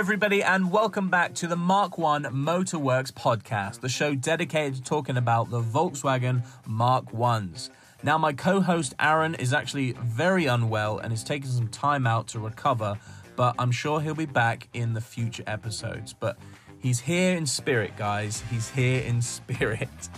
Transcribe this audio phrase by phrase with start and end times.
[0.00, 5.18] everybody, and welcome back to the Mark One Motorworks podcast, the show dedicated to talking
[5.18, 7.68] about the Volkswagen Mark Ones.
[8.02, 12.28] Now, my co host Aaron is actually very unwell and is taking some time out
[12.28, 12.98] to recover,
[13.36, 16.14] but I'm sure he'll be back in the future episodes.
[16.14, 16.38] But
[16.78, 18.42] he's here in spirit, guys.
[18.50, 20.08] He's here in spirit.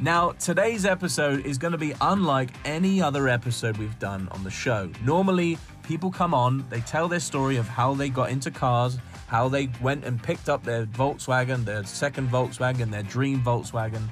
[0.00, 4.50] Now, today's episode is going to be unlike any other episode we've done on the
[4.50, 4.90] show.
[5.02, 8.98] Normally, people come on, they tell their story of how they got into cars,
[9.30, 14.02] how they went and picked up their Volkswagen, their second Volkswagen, their dream Volkswagen.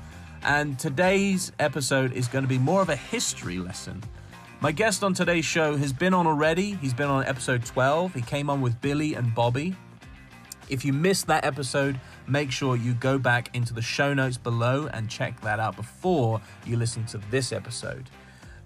[0.45, 4.01] And today's episode is going to be more of a history lesson.
[4.61, 6.75] My guest on today's show has been on already.
[6.75, 8.15] He's been on episode 12.
[8.15, 9.75] He came on with Billy and Bobby.
[10.69, 14.89] If you missed that episode, make sure you go back into the show notes below
[14.93, 18.09] and check that out before you listen to this episode.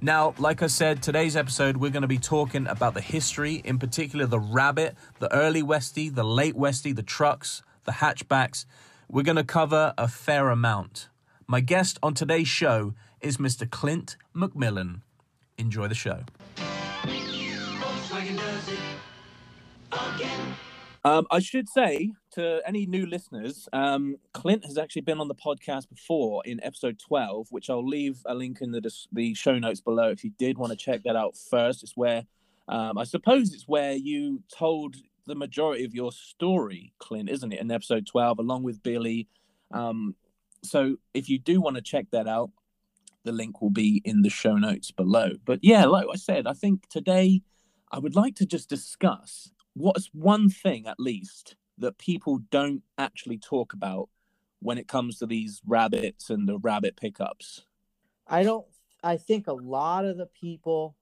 [0.05, 3.79] Now, like I said, today's episode, we're going to be talking about the history, in
[3.79, 8.67] particular the Rabbit, the early Westie, the late Westie, the trucks, the hatchbacks.
[9.09, 11.09] We're going to cover a fair amount.
[11.47, 13.71] My guest on today's show is Mr.
[13.71, 15.03] Clint McMillan.
[15.57, 16.25] Enjoy the show.
[16.57, 18.81] Volkswagen does it
[19.93, 20.55] again.
[21.05, 25.35] Um, I should say to any new listeners, um, Clint has actually been on the
[25.35, 29.81] podcast before in episode 12, which I'll leave a link in the, the show notes
[29.81, 31.83] below if you did want to check that out first.
[31.83, 32.25] It's where,
[32.69, 37.61] um, I suppose it's where you told the majority of your story, Clint, isn't it,
[37.61, 39.29] in episode 12, along with Billy.
[39.71, 40.15] Um,
[40.65, 42.51] so if you do want to check that out,
[43.25, 45.33] the link will be in the show notes below.
[45.45, 47.43] But yeah, like I said, I think today
[47.93, 53.39] I would like to just discuss what's one thing at least that people don't actually
[53.39, 54.09] talk about
[54.61, 57.67] when it comes to these rabbits and the rabbit pickups.
[58.27, 58.67] I don't.
[59.05, 60.97] I think a lot of the people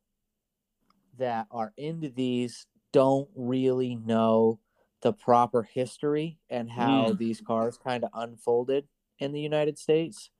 [1.18, 4.58] that are into these don't really know
[5.02, 7.18] the proper history and how Mm.
[7.18, 8.88] these cars kind of unfolded
[9.18, 10.30] in the United States,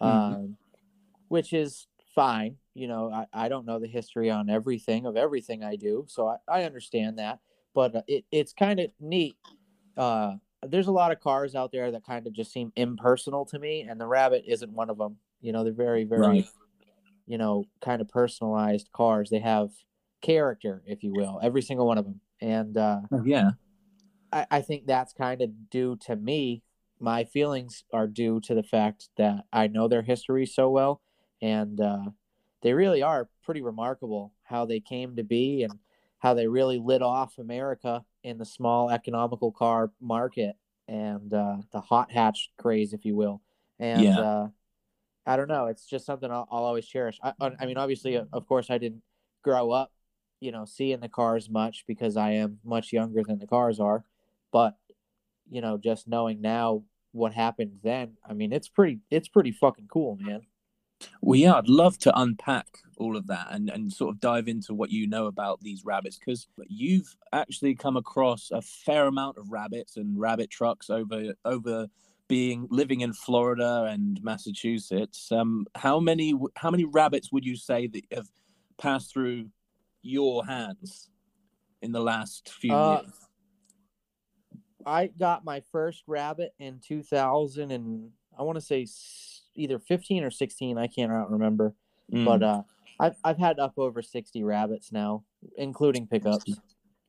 [0.00, 0.06] Mhm.
[0.06, 0.58] um,
[1.28, 2.58] which is fine.
[2.74, 6.28] You know, I, I don't know the history on everything of everything I do, so
[6.28, 7.40] I, I understand that.
[7.74, 9.36] But uh, it, it's kind of neat.
[9.98, 13.58] Uh, there's a lot of cars out there that kind of just seem impersonal to
[13.58, 15.16] me, and the Rabbit isn't one of them.
[15.40, 16.46] You know, they're very, very, Right.
[17.26, 19.30] you know, kind of personalized cars.
[19.30, 19.70] They have
[20.20, 22.20] character, if you will, every single one of them.
[22.40, 23.50] And uh, Oh, yeah.
[24.32, 26.62] I, I think that's kind of due to me.
[27.00, 31.00] My feelings are due to the fact that I know their history so well,
[31.40, 32.10] and uh,
[32.62, 35.78] they really are pretty remarkable how they came to be and
[36.18, 40.56] how they really lit off America in the small economical car market
[40.86, 43.40] and uh, the hot hatch craze, if you will.
[43.78, 44.20] And Yeah.
[44.20, 44.48] uh,
[45.26, 47.18] I don't know, it's just something I'll, I'll always cherish.
[47.22, 49.02] I, I mean, obviously, of course, I didn't
[49.42, 49.92] grow up,
[50.40, 54.04] you know, seeing the cars much because I am much younger than the cars are
[54.52, 54.76] but
[55.50, 59.88] you know just knowing now what happened then i mean it's pretty it's pretty fucking
[59.90, 60.40] cool man
[61.20, 62.66] Well, yeah, I'd love to unpack
[62.96, 66.18] all of that and, and sort of dive into what you know about these rabbits
[66.18, 71.86] because you've actually come across a fair amount of rabbits and rabbit trucks over over
[72.26, 75.30] being living in Florida and Massachusetts.
[75.32, 78.28] Um, how many how many rabbits would you say that have
[78.76, 79.48] passed through
[80.02, 81.08] your hands
[81.82, 83.12] in the last few Uh, years?
[84.86, 88.86] i got my first rabbit in 2000 and i want to say
[89.58, 91.74] either 15 or 16 i can't remember
[92.10, 92.24] Mm.
[92.24, 92.62] but uh
[92.98, 95.24] I've, I've had up over 60 rabbits now
[95.58, 96.58] including pickups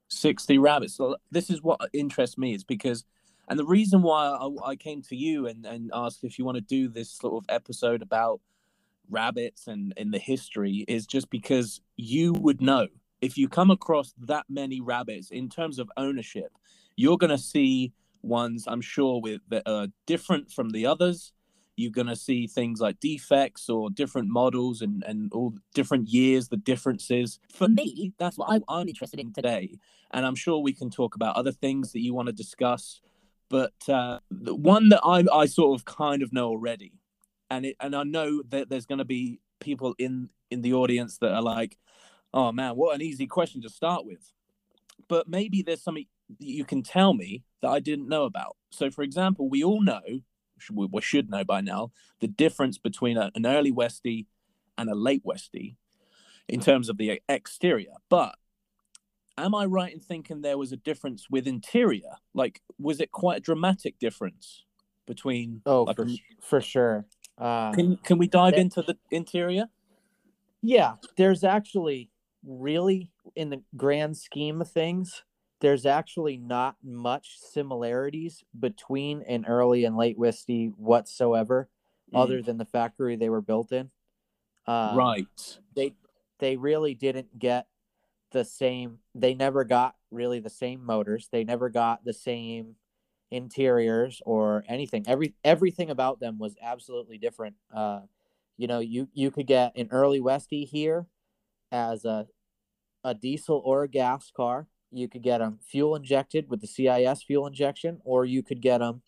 [0.09, 0.95] 60 rabbits.
[0.95, 3.05] So this is what interests me is because,
[3.47, 6.55] and the reason why I, I came to you and, and asked if you want
[6.57, 8.41] to do this sort of episode about
[9.09, 12.87] rabbits and in the history is just because you would know
[13.21, 16.51] if you come across that many rabbits in terms of ownership,
[16.95, 21.33] you're going to see ones I'm sure with that are different from the others.
[21.79, 26.49] You're going to see things like defects or different models and, and all different years,
[26.49, 27.39] the differences.
[27.53, 29.79] For me, that's what I'm, I'm interested in today.
[30.11, 33.01] And I'm sure we can talk about other things that you want to discuss.
[33.49, 36.93] But uh, the one that I, I sort of kind of know already,
[37.49, 41.17] and it, and I know that there's going to be people in in the audience
[41.17, 41.77] that are like,
[42.31, 44.31] "Oh man, what an easy question to start with."
[45.07, 46.05] But maybe there's something
[46.37, 48.55] you can tell me that I didn't know about.
[48.69, 50.21] So, for example, we all know,
[50.71, 54.25] we, we should know by now, the difference between a, an early Westie
[54.77, 55.75] and a late Westie
[56.47, 57.93] in terms of the exterior.
[58.09, 58.35] But
[59.37, 62.15] am I right in thinking there was a difference with interior?
[62.33, 64.63] Like, was it quite a dramatic difference
[65.05, 65.61] between?
[65.65, 66.07] oh like, for,
[66.41, 67.05] for sure
[67.37, 68.61] uh, can can we dive Yeah.
[68.61, 69.65] into the interior?
[70.61, 72.09] Yeah, there's actually
[72.45, 75.23] really, in the grand scheme of things,
[75.61, 81.69] there's actually not much similarities between an early and late Westy whatsoever,
[82.13, 83.91] other than the factory they were built in.
[84.65, 85.59] Uh, right.
[85.75, 85.93] They
[86.39, 87.67] they really didn't get
[88.31, 88.99] the same.
[89.13, 91.29] They never got really the same motors.
[91.31, 92.75] They never got the same
[93.31, 95.05] interiors or anything.
[95.07, 97.55] Every everything about them was absolutely different.
[97.73, 98.01] Uh,
[98.57, 101.07] you know, you you could get an early Westy here
[101.71, 102.27] as a
[103.03, 104.67] a diesel or a gas car.
[104.91, 108.79] You could get them fuel injected with the CIS fuel injection, or you could get
[108.79, 109.01] them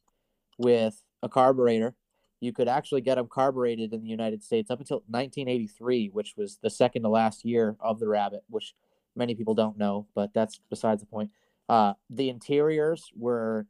[0.58, 1.96] with a carburetor.
[2.40, 6.58] You could actually get them carbureted in the United States up until 1983, which was
[6.62, 8.74] the second to last year of the Rabbit, which
[9.16, 11.30] many people don't know, but that's besides the point.
[11.70, 13.68] Uh, the interiors were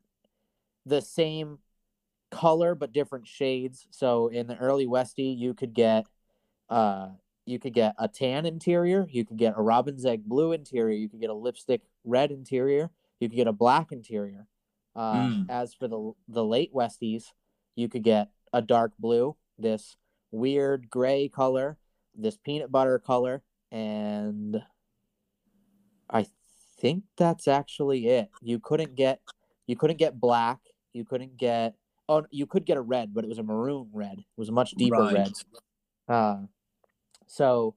[0.85, 1.59] the same
[2.31, 3.87] color but different shades.
[3.91, 6.05] So in the early Westy, you could get
[6.69, 7.09] uh,
[7.45, 11.09] you could get a tan interior, you could get a robin's egg blue interior, you
[11.09, 12.89] could get a lipstick red interior,
[13.19, 14.47] you could get a black interior.
[14.95, 15.49] Uh, Mm.
[15.49, 17.25] As for the the late Westies,
[17.75, 19.95] you could get a dark blue, this
[20.31, 21.77] weird gray color,
[22.13, 24.61] this peanut butter color, and
[26.09, 26.25] I
[26.79, 28.29] think that's actually it.
[28.41, 29.21] You couldn't get
[29.67, 30.59] you couldn't get black.
[30.93, 31.75] You couldn't get
[32.09, 34.19] oh you could get a red, but it was a maroon red.
[34.19, 35.13] It was a much deeper right.
[35.13, 35.31] red.
[36.09, 36.37] Uh,
[37.27, 37.75] so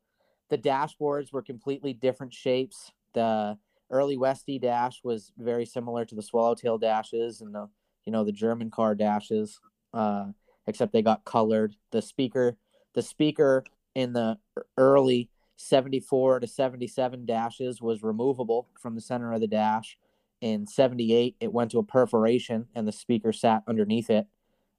[0.50, 2.90] the dashboards were completely different shapes.
[3.12, 3.56] The
[3.90, 7.68] early Westy dash was very similar to the Swallowtail dashes and the
[8.04, 9.60] you know the German car dashes,
[9.92, 10.26] uh,
[10.66, 11.74] except they got colored.
[11.90, 12.56] The speaker,
[12.94, 13.64] the speaker
[13.94, 14.38] in the
[14.76, 19.96] early 74 to 77 dashes was removable from the center of the dash.
[20.40, 24.26] In 78, it went to a perforation and the speaker sat underneath it.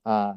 [0.06, 0.34] Uh,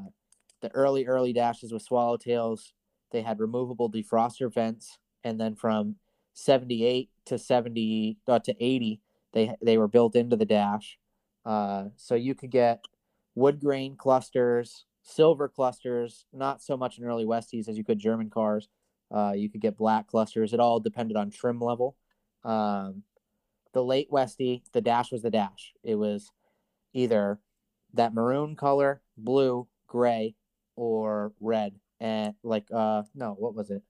[0.63, 2.73] the early, early dashes with Swallowtails,
[3.11, 4.99] they had removable defroster vents.
[5.25, 5.97] And then from
[6.39, 9.01] 78 to 70 uh, to 80,
[9.33, 10.99] they, they were built into the dash.
[11.45, 12.85] Uh, so you could get
[13.35, 18.31] wood grain clusters, silver clusters, not so much in early Westies as you could German
[18.31, 18.69] cars.
[19.11, 20.53] Uh, you could get black clusters.
[20.53, 21.97] It all depended on trim level.
[22.45, 23.03] Um,
[23.73, 25.73] the late Westy, the dash was the dash.
[25.83, 26.31] It was
[26.93, 27.41] either
[27.95, 30.37] that maroon color, blue, gray,
[30.77, 31.75] or red.
[32.01, 33.83] And like, uh, no, what was it?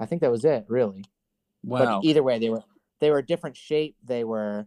[0.00, 1.04] I think that was it, really.
[1.66, 2.00] Wow.
[2.00, 2.62] But either way, they were
[3.00, 3.96] they were a different shape.
[4.02, 4.66] They were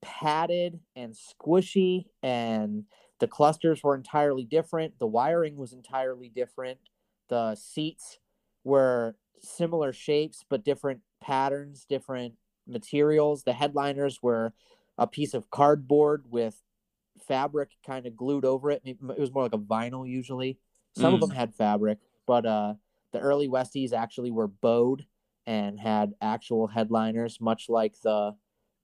[0.00, 2.84] padded and squishy, and
[3.18, 4.98] the clusters were entirely different.
[4.98, 6.78] The wiring was entirely different.
[7.28, 8.18] The seats
[8.64, 12.34] were similar shapes but different patterns, different
[12.66, 13.42] materials.
[13.44, 14.52] The headliners were
[14.98, 16.62] a piece of cardboard with
[17.26, 18.82] fabric kind of glued over it.
[18.84, 20.58] It was more like a vinyl usually.
[20.94, 21.28] Some of Mm.
[21.28, 22.74] them had fabric, but uh,
[23.12, 25.06] the early Westies actually were bowed
[25.46, 28.34] and had actual headliners, much like the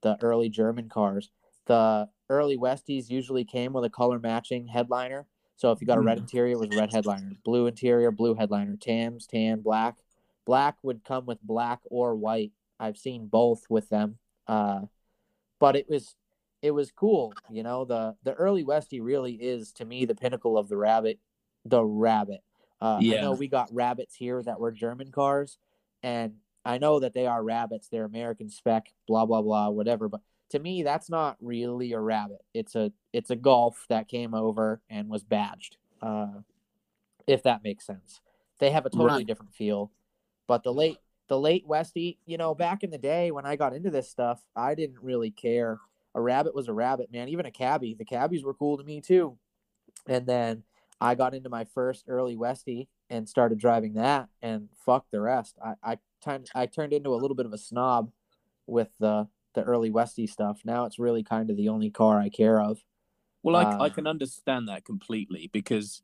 [0.02, 1.30] the early German cars.
[1.66, 5.26] The early Westies usually came with a color matching headliner.
[5.56, 6.22] So if you got a red Mm.
[6.22, 7.32] interior, it was red headliner.
[7.44, 8.76] Blue interior, blue headliner.
[8.76, 9.98] Tams, tan, black.
[10.44, 12.50] Black would come with black or white.
[12.80, 14.18] I've seen both with them.
[14.48, 14.86] Uh,
[15.60, 16.16] but it was
[16.62, 17.32] it was cool.
[17.50, 21.20] You know, the the early Westie really is to me the pinnacle of the rabbit.
[21.64, 22.42] The rabbit.
[22.80, 25.58] Uh, I know we got rabbits here that were German cars,
[26.02, 27.88] and I know that they are rabbits.
[27.88, 30.08] They're American spec, blah blah blah, whatever.
[30.08, 32.42] But to me, that's not really a rabbit.
[32.54, 35.76] It's a it's a Golf that came over and was badged.
[36.00, 36.40] Uh,
[37.26, 38.20] if that makes sense,
[38.58, 39.26] they have a totally Right.
[39.26, 39.92] different feel.
[40.46, 43.74] But the late the late Westie, you know, back in the day when I got
[43.74, 45.80] into this stuff, I didn't really care.
[46.14, 47.28] A rabbit was a rabbit, man.
[47.28, 49.38] Even a cabbie, the cabbies were cool to me too.
[50.06, 50.64] And then
[51.00, 55.56] I got into my first early Westie and started driving that, and fuck the rest.
[55.64, 58.10] I I time I turned into a little bit of a snob
[58.66, 60.60] with the the early Westy stuff.
[60.64, 62.82] Now it's really kind of the only car I care of.
[63.42, 66.02] Well, I, Uh, I can understand that completely because,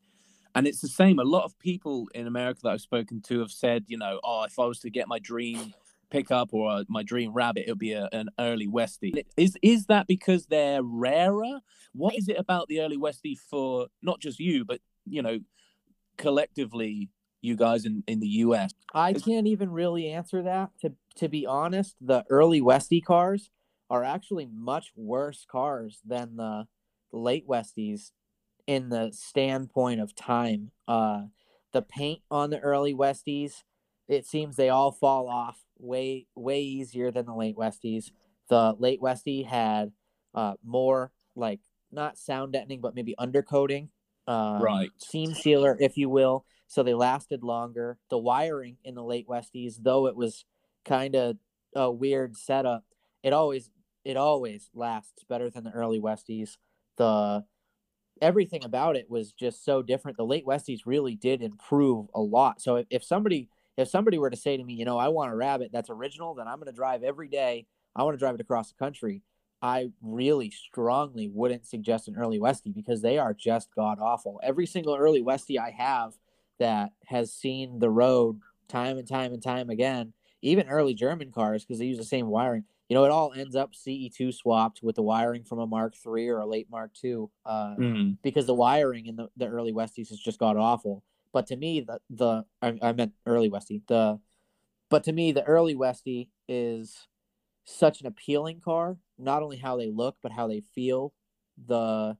[0.54, 1.18] and it's the same.
[1.18, 4.42] A lot of people in America that I've spoken to have said, you know, oh,
[4.42, 5.72] if I was to get my dream
[6.10, 9.24] pickup or uh, my dream rabbit, it would be a, an early Westie.
[9.36, 11.60] Is is that because they're rarer?
[11.92, 15.38] What is it about the early Westie for not just you, but you know,
[16.16, 17.08] collectively,
[17.40, 18.72] you guys in in the US?
[18.94, 20.70] I can't even really answer that.
[20.82, 23.50] To to be honest, the early Westie cars
[23.90, 26.66] are actually much worse cars than the
[27.12, 28.10] late Westies
[28.66, 30.70] in the standpoint of time.
[30.86, 31.22] Uh,
[31.72, 33.62] the paint on the early Westies,
[34.08, 38.10] it seems they all fall off way way easier than the late Westies.
[38.48, 39.92] The late Westie had
[40.34, 43.88] uh, more like not sound deadening, but maybe undercoating,
[44.26, 44.90] um, Right.
[44.98, 47.98] Seam sealer, if you will, so they lasted longer.
[48.10, 50.44] The wiring in the late Westies, though it was
[50.84, 51.38] kind of
[51.74, 52.84] a weird setup,
[53.22, 53.70] it always
[54.04, 56.58] it always lasts better than the early Westies.
[56.98, 57.44] The
[58.20, 60.18] everything about it was just so different.
[60.18, 62.60] The late Westies really did improve a lot.
[62.60, 63.48] So if, if somebody
[63.78, 66.34] if somebody were to say to me, you know, I want a rabbit that's original,
[66.34, 67.66] then I'm going to drive every day.
[67.96, 69.22] I want to drive it across the country.
[69.62, 74.38] I really strongly wouldn't suggest an early Westie because they are just god awful.
[74.42, 76.12] Every single early Westie I have
[76.58, 80.12] that has seen the road time and time and time again,
[80.42, 82.64] even early German cars because they use the same wiring.
[82.88, 86.28] You know, it all ends up CE2 swapped with the wiring from a Mark III
[86.28, 88.16] or a late Mark II uh, Mm.
[88.22, 91.02] because the wiring in the, the early Westies has just got awful.
[91.32, 93.82] But to me, the the I, I meant early Westie.
[93.86, 94.18] The
[94.88, 97.06] but to me, the early Westie is
[97.64, 98.96] such an appealing car.
[99.18, 101.12] Not only how they look, but how they feel.
[101.66, 102.16] The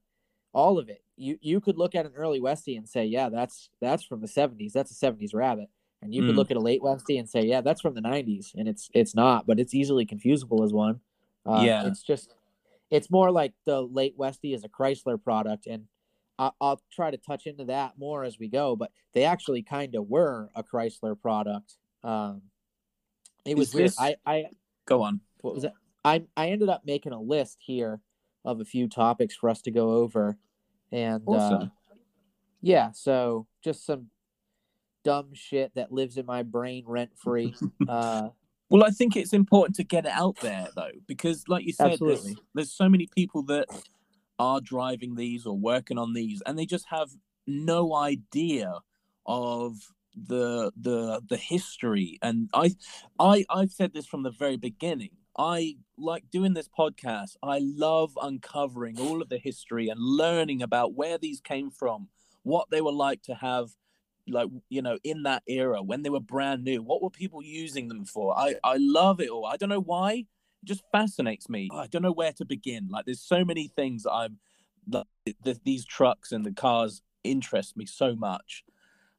[0.52, 1.02] all of it.
[1.19, 4.29] You you could look at an early Westie and say, yeah, that's that's from the
[4.29, 4.73] '70s.
[4.73, 5.69] That's a '70s Rabbit.
[6.01, 6.39] And you could Mm.
[6.39, 9.15] look at a late Westie and say, yeah, that's from the '90s, and it's it's
[9.15, 11.01] not, but it's easily confusable as one.
[11.45, 11.87] Uh, Yeah.
[11.87, 12.35] it's just
[12.91, 15.87] it's more like the late Westie is a Chrysler product, and
[16.39, 18.77] I, I'll try to touch into that more as we go.
[18.77, 21.77] But they actually kind of were a Chrysler product.
[22.05, 22.43] Um,
[23.45, 23.93] it was Is weird.
[23.99, 24.45] I I
[24.87, 25.21] Go on.
[25.41, 25.73] what was it?
[26.05, 28.01] I I ended up making a list here
[28.45, 30.39] of a few topics for us to go over,
[30.92, 31.66] and uh,
[32.61, 34.07] yeah, so just some
[35.04, 37.54] dumb shit that lives in my brain rent free.
[37.88, 38.28] uh,
[38.68, 41.99] Well, I think it's important to get it out there though, because like you said,
[42.00, 43.66] there's, there's so many people that
[44.38, 47.11] are driving these or working on these, and they just have
[47.47, 48.80] no idea
[49.26, 49.76] of
[50.14, 52.18] the the the history.
[52.23, 52.75] And I
[53.18, 55.11] I I've said this from the very beginning.
[55.38, 57.37] I like doing this podcast.
[57.42, 62.09] I love uncovering all of the history and learning about where these came from,
[62.42, 63.71] what they were like to have
[64.30, 66.83] like you know in that era when they were brand new.
[66.83, 68.37] What were people using them for?
[68.37, 69.47] I i love it all.
[69.47, 70.26] I don't know why.
[70.62, 71.68] It just fascinates me.
[71.73, 72.88] I don't know where to begin.
[72.90, 74.38] Like there's so many things i'm
[74.88, 75.07] that
[75.45, 78.64] th- these trucks and the cars interest me so much.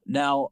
[0.06, 0.50] Now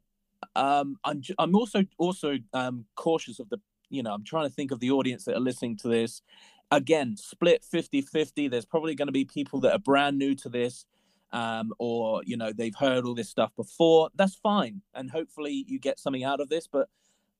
[0.54, 3.60] um i'm i'm also also um cautious of the
[3.90, 6.22] you know i'm trying to think of the audience that are listening to this.
[6.70, 10.50] Again split 50 50 there's probably going to be people that are brand new to
[10.50, 10.84] this
[11.32, 14.10] um, or you know they've heard all this stuff before.
[14.14, 16.88] That's fine and hopefully you get something out of this but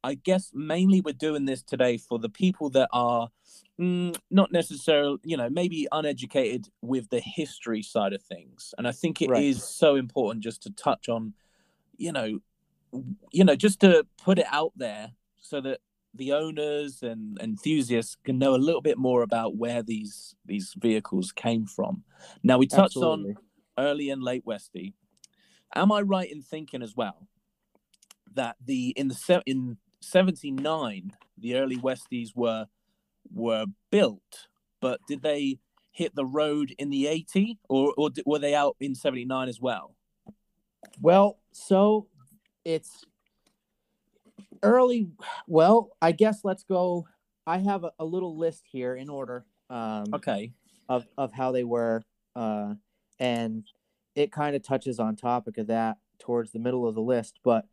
[0.02, 3.28] i guess mainly we're doing this today for the people that are
[3.78, 8.74] mm, not necessarily you know maybe uneducated with the history side of things.
[8.78, 9.62] And i think it is Right.
[9.62, 11.34] so important just to touch on
[11.96, 12.38] you know
[13.30, 15.80] you know just to put it out there so that
[16.14, 21.32] the owners and enthusiasts can know a little bit more about where these these vehicles
[21.32, 22.02] came from
[22.42, 23.36] now we touched on
[23.78, 24.92] early and late Westie.
[25.74, 27.28] Am I right in thinking as well
[28.34, 32.66] that the in the in seventy nine the early Westies were
[33.32, 34.48] were built,
[34.80, 35.58] but did they
[35.92, 39.60] hit the road in the eighty or or were they out in seventy nine as
[39.60, 39.94] well?
[41.00, 42.08] Well, so
[42.64, 43.04] it's
[44.62, 45.08] early.
[45.46, 47.06] Well, I guess let's go.
[47.46, 50.52] I have a, a little list here in order um, Okay.
[50.88, 52.02] of of how they were,
[52.36, 52.74] uh,
[53.18, 53.64] and
[54.14, 57.38] it kind of touches on topic of that towards the middle of the list.
[57.44, 57.66] But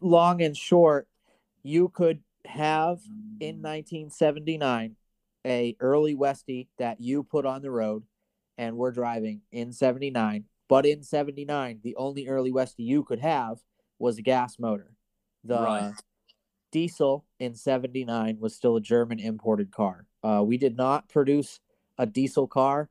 [0.00, 1.08] long and short,
[1.62, 3.00] you could have
[3.40, 4.96] in 1979
[5.46, 8.04] a early Westie that you put on the road,
[8.58, 10.44] and we're driving in 79.
[10.68, 13.58] But in 79, the only early Westie you could have
[13.98, 14.93] was a gas motor.
[15.44, 15.94] The Right.
[16.70, 20.06] diesel in 79 was still a German imported car.
[20.22, 21.60] Uh, we did not produce
[21.98, 22.90] a diesel car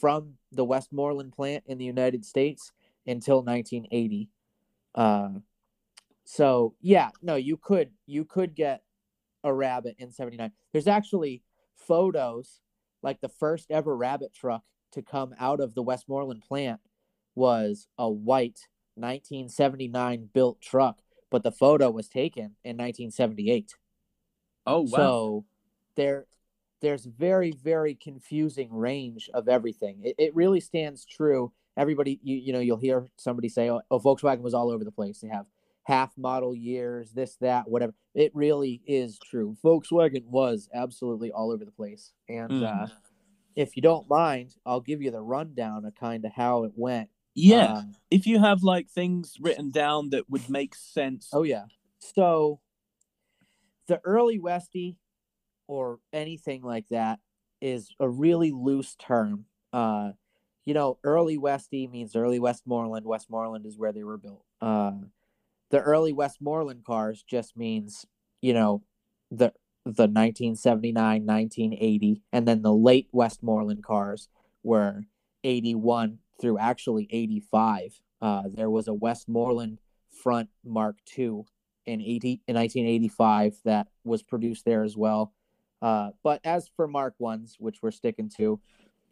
[0.00, 2.72] from the Westmoreland plant in the United States
[3.06, 4.28] until 1980.
[4.94, 5.38] Uh,
[6.24, 8.82] so yeah, no, you could you could get
[9.44, 10.52] a rabbit in 79.
[10.72, 11.42] There's actually
[11.74, 12.60] photos
[13.02, 16.80] like the first ever rabbit truck to come out of the Westmoreland plant
[17.34, 21.01] was a white 1979 built truck,
[21.32, 23.74] but the photo was taken in 1978.
[24.66, 24.86] Oh wow.
[24.96, 25.44] So
[25.96, 26.26] there
[26.80, 30.00] there's very very confusing range of everything.
[30.04, 31.52] It, it really stands true.
[31.76, 34.92] Everybody you you know you'll hear somebody say oh, oh Volkswagen was all over the
[34.92, 35.20] place.
[35.20, 35.46] They have
[35.84, 37.94] half model years, this that whatever.
[38.14, 39.56] It really is true.
[39.64, 42.12] Volkswagen was absolutely all over the place.
[42.28, 42.82] And Mm.
[42.84, 42.86] uh
[43.54, 47.10] if you don't mind, I'll give you the rundown of kind of how it went.
[47.34, 47.74] Yeah.
[47.74, 51.30] Um, if you have like things written down that would make sense.
[51.32, 51.64] Oh yeah.
[51.98, 52.60] So
[53.86, 54.96] the early Westie
[55.66, 57.20] or anything like that
[57.60, 59.46] is a really loose term.
[59.72, 60.12] Uh
[60.64, 63.04] you know, early Westie means early Westmoreland.
[63.04, 64.44] Westmoreland is where they were built.
[64.60, 64.92] Uh
[65.70, 68.06] the early Westmoreland cars just means,
[68.40, 68.82] you know,
[69.30, 69.52] the
[69.84, 74.28] the 1979, 1980, and then the late Westmoreland cars
[74.62, 75.02] were
[75.42, 78.00] 81 through actually 85.
[78.20, 81.42] Uh, there was a Westmoreland front Mark II
[81.86, 85.32] in 80 in 1985 that was produced there as well.
[85.80, 88.60] Uh, but as for Mark ones, which we're sticking to,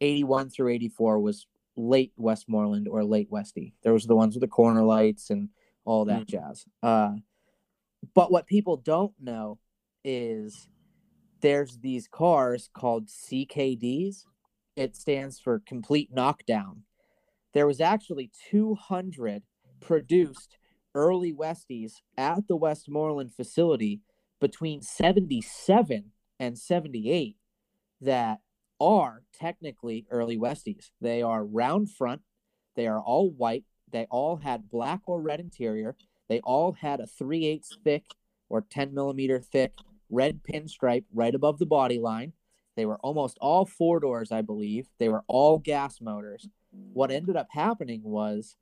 [0.01, 1.47] 81 through 84 was
[1.77, 3.75] late Westmoreland or late Westy.
[3.83, 5.49] There was the ones with the corner lights and
[5.85, 6.65] all that jazz.
[6.83, 7.15] Uh,
[8.15, 9.59] but what people don't know
[10.05, 10.69] is
[11.41, 14.25] there's these cars called CKDs.
[14.77, 16.85] It stands for complete knockdown.
[17.53, 19.43] There was actually 200
[19.81, 20.59] produced
[20.95, 24.01] early Westies at the Westmoreland facility
[24.41, 27.37] between 77 and 78
[28.01, 28.41] that
[28.81, 30.91] are technically early Westies.
[31.01, 32.23] They are round front,
[32.77, 35.97] they are all white, they all had black or red interior,
[36.29, 38.05] they all had a 3 8 thick
[38.49, 39.75] or 10 millimeter thick
[40.09, 42.33] red pinstripe right above the body line.
[42.81, 44.89] They were almost all four doors, I believe.
[44.97, 46.49] They were all gas motors.
[46.95, 48.57] What ended up happening was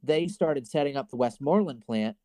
[0.00, 2.16] they started setting up the Westmoreland plant.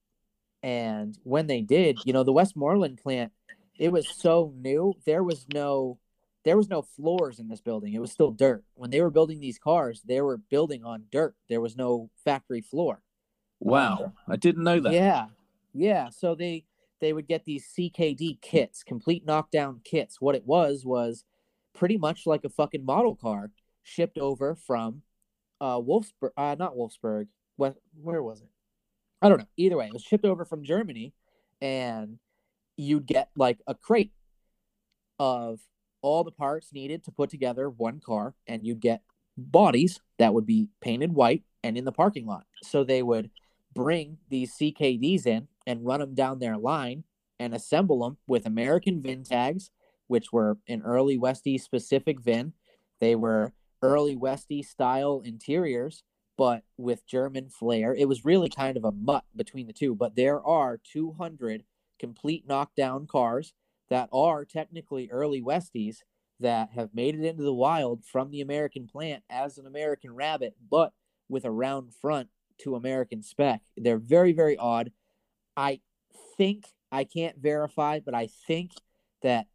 [0.62, 3.32] And when they did, you know, the Westmoreland plant,
[3.80, 4.94] it was so new.
[5.08, 5.98] There was no
[6.44, 7.96] there was no floors in this building.
[7.96, 8.63] It was still dirt.
[8.75, 11.34] When they were building these cars, they were building on dirt.
[11.50, 13.02] There was no factory floor.
[13.60, 14.94] Wow, I didn't know that.
[14.94, 15.30] Yeah.
[15.74, 16.10] Yeah.
[16.10, 16.66] So they
[17.04, 20.22] they would get these CKD kits, complete knockdown kits.
[20.22, 21.26] What it was was
[21.76, 23.52] pretty much like a fucking model car
[23.84, 25.02] shipped over from
[25.60, 27.28] uh Wolfsburg uh not Wolfsburg.
[27.58, 28.50] What where was it?
[29.22, 29.48] I don't know.
[29.58, 31.14] Either way, it was shipped over from Germany
[31.62, 32.20] and
[32.78, 34.12] you'd get like a crate
[35.20, 35.60] of
[36.02, 39.02] all the parts needed to put together one car and you'd get
[39.38, 42.46] bodies that would be painted white and in the parking lot.
[42.64, 43.30] So they would
[43.74, 47.04] bring these CKDs in and run them down their line
[47.39, 49.71] and assemble them with American VIN tags,
[50.08, 52.54] which were an early Westy specific VIN.
[53.00, 56.04] They were early Westy style interiors,
[56.38, 57.93] but with German flair.
[57.93, 61.63] It was really kind of a mutt between the two, but there are 200
[62.00, 63.54] complete knockdown cars
[63.89, 65.98] that are technically early Westies
[66.39, 70.56] that have made it into the wild from the American plant as an American rabbit,
[70.69, 70.93] but
[71.30, 73.62] with a round front to American spec.
[73.78, 74.92] They're very, very odd.
[75.58, 75.82] I
[76.38, 78.72] think I can't verify, but I think
[79.22, 79.48] that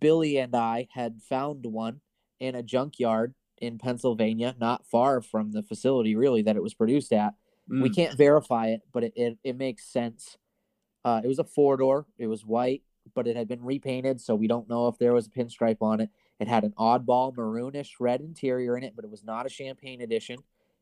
[0.00, 2.00] Billy and I had found one
[2.40, 7.12] in a junkyard in Pennsylvania, not far from the facility really that it was produced
[7.12, 7.34] at.
[7.68, 7.94] We Mm.
[7.94, 10.36] can't verify it, but it, it, it makes sense.
[11.04, 12.82] Uh, it was a four door, it was white,
[13.14, 16.00] but it had been repainted, so we don't know if there was a pinstripe on
[16.00, 16.10] it.
[16.38, 20.00] It had an oddball maroonish red interior in it, but it was not a champagne
[20.00, 20.38] edition.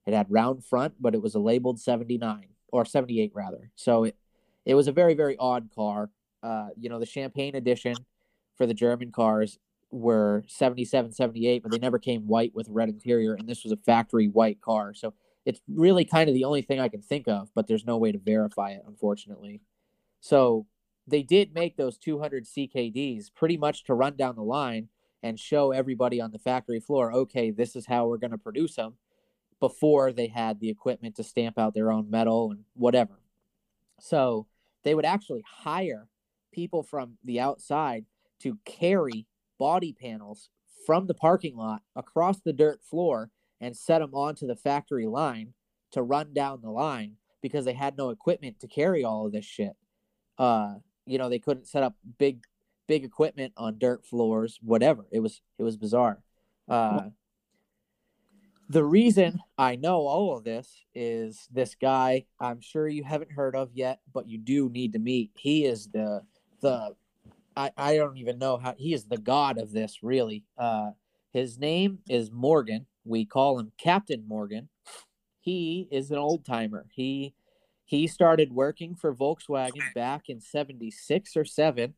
[0.07, 3.71] It had round front, but it was a labeled 79 or 78 rather.
[3.77, 4.17] So it
[4.65, 6.11] it was a very very odd car.
[6.43, 7.95] Uh, you know, the champagne edition
[8.57, 9.59] for the German cars
[9.91, 13.77] were 77, 78, but they never came white with red interior, and this was a
[13.77, 14.93] factory white car.
[14.93, 15.15] So
[15.47, 18.13] it's really kind of the only thing I can think of, but there's no way
[18.13, 19.61] to verify it, unfortunately.
[20.21, 20.67] So
[21.07, 24.89] they did make those 200 CKDs pretty much to run down the line
[25.23, 28.77] and show everybody on the factory floor, okay, this is how we're going to produce
[28.77, 28.95] them
[29.61, 33.21] before they had the equipment to stamp out their own metal and whatever.
[34.01, 34.47] So
[34.83, 36.09] they would actually hire
[36.53, 38.05] people from the outside
[38.41, 39.27] to carry
[39.59, 40.51] body panels
[40.87, 45.55] from the parking lot across the dirt floor and set them onto the factory line
[45.93, 49.45] to run down the line because they had no equipment to carry all of this
[49.45, 49.77] shit.
[50.39, 50.75] Uh,
[51.07, 52.45] you know, they couldn't set up big
[52.87, 55.07] big equipment on dirt floors, whatever.
[55.11, 56.23] It was it was bizarre.
[56.69, 57.09] Uh,
[58.69, 63.55] the reason I know all of this is this guy I'm sure you haven't heard
[63.55, 65.31] of yet, but you do need to meet.
[65.37, 66.23] He is the
[66.61, 66.95] the
[67.57, 70.45] I, I don't even know how he is the god of this really.
[70.57, 70.91] Uh
[71.33, 72.87] his name is Morgan.
[73.05, 74.69] We call him Captain Morgan.
[75.41, 76.87] He is an old timer.
[76.91, 77.35] He
[77.85, 81.95] he started working for Volkswagen back in 76 or 7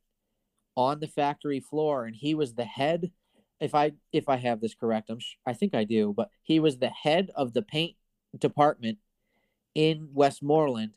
[0.74, 3.12] on the factory floor and he was the head
[3.60, 6.60] if I if I have this correct, I'm sh- I think I do, but he
[6.60, 7.96] was the head of the paint
[8.38, 8.98] department
[9.74, 10.92] in Westmoreland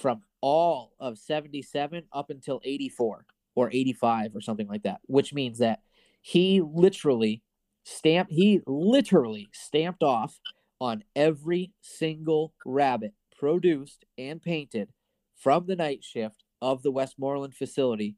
[0.00, 3.24] from all of 77 up until 84
[3.54, 5.80] or 85 or something like that, which means that
[6.20, 7.42] he literally
[7.84, 10.40] stamped he literally stamped off
[10.80, 14.88] on every single rabbit produced and painted
[15.36, 18.16] from the night shift of the Westmoreland facility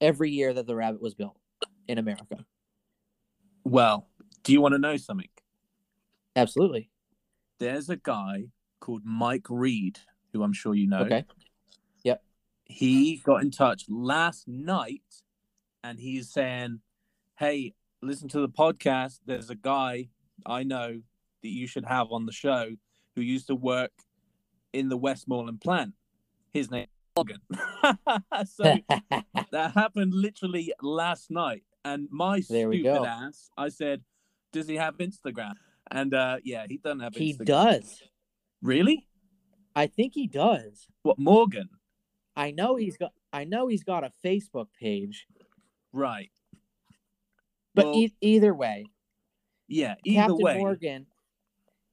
[0.00, 1.36] every year that the rabbit was built
[1.88, 2.44] in America.
[3.66, 4.06] Well,
[4.44, 5.26] do you want to know something?
[6.36, 6.88] Absolutely.
[7.58, 8.44] There's a guy
[8.78, 9.98] called Mike Reed,
[10.32, 11.00] who I'm sure you know.
[11.00, 11.24] Okay.
[12.04, 12.22] Yep.
[12.66, 15.02] He got in touch last night
[15.82, 16.78] and he's saying,
[17.40, 19.18] "Hey, listen to the podcast.
[19.26, 20.10] There's a guy
[20.46, 21.00] I know
[21.42, 22.76] that you should have on the show
[23.16, 23.90] who used to work
[24.72, 25.94] in the Westmoreland plant.
[26.52, 27.40] His name is Morgan."
[28.46, 28.76] so
[29.50, 34.02] that happened literally last night, and my There stupid ass, I said,
[34.52, 35.54] "Does he have Instagram?"
[35.90, 37.44] And uh, yeah, he doesn't have he Instagram.
[37.46, 38.02] does.
[38.62, 39.06] Really?
[39.74, 40.86] I think he does.
[41.02, 41.68] What Morgan?
[42.34, 43.12] I know he's got.
[43.32, 45.26] I know he's got a Facebook page,
[45.92, 46.30] Right.
[47.74, 48.86] but Well, e- either way,
[49.68, 49.96] Yeah.
[50.04, 50.58] Either Captain way.
[50.58, 51.06] Morgan,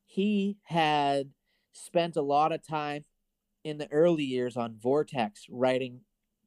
[0.05, 1.31] he had
[1.73, 3.03] spent a lot of time
[3.63, 6.01] in the early years on Vortex writing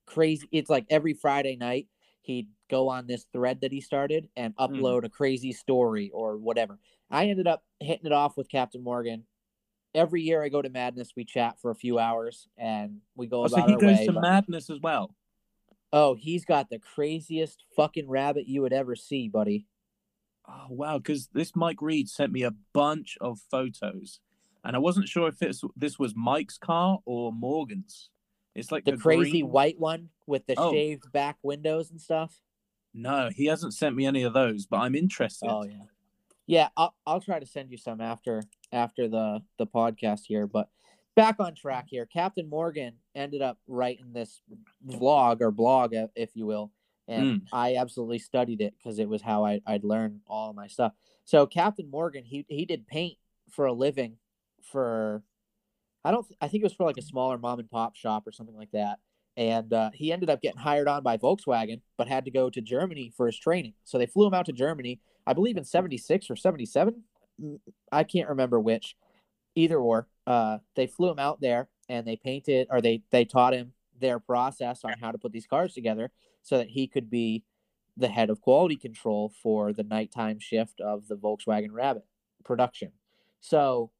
[0.06, 0.48] crazy.
[0.52, 1.88] It's like every Friday night
[2.22, 4.62] he'd go on this thread that he started and Hmm.
[4.64, 6.79] upload a crazy story or whatever.
[7.11, 9.26] I ended up hitting it off with Captain Morgan.
[9.94, 13.44] Every year I go to Madness, we chat for a few hours and we go
[13.44, 14.07] Oh, so about he our goes way.
[14.07, 15.14] to but- madness as well.
[15.92, 19.66] oh, he's got the craziest fucking rabbit you would ever see, buddy.
[20.48, 20.98] Oh wow!
[20.98, 24.20] Because this Mike Reed sent me a bunch of photos,
[24.62, 28.11] and I wasn't sure if it's, this was Mike's car or Morgan's.
[28.55, 30.70] It's like The crazy green- white one with the Oh.
[30.72, 32.42] shaved back windows and stuff.
[32.96, 35.48] No, he hasn't sent me any of those, but I'm interested.
[35.48, 35.85] Oh yeah,
[36.46, 36.68] yeah.
[36.76, 40.46] I'll I'll try to send you some after after the the podcast here.
[40.46, 40.68] But
[41.14, 42.06] back on track here.
[42.06, 44.40] Captain Morgan ended up writing this
[44.87, 46.72] vlog or blog, uh, if you will,
[47.09, 50.92] and I absolutely studied it because it was how I I'd learn all my stuff.
[51.24, 53.18] So Captain Morgan, he he did paint
[53.50, 54.16] for a living
[54.62, 55.22] for
[56.04, 58.32] I don't I think it was for like a smaller mom and pop shop or
[58.32, 59.00] something like that.
[59.37, 62.61] And uh, he ended up getting hired on by Volkswagen, but had to go to
[62.61, 63.75] Germany for his training.
[63.85, 67.03] So they flew him out to Germany, I believe in 76 or 77.
[67.42, 67.61] Mm,
[67.92, 68.96] I can't remember which,
[69.55, 70.09] either or.
[70.27, 74.18] Uh, they flew him out there and they painted or they, they taught him their
[74.18, 76.11] process on how to put these cars together
[76.42, 77.44] so that he could be
[77.96, 82.05] the head of quality control for the nighttime shift of the Volkswagen Rabbit
[82.44, 82.92] production.
[83.40, 83.90] So,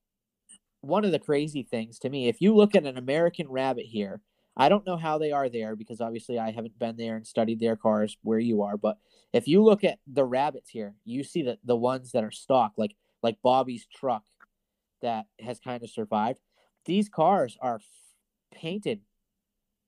[0.81, 4.21] one of the crazy things to me, if you look at an American Rabbit here,
[4.57, 7.61] I don't know how they are there because obviously I haven't been there and studied
[7.61, 8.77] their cars where you are.
[8.77, 8.97] But
[9.33, 12.73] if you look at the rabbits here, you see that the ones that are stock,
[12.77, 14.25] like like Bobby's truck,
[15.03, 16.41] that has kind of survived.
[16.87, 17.83] These cars are f-
[18.55, 19.01] painted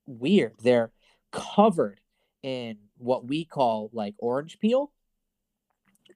[0.06, 0.54] weird.
[0.62, 0.92] They're
[1.32, 2.00] covered
[2.42, 4.92] in what we call like orange peel.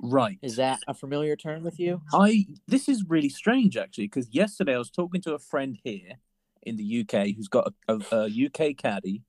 [0.01, 0.39] right.
[0.43, 2.03] Is that a familiar term with you?
[2.13, 6.19] I this is really strange actually because yesterday I was talking to a friend here
[6.63, 9.23] in the UK who's got a, a, a UK caddy,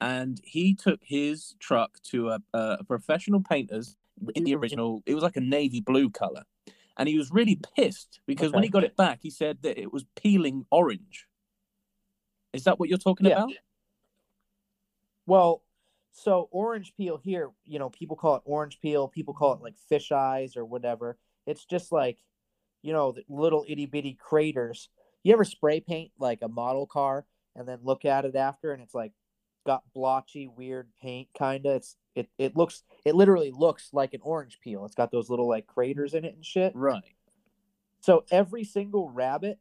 [0.00, 3.96] and he took his truck to a, a professional painter's
[4.34, 5.02] in the original.
[5.06, 6.42] It was like a navy blue color,
[6.96, 9.92] and he was really pissed because when he got it back, he said that it
[9.92, 11.26] was peeling orange.
[12.52, 13.34] Is that what you're talking Yeah.
[13.34, 13.52] about?
[15.26, 15.62] Well,
[16.12, 19.78] so orange peel here, you know, people call it orange peel, people call it like
[19.88, 21.18] fish eyes or whatever.
[21.46, 22.18] It's just like,
[22.82, 24.88] you know, the little itty bitty craters.
[25.22, 27.26] You ever spray paint like a model car
[27.56, 29.12] and then look at it after and it's like
[29.66, 31.74] got blotchy, weird paint kinda.
[31.74, 34.84] It's it it looks it literally looks like an orange peel.
[34.84, 36.72] It's got those little like craters in it and shit.
[36.74, 37.02] Right.
[38.00, 39.58] So every single rabbit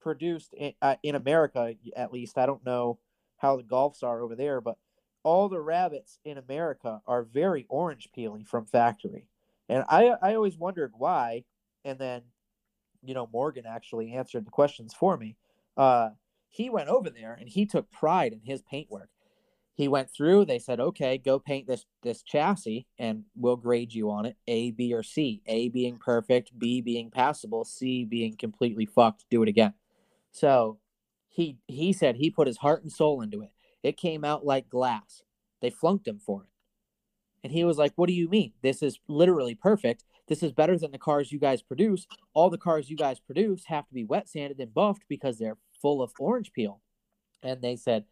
[0.00, 2.98] produced in, uh, in America, at least, I don't know
[3.38, 4.76] how the golfs are over there, but
[5.22, 9.26] all the rabbits in America are very orange peely from factory.
[9.68, 11.44] And I, I always wondered why.
[11.84, 12.22] And then,
[13.06, 15.36] you know, Morgan actually answered the questions for me.
[15.76, 16.10] Uh,
[16.48, 19.10] he went over there and he took pride in his paint work.
[19.74, 24.10] He went through, they said, okay, go paint this this chassis and we'll grade you
[24.10, 24.36] on it.
[24.48, 25.42] A, B, or C.
[25.46, 29.26] A being perfect, B being passable, C being completely fucked.
[29.30, 29.74] Do it again.
[30.32, 30.78] So
[31.28, 33.50] he he said he put his heart and soul into it.
[33.82, 35.22] It came out like glass.
[35.60, 36.48] They flunked him for it.
[37.44, 38.52] And he was like, What do you mean?
[38.62, 40.04] This is literally perfect.
[40.28, 42.06] This is better than the cars you guys produce.
[42.34, 45.58] All the cars you guys produce have to be wet sanded and buffed because they're
[45.80, 46.80] full of orange peel.
[47.42, 48.04] And they said,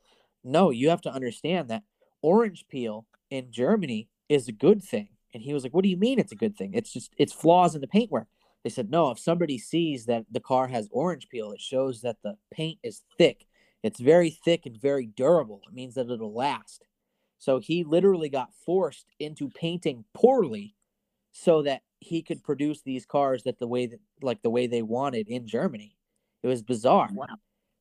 [0.44, 1.82] No, you have to understand that
[2.22, 5.08] orange peel in Germany is a good thing.
[5.32, 6.72] And he was like, What do you mean it's a good thing?
[6.74, 8.28] It's just it's flaws in the paintwork.
[8.62, 12.16] They said, No, if somebody sees that the car has orange peel, it shows that
[12.22, 13.46] the paint is thick.
[13.82, 15.60] It's very thick and very durable.
[15.68, 16.86] It means that it'll last.
[17.38, 20.76] So he literally got forced into painting poorly
[21.32, 24.82] so that he could produce these cars that the way that like the way they
[24.82, 25.96] wanted in Germany.
[26.42, 27.08] It was bizarre.
[27.12, 27.26] Wow.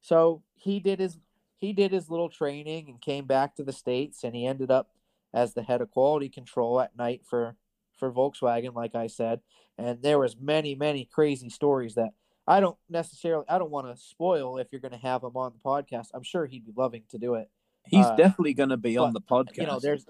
[0.01, 1.17] So he did his
[1.57, 4.89] he did his little training and came back to the states and he ended up
[5.33, 7.55] as the head of quality control at night for
[7.97, 9.41] for Volkswagen like I said
[9.77, 12.09] and there was many many crazy stories that
[12.47, 15.53] I don't necessarily I don't want to spoil if you're going to have him on
[15.53, 16.07] the podcast.
[16.13, 17.49] I'm sure he'd be loving to do it.
[17.87, 19.57] He's Uh, definitely going to be on the podcast.
[19.57, 20.05] You know, there's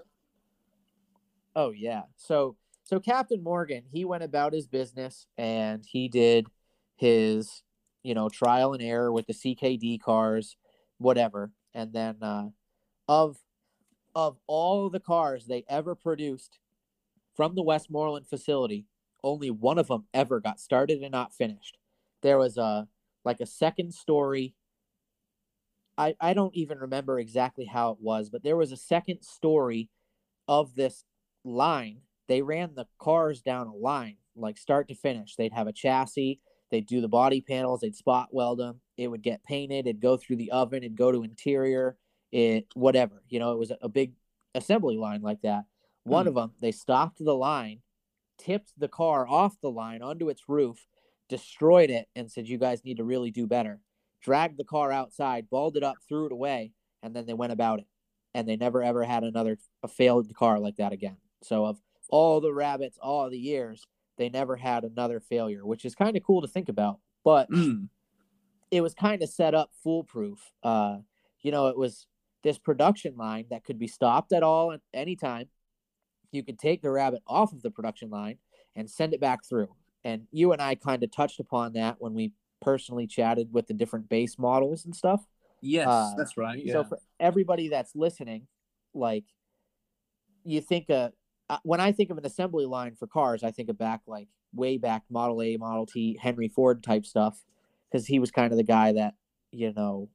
[1.56, 2.02] Oh yeah.
[2.16, 6.46] So so Captain Morgan, he went about his business and he did
[6.96, 7.62] his,
[8.02, 10.56] you know, trial and error with the CKD cars,
[10.98, 11.50] whatever.
[11.74, 12.48] And then uh
[13.08, 13.38] of
[14.14, 16.58] of all the cars they ever produced
[17.34, 18.86] from the Westmoreland facility,
[19.24, 21.78] only one of them ever got started and not finished.
[22.22, 22.88] There was a
[23.24, 24.54] like a second story
[25.96, 29.90] I, I don't even remember exactly how it was, but there was a second story
[30.48, 31.04] of this
[31.44, 31.98] line.
[32.26, 35.36] They ran the cars down a line, like start to finish.
[35.36, 38.80] They'd have a chassis, they'd do the body panels, they'd spot weld them.
[38.96, 41.96] It would get painted, it'd go through the oven, it'd go to interior,
[42.32, 43.22] it whatever.
[43.28, 44.12] You know, it was a big
[44.54, 45.64] assembly line like that.
[46.04, 46.28] One Hmm.
[46.28, 47.82] of them, they stopped the line,
[48.38, 50.86] tipped the car off the line onto its roof,
[51.28, 53.80] destroyed it, and said, "You guys need to really do better."
[54.20, 57.80] Dragged the car outside, balled it up, threw it away, and then they went about
[57.80, 57.86] it.
[58.34, 61.18] And they never ever had another a failed car like that again.
[61.42, 61.80] So of
[62.14, 66.22] all the rabbits, all the years, they never had another failure, which is kind of
[66.22, 67.00] cool to think about.
[67.24, 67.88] But Mm.
[68.70, 70.52] it was kind of set up foolproof.
[70.62, 70.98] Uh,
[71.40, 72.06] you know, it was
[72.44, 75.48] this production line that could be stopped at all at any time.
[76.30, 78.38] You could take the rabbit off of the production line
[78.76, 79.74] and send it back through.
[80.04, 83.74] And you and I kind of touched upon that when we personally chatted with the
[83.74, 85.26] different base models and stuff.
[85.60, 86.64] Yes, Uh, that's right.
[86.64, 86.74] Yeah.
[86.74, 88.46] So for everybody that's listening,
[88.92, 89.24] like
[90.44, 91.10] you think uh
[91.48, 94.28] uh, when I think of an assembly line for cars, I think of back like
[94.54, 97.44] way back Model A, Model T, Henry Ford type stuff,
[97.90, 99.14] because he was kind of the guy that
[99.54, 100.08] you know,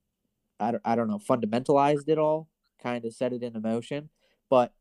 [0.60, 2.50] I don't, I don't know, fundamentalized it all,
[2.82, 4.10] kind of set it into motion.
[4.50, 4.74] But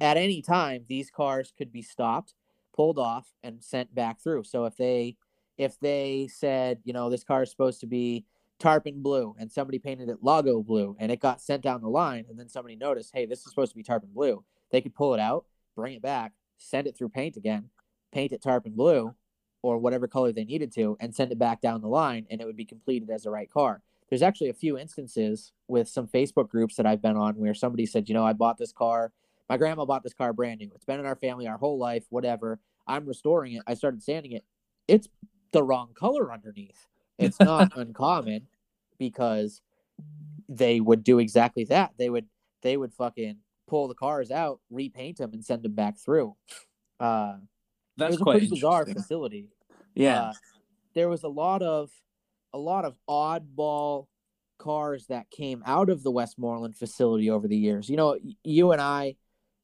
[0.00, 2.34] at any time, these cars could be stopped,
[2.74, 4.44] pulled off, and sent back through.
[4.44, 5.16] So if they
[5.58, 8.24] if they said, you know, this car is supposed to be
[8.58, 12.26] tarpon blue and somebody painted it lago blue and it got sent down the line
[12.28, 15.14] and then somebody noticed hey this is supposed to be tarpon blue they could pull
[15.14, 15.46] it out
[15.80, 17.70] bring it back send it through paint again
[18.12, 19.14] paint it tarpon blue
[19.62, 22.46] or whatever color they needed to and send it back down the line and it
[22.46, 23.82] would be completed as the right car.
[24.08, 27.86] There's actually a few instances with some facebook groups that i've been on where somebody
[27.86, 29.12] said you know i bought this car.
[29.48, 30.70] My grandma bought this car brand new.
[30.74, 32.58] It's been in our family our whole life whatever.
[32.86, 33.62] I'm restoring it.
[33.66, 34.44] I started sanding it.
[34.88, 35.08] It's
[35.52, 36.86] the wrong color underneath.
[37.18, 38.48] It's not uncommon
[38.98, 39.60] because
[40.48, 41.92] they would do exactly that.
[41.98, 42.26] They would
[42.62, 43.36] they would fucking
[43.70, 46.34] pull the cars out, repaint them, and send them back through.
[46.98, 47.36] Uh,
[47.96, 49.48] that's it was a quite pretty bizarre facility.
[49.94, 50.22] Yeah.
[50.22, 50.32] Uh,
[50.94, 51.90] there was a lot of
[52.52, 54.08] a lot of oddball
[54.58, 57.88] cars that came out of the Westmoreland facility over the years.
[57.88, 59.14] You know, you and I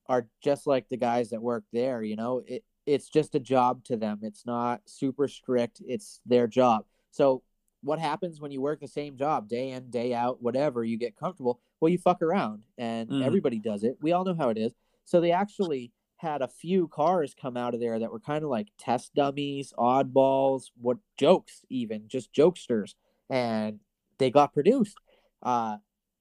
[0.08, 2.02] are just like the guys that work there.
[2.02, 4.20] You know, it it's just a job to them.
[4.22, 5.82] It's not super strict.
[5.84, 6.84] It's their job.
[7.10, 7.42] So
[7.82, 11.16] what happens when you work the same job day in day out whatever you get
[11.16, 13.22] comfortable well you fuck around and Mhm.
[13.22, 13.98] everybody does it.
[14.00, 14.74] We all know how it is.
[15.04, 18.50] So they actually had a few cars come out of there that were kind of
[18.50, 22.94] like test dummies oddballs what jokes even just jokesters.
[23.28, 23.80] And
[24.18, 24.96] they got produced.
[25.42, 25.78] Uh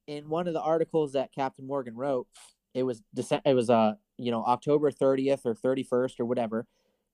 [0.07, 2.27] in one of the articles that captain morgan wrote
[2.75, 6.67] it was Dece- it was uh you know october 30th or 31st or whatever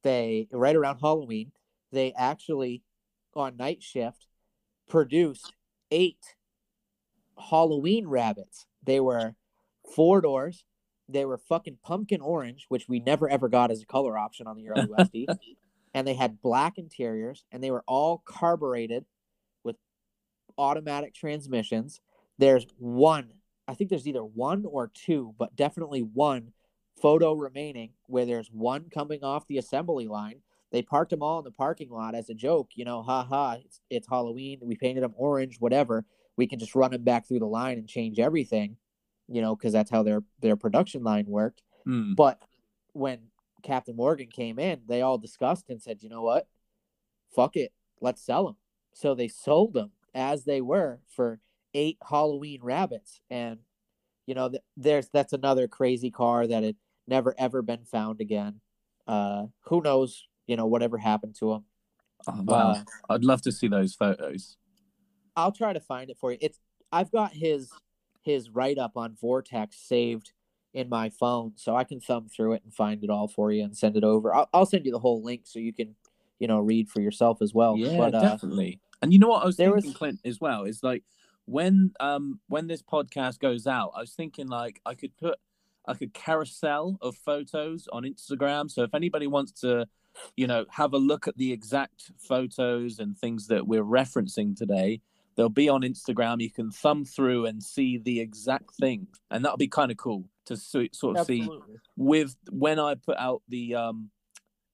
[0.03, 1.53] they right around halloween
[1.93, 2.83] they actually
[3.33, 4.27] on night shift
[4.89, 5.53] produced
[5.89, 6.35] eight
[7.49, 8.65] Halloween rabbits.
[8.83, 9.35] They were
[9.95, 10.63] four doors.
[11.09, 14.55] They were fucking pumpkin orange, which we never ever got as a color option on
[14.55, 15.37] the early Westies.
[15.93, 19.05] and they had black interiors, and they were all carbureted
[19.63, 19.75] with
[20.57, 21.99] automatic transmissions.
[22.37, 23.33] There's one,
[23.67, 26.53] I think there's either one or two, but definitely one
[27.01, 30.41] photo remaining where there's one coming off the assembly line.
[30.71, 33.57] They parked them all in the parking lot as a joke, you know, ha ha,
[33.63, 34.59] it's, it's Halloween.
[34.61, 36.05] We painted them orange, whatever.
[36.37, 38.77] We can just run them back through the line and change everything,
[39.27, 41.61] you know, because that's how their their production line worked.
[41.87, 42.15] Mm.
[42.15, 42.41] But
[42.93, 43.19] when
[43.63, 46.47] Captain Morgan came in, they all discussed and said, you know what?
[47.35, 47.71] Fuck it.
[47.99, 48.55] Let's sell them.
[48.93, 51.39] So they sold them as they were for
[51.73, 53.21] eight Halloween rabbits.
[53.29, 53.59] And,
[54.25, 56.75] you know, th- there's that's another crazy car that had
[57.07, 58.61] never ever been found again.
[59.07, 61.65] Uh, who knows, you know, whatever happened to them.
[62.27, 62.71] Oh, wow.
[62.71, 64.57] Uh, I'd love to see those photos.
[65.35, 66.37] I'll try to find it for you.
[66.41, 66.59] It's
[66.91, 67.69] I've got his
[68.23, 70.31] his write up on Vortex saved
[70.73, 73.63] in my phone, so I can thumb through it and find it all for you
[73.63, 74.33] and send it over.
[74.33, 75.95] I'll, I'll send you the whole link so you can
[76.39, 77.77] you know read for yourself as well.
[77.77, 78.79] yeah, but uh, definitely.
[79.01, 81.03] And you know what I was there thinking, was- Clint, as well, is like
[81.45, 85.37] when um when this podcast goes out, I was thinking like I could put
[85.87, 88.69] like a carousel of photos on Instagram.
[88.69, 89.87] So if anybody wants to,
[90.37, 95.01] you know, have a look at the exact photos and things that we're referencing today,
[95.41, 96.39] they'll be on Instagram.
[96.39, 100.25] You can thumb through and see the exact thing, and that'll be kind of cool.
[100.45, 101.49] to so, sort of see
[101.97, 104.11] with when I put out the um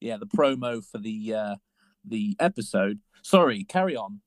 [0.01, 1.55] yeah the promo for the uh
[2.03, 2.99] the episode.
[3.21, 4.19] Sorry, carry on.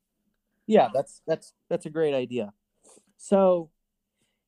[0.67, 2.55] Yeah, that's that's that's a great idea.
[3.19, 3.69] So,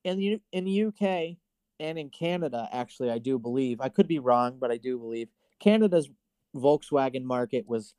[0.03, 1.37] in the in the UK
[1.79, 5.29] and in Canada, actually, I do believe I could be wrong, but I do believe
[5.61, 6.09] Canada's
[6.57, 7.95] Volkswagen market was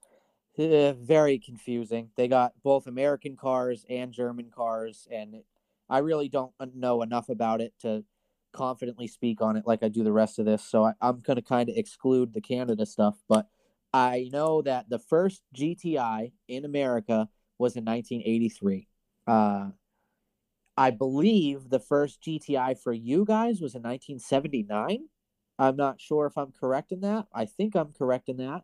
[0.58, 2.10] very confusing.
[2.16, 5.44] They got both American cars and German cars, and
[5.90, 8.04] I really don't know enough about it to
[8.54, 10.64] confidently speak on it like I do the rest of this.
[10.64, 13.48] So I, I'm going to kind of exclude the Canada stuff, but
[13.94, 18.88] I know that the first GTI in America was in 1983.
[19.28, 19.70] Uh,
[20.76, 25.08] I believe the first GTI for you guys was in 1979.
[25.60, 27.28] I'm not sure if I'm correct in that.
[27.34, 28.64] I think I'm correct in that.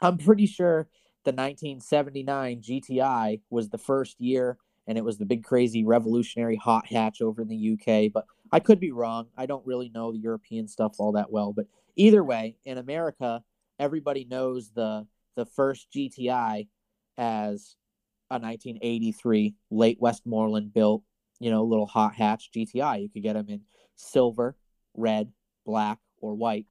[0.00, 0.88] I'm pretty sure
[1.24, 6.86] the 1979 GTI was the first year and it was the big crazy revolutionary hot
[6.86, 9.26] hatch over in the UK, but I could be wrong.
[9.36, 13.42] I don't really know the European stuff all that well, but either way, in America,
[13.78, 16.66] everybody knows the the first GTI
[17.18, 17.76] as
[18.30, 21.02] a 1983 late Westmoreland built,
[21.38, 23.02] you know, little hot hatch GTI.
[23.02, 23.60] You could get them in
[23.94, 24.56] silver,
[24.94, 25.30] red,
[25.64, 26.66] black, or white,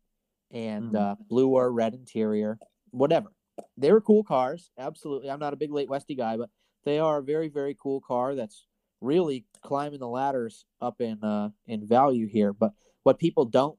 [0.51, 0.99] and Mhm.
[0.99, 2.60] uh, blue or red interior,
[2.91, 3.31] whatever.
[3.77, 5.29] They were cool cars, absolutely.
[5.29, 6.49] I'm not a big late Westy guy, but
[6.85, 8.65] they are a very, very cool car that's
[9.01, 12.53] really climbing the ladders up in uh, in value here.
[12.53, 12.71] But
[13.03, 13.77] what people don't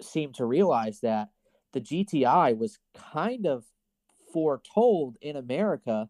[0.00, 1.28] seem to realize that
[1.72, 2.78] the GTI was
[3.12, 3.64] kind of
[4.32, 6.08] foretold in America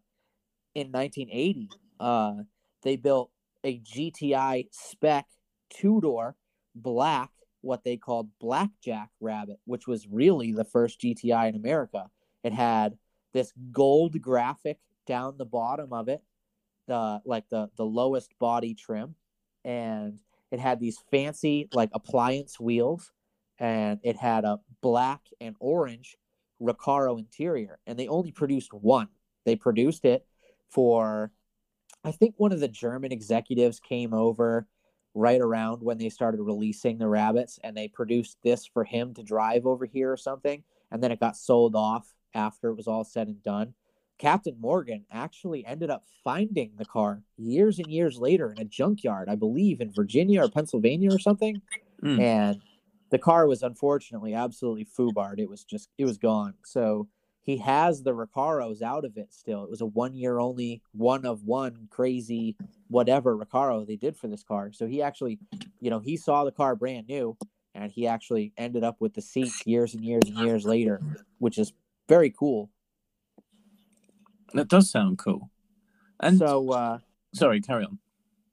[0.75, 1.69] in 1980.
[1.99, 2.33] Uh,
[2.83, 3.31] they built
[3.63, 5.25] a GTI spec
[5.69, 6.35] two door
[6.75, 12.09] black, what they called Blackjack Rabbit, which was really the first GTI in America.
[12.43, 12.97] It had
[13.33, 16.21] this gold graphic down the bottom of it,
[16.87, 19.15] the like the the lowest body trim,
[19.63, 20.19] and
[20.51, 23.11] it had these fancy like appliance wheels,
[23.59, 26.17] and it had a black and orange
[26.61, 29.07] Recaro interior, and they only produced one.
[29.45, 30.25] They produced it
[30.69, 31.31] for,
[32.03, 34.67] I think one of the German executives came over
[35.15, 39.23] right around when they started releasing the rabbits, and they produced this for him to
[39.23, 43.03] drive over here or something, and then it got sold off after it was all
[43.03, 43.73] said and done.
[44.17, 49.29] Captain Morgan actually ended up finding the car years and years later in a junkyard,
[49.29, 51.61] I believe in Virginia or Pennsylvania or something.
[52.03, 52.19] Mm.
[52.19, 52.61] And
[53.11, 55.39] the car was unfortunately absolutely foobarred.
[55.39, 56.55] It was just it was gone.
[56.65, 57.07] So
[57.41, 59.63] he has the Recaros out of it still.
[59.63, 62.57] It was a one year only one of one crazy
[62.89, 64.71] whatever Recaro they did for this car.
[64.73, 65.39] So he actually,
[65.79, 67.37] you know, he saw the car brand new
[67.73, 71.01] and he actually ended up with the seats years and years and years later,
[71.39, 71.73] which is
[72.09, 72.69] very cool.
[74.53, 75.49] That does sound cool.
[76.19, 76.99] And so uh
[77.33, 77.99] sorry, carry on.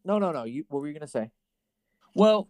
[0.05, 1.31] no no no, you what were you gonna say?
[2.15, 2.49] Well,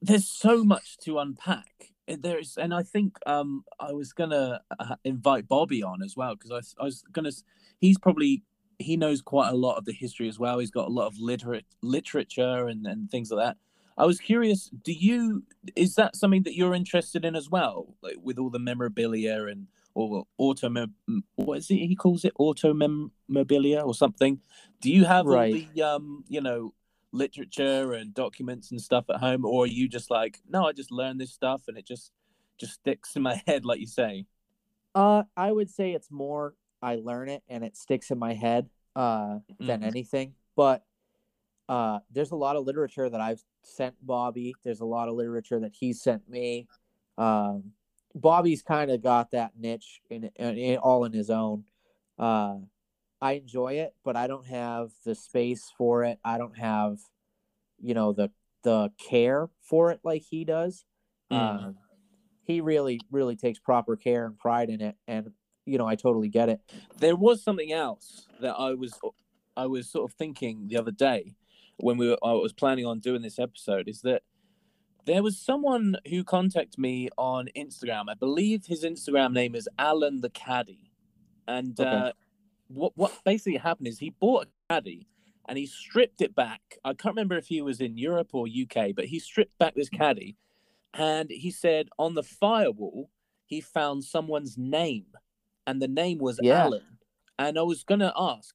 [0.00, 1.92] there's so much to unpack.
[2.08, 6.50] There's, and I think um, I was gonna uh, invite Bobby on as well because
[6.50, 7.30] I, was- I was gonna.
[7.80, 8.42] He's probably
[8.78, 10.58] he knows quite a lot of the history as well.
[10.58, 13.56] He's got a lot of literate literature and, and things like that.
[13.98, 14.70] I was curious.
[14.82, 15.42] Do you
[15.76, 19.66] is that something that you're interested in as well, like with all the memorabilia and
[19.98, 20.68] or auto
[21.34, 24.40] what is it he calls it auto memorabilia or something?
[24.80, 25.52] Do you have Right.
[25.52, 26.72] all the um you know
[27.12, 30.92] literature and documents and stuff at home or are you just like no i just
[30.92, 32.12] learned this stuff and it just
[32.58, 34.26] just sticks in my head like you say
[34.94, 38.68] Uh I would say it's more I learn it and it sticks in my head
[38.94, 39.86] uh than Mhm.
[39.92, 40.34] anything.
[40.54, 40.84] But
[41.68, 44.54] uh there's a lot of literature that I've sent Bobby.
[44.64, 46.68] There's a lot of literature that he sent me.
[47.16, 47.72] Um
[48.14, 51.64] Bobby's kind of got that niche in, in, in all in his own.
[52.18, 52.56] Uh
[53.20, 56.18] I enjoy it, but I don't have the space for it.
[56.24, 56.98] I don't have
[57.80, 58.30] you know the
[58.62, 60.84] the care for it like he does.
[61.30, 61.36] Mm.
[61.36, 61.76] Um,
[62.44, 65.30] he really really takes proper care and pride in it and
[65.68, 66.60] you know, I totally get it.
[66.98, 68.98] there was something else that i was
[69.56, 71.34] i was sort of thinking the other day
[71.76, 74.22] when we were i was planning on doing this episode is that
[75.08, 80.20] there was someone who contacted me on instagram i believe his instagram name is alan
[80.20, 80.92] the caddy
[81.46, 81.88] and Okay.
[81.90, 82.12] uh
[82.68, 85.06] what what basically happened is he bought a caddy
[85.48, 86.60] and he stripped it back.
[86.84, 89.88] I can't remember if he was in Europe or UK, but he stripped back this
[89.88, 90.36] caddy
[90.92, 93.08] and he said on the firewall
[93.46, 95.06] he found someone's name
[95.66, 96.64] and the name was Yeah.
[96.64, 96.98] Alan.
[97.38, 98.54] And I was gonna ask,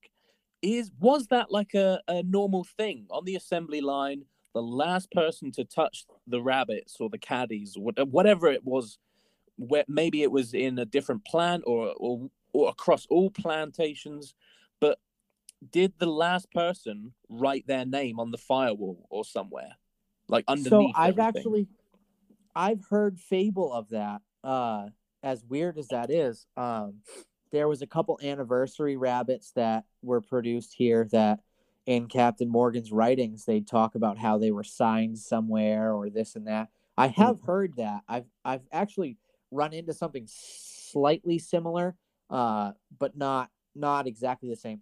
[0.62, 4.26] is was that like a, a normal thing on the assembly line?
[4.54, 8.98] The last person to touch the rabbits or the caddies or whatever it was,
[9.58, 14.36] where maybe it was in a different plant or or or across all plantations,
[14.80, 15.00] but
[15.72, 19.76] did the last person write their name on the firewall or somewhere,
[20.28, 20.96] like underneath?
[20.96, 21.40] So I've everything?
[21.40, 21.68] actually
[22.56, 24.22] I've heard fable of that.
[24.44, 24.88] Uh,
[25.24, 26.96] as weird as that is, um,
[27.52, 31.40] there was a couple anniversary rabbits that were produced here that
[31.86, 36.48] in Captain Morgan's writings they talk about how they were signed somewhere or this and
[36.48, 36.70] that.
[36.98, 38.04] I have heard that.
[38.08, 39.18] I've I've actually
[39.52, 41.96] run into something slightly similar,
[42.30, 44.82] uh, but not not exactly the same.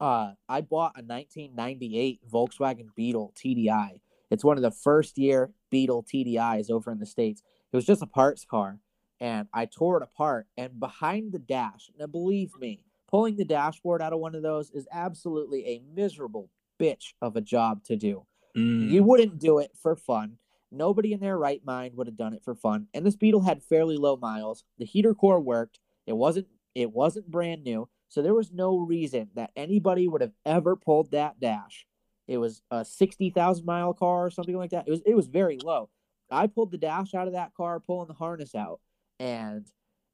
[0.00, 4.00] Uh, I bought a 1998 Volkswagen Beetle TDI.
[4.30, 7.42] It's one of the first year Beetle TDIs over in the states.
[7.72, 8.78] It was just a parts car,
[9.20, 10.46] and I tore it apart.
[10.56, 14.70] And behind the dash, now believe me, pulling the dashboard out of one of those
[14.70, 16.50] is absolutely a miserable
[16.80, 18.26] bitch of a job to do.
[18.56, 18.90] Mm.
[18.90, 20.36] You wouldn't do it for fun.
[20.70, 22.88] Nobody in their right mind would have done it for fun.
[22.92, 24.64] And this Beetle had fairly low miles.
[24.78, 25.80] The heater core worked.
[26.06, 30.34] It wasn't it wasn't brand new, so there was no reason that anybody would have
[30.44, 31.86] ever pulled that dash.
[32.28, 34.86] It was a 60,000 mile car or something like that.
[34.86, 35.88] It was it was very low.
[36.30, 38.80] I pulled the dash out of that car pulling the harness out
[39.18, 39.66] and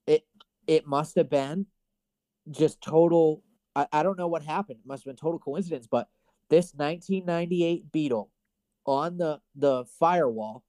[0.06, 0.24] it
[0.66, 1.66] it must have been
[2.50, 3.42] just total
[3.76, 4.78] I, I don't know what happened.
[4.80, 6.08] It must have been total coincidence, but
[6.48, 8.30] this 1998 Beetle
[8.86, 10.64] on the the firewall,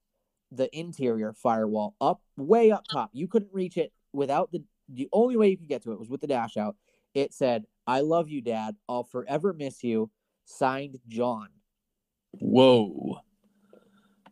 [0.50, 3.10] the interior firewall, up way up top.
[3.12, 6.08] You couldn't reach it without the the only way you could get to it was
[6.08, 6.76] with the dash out.
[7.14, 8.76] It said, "I love you, Dad.
[8.88, 10.10] I'll forever miss you."
[10.44, 11.48] Signed, John.
[12.32, 13.18] Whoa.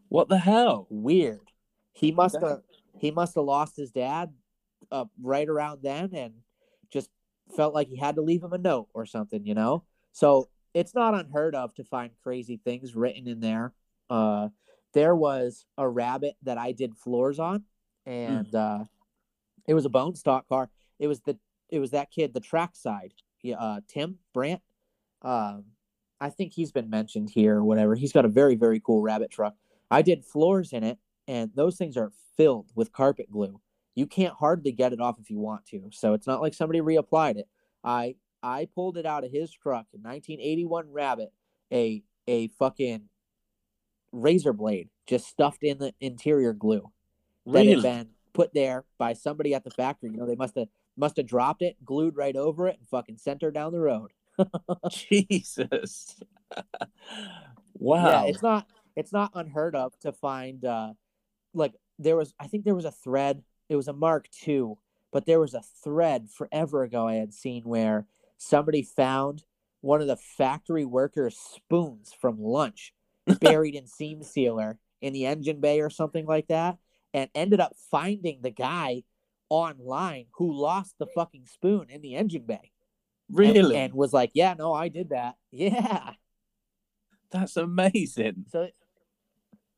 [0.08, 0.86] What the hell?
[0.90, 1.40] Weird.
[1.92, 2.60] He must have
[2.98, 4.32] he must have lost his dad
[4.92, 6.43] uh, right around then, and just
[7.54, 9.84] felt like he had to leave him a note or something, you know.
[10.12, 13.72] So it's not unheard of to find crazy things written in there.
[14.10, 14.48] Uh,
[14.92, 17.64] there was a rabbit that I did floors on,
[18.06, 18.84] and uh,
[19.66, 20.70] it was a bone stock car.
[20.98, 21.38] It was the
[21.70, 24.62] it was that kid, the trackside, yeah, uh, Tim Brandt.
[25.22, 25.64] Um,
[26.20, 27.94] I think he's been mentioned here or whatever.
[27.94, 29.54] He's got a very very cool rabbit truck.
[29.90, 33.60] I did floors in it, and those things are filled with carpet glue.
[33.94, 35.90] You can't hardly get it off if you want to.
[35.92, 37.48] So it's not like somebody reapplied it.
[37.82, 41.32] I I pulled it out of his truck, a 1981 Rabbit,
[41.72, 43.08] a a fucking
[44.12, 46.90] razor blade just stuffed in the interior glue
[47.46, 50.10] that had been put there by somebody at the factory.
[50.10, 53.18] You know, they must have must have dropped it, glued right over it, and fucking
[53.18, 54.12] sent her down the road.
[54.90, 56.20] Jesus.
[57.74, 58.08] wow.
[58.08, 58.66] Yeah, it's not
[58.96, 60.92] it's not unheard of to find uh
[61.52, 63.42] like there was I think there was a thread,
[63.74, 64.74] it was a Mark II,
[65.12, 68.06] but there was a thread forever ago I had seen where
[68.38, 69.44] somebody found
[69.80, 72.94] one of the factory workers' spoons from lunch
[73.40, 76.78] buried in seam sealer in the engine bay or something like that,
[77.12, 79.02] and ended up finding the guy
[79.50, 82.70] online who lost the fucking spoon in the engine bay.
[83.28, 83.76] and- really?
[83.76, 85.34] and was like, Yeah, no, I did that.
[85.50, 86.12] Yeah.
[87.30, 88.46] That's amazing.
[88.50, 88.68] So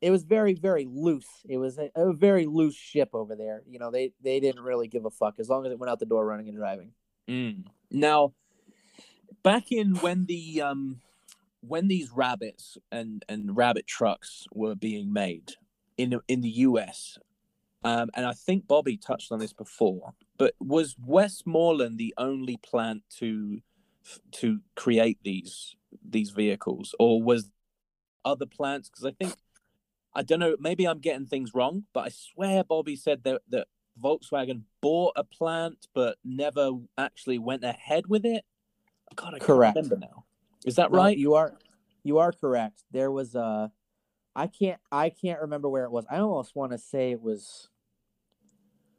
[0.00, 1.28] it, was very, very loose.
[1.48, 3.62] It was a, a very loose ship over there.
[3.68, 5.98] You know, they they didn't really give a fuck as long as it went out
[5.98, 6.92] the door running and driving.
[7.28, 7.64] Mm.
[7.90, 8.32] Now,
[9.42, 11.00] back in when the um
[11.60, 15.52] when these rabbits and and rabbit trucks were being made
[15.96, 17.18] in in the US,
[17.84, 23.02] um, and I think Bobby touched on this before, but was Westmoreland the only plant
[23.18, 23.60] to
[24.32, 27.50] to create these these vehicles, or was
[28.24, 28.88] other plants?
[28.88, 29.36] Because I think
[30.16, 30.56] I don't know.
[30.58, 33.68] Maybe I'm getting things wrong, but I swear Bobby said that that
[34.02, 38.44] Volkswagen bought a plant but never actually went ahead with it.
[39.14, 39.76] God, I Correct.
[39.76, 40.24] remember now.
[40.64, 41.16] Is that No, right?
[41.16, 41.52] you are
[42.02, 42.82] you are correct.
[42.90, 43.70] There was a
[44.34, 46.06] I can't I can't remember where it was.
[46.10, 47.68] I almost want to say it was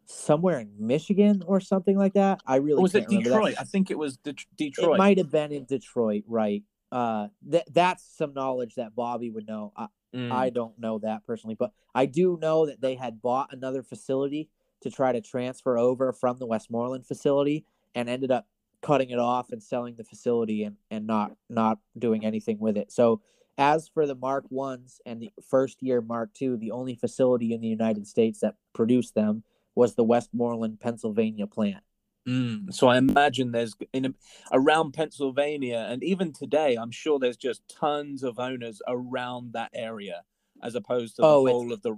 [0.06, 2.42] somewhere in Michigan or something like that.
[2.46, 3.36] I really or was it can't remember that.
[3.36, 3.56] Detroit?
[3.60, 4.96] I think it was Det- Detroit.
[4.96, 6.64] It might have been in Detroit, right?
[6.92, 9.74] Uh, that that's some knowledge that Bobby would know.
[9.76, 10.32] I, Mm.
[10.32, 14.50] I don't know that personally, but I do know that they had bought another facility
[14.82, 18.48] to try to transfer over from the Westmoreland facility and ended up
[18.82, 22.92] cutting it off and selling the facility and, and not not doing anything with it.
[22.92, 23.22] So
[23.58, 27.62] as for the Mark ones and the first year Mark two, the only facility in
[27.62, 29.44] the United States that produced them
[29.76, 31.84] was the Westmoreland, Pennsylvania plant.
[32.28, 34.14] Mm, so I imagine there's in
[34.52, 40.24] around Pennsylvania, and even today, I'm sure there's just tons of owners around that area,
[40.62, 41.96] as opposed to the Oh, it's- whole of the.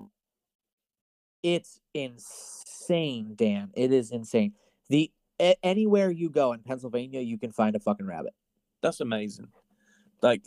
[1.41, 3.71] it's insane, Dan.
[3.75, 4.53] It is insane.
[4.89, 8.33] The a- anywhere you go in Pennsylvania, you can find a fucking rabbit.
[8.81, 9.47] That's amazing.
[10.21, 10.43] Like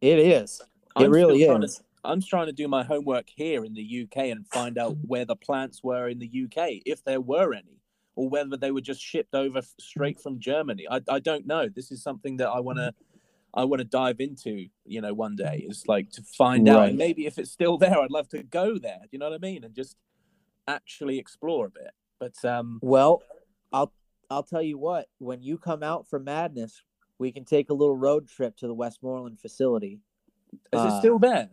[0.00, 0.60] It is.
[0.60, 0.66] It
[0.96, 1.82] I'm still really trying to- is.
[2.04, 5.34] I'm trying to do my homework here in the UK and find out where the
[5.36, 7.80] plants were in the UK, if there were any,
[8.16, 10.86] or whether they were just shipped over straight from Germany.
[10.90, 11.68] I, I don't know.
[11.68, 12.92] This is something that I want to
[13.54, 15.64] I want to dive into, you know, one day.
[15.68, 18.76] Is like to find out, and maybe if it's still there, I'd love to go
[18.78, 18.98] there.
[19.02, 19.64] Do you know what I mean?
[19.64, 19.96] And just
[20.68, 21.92] actually explore a bit.
[22.18, 23.22] But um, Well,
[23.72, 23.92] I'll
[24.30, 25.06] I'll tell you what.
[25.18, 26.82] When you come out from Madness,
[27.18, 30.00] we can take a little road trip to the Westmoreland facility.
[30.72, 31.50] is Uh, it still there?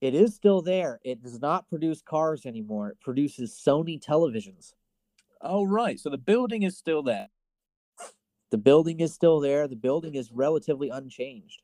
[0.00, 1.00] It is still there.
[1.04, 2.90] It does not produce cars anymore.
[2.90, 4.74] It produces Sony televisions.
[5.44, 6.00] Oh, right.
[6.00, 7.28] So the building is still there.
[8.50, 9.68] The building is still there.
[9.68, 11.60] The building is relatively unchanged.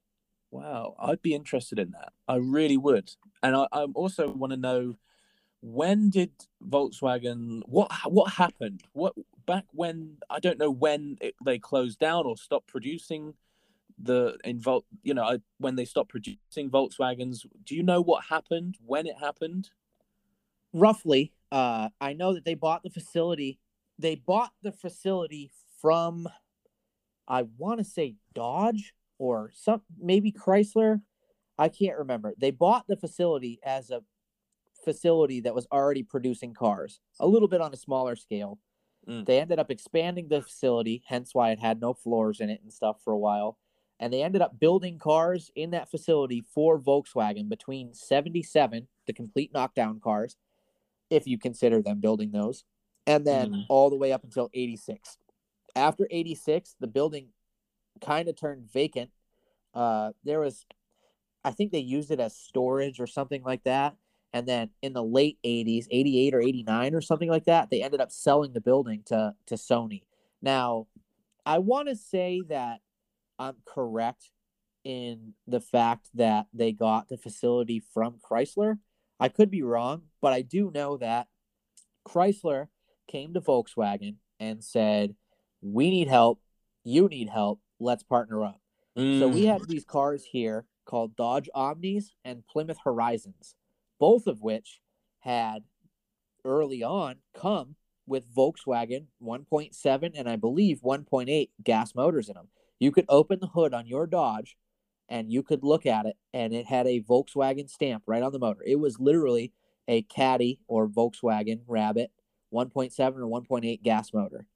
[0.50, 2.12] Wow, I'd be interested in that.
[2.28, 3.10] I really would.
[3.42, 4.96] And I, I also want to know
[5.62, 6.32] when did
[6.68, 8.82] Volkswagen what what happened?
[8.92, 9.14] What
[9.46, 13.34] back when I don't know when it, they closed down or stopped producing
[14.02, 17.46] the in Vol, you know, when they stopped producing Volkswagens.
[17.64, 18.76] Do you know what happened?
[18.84, 19.70] When it happened?
[20.72, 23.58] roughly uh i know that they bought the facility
[24.00, 26.28] they bought the facility from
[27.28, 31.02] i want to say dodge or some maybe chrysler.
[31.58, 32.34] I can't remember.
[32.38, 34.02] They bought the facility as a
[34.82, 38.58] facility that was already producing cars a little bit on a smaller scale.
[39.08, 39.24] Mm.
[39.24, 42.72] they ended up expanding the facility hence why it had no floors in it and
[42.72, 43.58] stuff for a while.
[43.98, 49.52] And they ended up building cars in that facility for volkswagen between 77 the complete
[49.52, 50.36] knockdown cars
[51.10, 52.64] if you consider them building those,
[53.06, 53.66] and then Mhm.
[53.68, 55.18] all the way up until 86.
[55.74, 57.32] After 86, the building
[58.00, 59.10] kind of turned vacant.
[59.74, 60.66] Uh, there was,
[61.44, 63.96] I think they used it as storage or something like that.
[64.32, 68.00] And then in the late 80s, 88 or 89 or something like that, they ended
[68.00, 70.02] up selling the building to, to Sony.
[70.40, 70.86] Now,
[71.44, 72.80] I want to say that
[73.38, 74.30] I'm correct
[74.84, 78.78] in the fact that they got the facility from Chrysler.
[79.18, 81.28] I could be wrong, but I do know that
[82.06, 82.68] Chrysler
[83.10, 85.16] came to Volkswagen and said,
[85.60, 86.40] "We need help.
[86.84, 87.60] You need help.
[87.78, 88.60] Let's partner up."
[88.96, 89.46] So we Mm.
[89.46, 93.56] had these cars here called Dodge Omnis and Plymouth Horizons,
[93.98, 94.80] both of which
[95.20, 95.64] had
[96.44, 102.48] early on come with Volkswagen 1.7 and I believe 1.8 gas motors in them.
[102.78, 104.56] You could open the hood on your Dodge
[105.08, 108.38] and you could look at it and it had a Volkswagen stamp right on the
[108.38, 108.62] motor.
[108.64, 109.52] It was literally
[109.86, 112.10] a Caddy or Volkswagen Rabbit
[112.52, 114.46] 1.7 or 1.8 gas motor.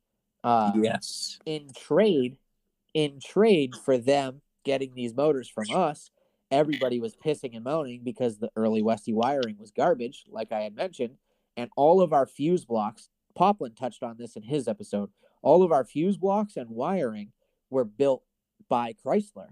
[0.43, 1.39] Uh, yes.
[1.47, 2.37] in trade
[2.93, 6.11] in trade for them getting these motors from us
[6.51, 10.77] everybody was pissing and moaning because the early westy wiring was garbage like i had
[10.77, 11.17] mentioned
[11.57, 15.09] and all of our fuse blocks poplin touched on this in his episode
[15.41, 17.33] all of our fuse blocks and wiring
[17.71, 18.23] were built
[18.69, 19.49] by chrysler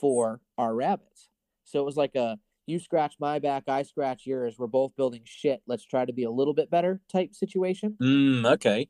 [0.00, 1.28] for our rabbits
[1.62, 2.36] so it was like a
[2.66, 6.24] you scratch my back i scratch yours we're both building shit let's try to be
[6.24, 8.88] a little bit better type situation Mm, okay.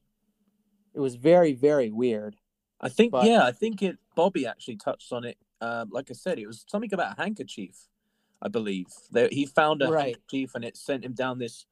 [0.95, 2.37] it was very very weird
[2.79, 3.97] I think But- yeah, I think it.
[4.15, 5.39] Bobby actually touched on it.
[5.63, 7.89] Um, like I said, it was something about a handkerchief.
[8.43, 10.05] I believe that he found a Right.
[10.09, 11.65] handkerchief and it sent him down this,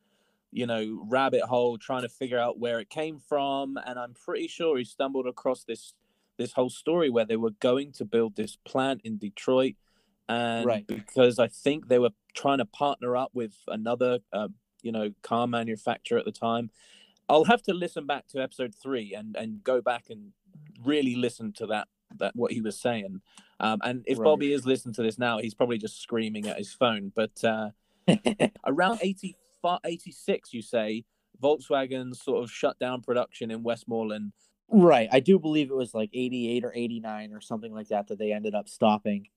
[0.51, 3.77] you know, rabbit hole trying to figure out where it came from.
[3.85, 5.93] And I'm pretty sure he stumbled across this
[6.39, 9.75] this whole story where they were going to build this plant in Detroit,
[10.29, 10.87] and Right.
[10.87, 14.49] because I think they were trying to partner up with another, uh,
[14.83, 16.71] you know, car manufacturer at the time.
[17.29, 20.33] I'll have to listen back to episode three and and go back and
[20.85, 23.21] really listen to that that what he was saying.
[23.61, 24.25] Um, and if Right.
[24.25, 27.13] Bobby is listening to this now, he's probably just screaming at his phone.
[27.15, 27.71] But uh,
[28.67, 31.05] around 85, 86, you say
[31.43, 34.33] Volkswagen sort of shut down production in Westmoreland.
[34.69, 35.09] Right.
[35.13, 38.33] I do believe it was like 88 or 89 or something like that that they
[38.33, 39.29] ended up stopping,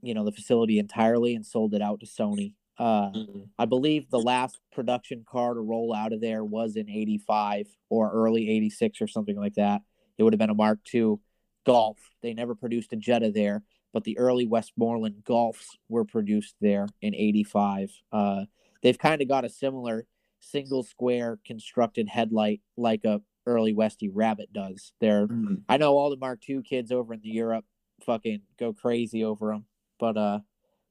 [0.00, 2.54] you know, the facility entirely and sold it out to Sony.
[2.78, 3.10] Uh,
[3.58, 8.10] I believe the last production car to roll out of there was in 85 or
[8.10, 9.82] early 86 or something like that.
[10.18, 11.16] It would have been a Mark II
[11.64, 11.98] Golf.
[12.22, 13.62] They never produced a Jetta there,
[13.92, 17.90] but the early Westmoreland Golfs were produced there in 85.
[18.10, 18.44] Uh,
[18.82, 20.06] they've kind of got a similar
[20.40, 24.92] single square constructed headlight like a early Westy Rabbit does.
[25.00, 25.62] They're Mm.
[25.68, 27.64] I know all the Mark II kids over in the Europe
[28.04, 29.66] fucking go crazy over them,
[30.02, 30.40] but uh,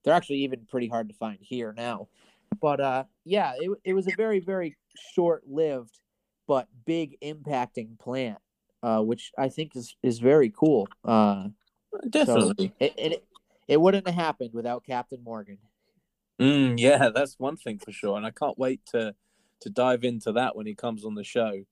[0.04, 2.08] they're actually even pretty hard to find here now.
[2.62, 4.78] But uh, yeah, it it was a very very
[5.14, 6.00] short lived,
[6.48, 8.38] but big impacting plant,
[8.82, 10.88] uh, which I think is is very cool.
[11.04, 11.50] Uh,
[12.10, 12.72] Definitely.
[12.80, 13.28] it, it
[13.68, 15.58] it wouldn't have happened without Captain Morgan.
[16.40, 19.14] Mm, yeah, that's one thing for sure, and I can't wait to
[19.60, 21.66] to dive into that when he comes on the show.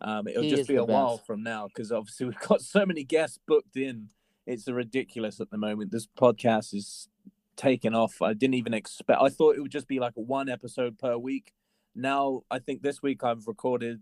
[0.00, 3.02] Um, it'll He just be a while from now because obviously we've got so many
[3.02, 4.10] guests booked in.
[4.46, 5.90] It's ridiculous at the moment.
[5.90, 7.08] This podcast is
[7.56, 8.20] taken off.
[8.20, 9.20] I didn't even expect.
[9.22, 11.52] I thought it would just be like one episode per week.
[11.94, 14.00] Now I think this week I've recorded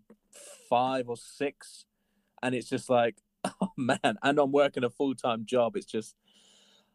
[0.69, 1.85] five or six,
[2.43, 4.17] and it's just like, oh man!
[4.23, 5.77] And I'm working a full time job.
[5.77, 6.17] It's just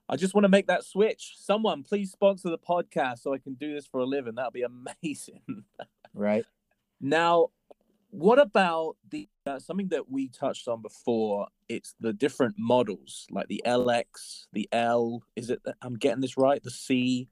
[0.10, 1.36] I just want to make that switch.
[1.38, 4.36] Someone please sponsor the podcast so I can do this for a living.
[4.36, 4.64] That'd be
[5.04, 5.41] amazing.
[6.14, 6.45] Right.
[7.02, 7.50] Now,
[8.18, 11.47] what about the uh, something that we touched on before?
[11.70, 15.24] It's the different models, like the LX, the L.
[15.36, 15.61] Is it?
[15.82, 16.61] I'm getting this right.
[16.63, 17.30] The C.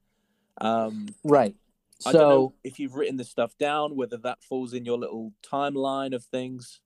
[0.60, 1.56] Um, Right.
[2.04, 4.98] I don't know So if you've written this stuff down, whether that falls in your
[4.98, 6.80] little timeline of things.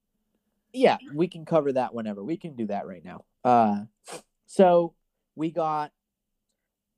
[0.72, 2.22] yeah, we can cover that whenever.
[2.24, 3.24] We can do that right now.
[3.44, 3.84] Uh
[4.46, 4.94] so
[5.34, 5.92] we got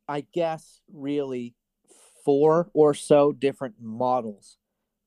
[0.09, 1.55] I guess really
[2.25, 4.59] four or so different models.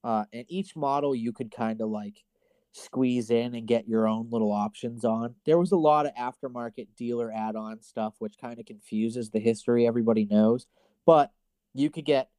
[0.06, 2.24] Uh and each model you could kind of like
[2.72, 5.36] squeeze in and get your own little options on.
[5.46, 9.88] There was a lot of aftermarket dealer add-on stuff which kind of confuses the history
[9.88, 10.68] everybody knows,
[11.06, 11.32] but
[11.74, 12.30] you could get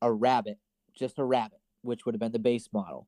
[0.00, 0.58] a rabbit,
[0.94, 3.06] just a rabbit, which would have been the base model.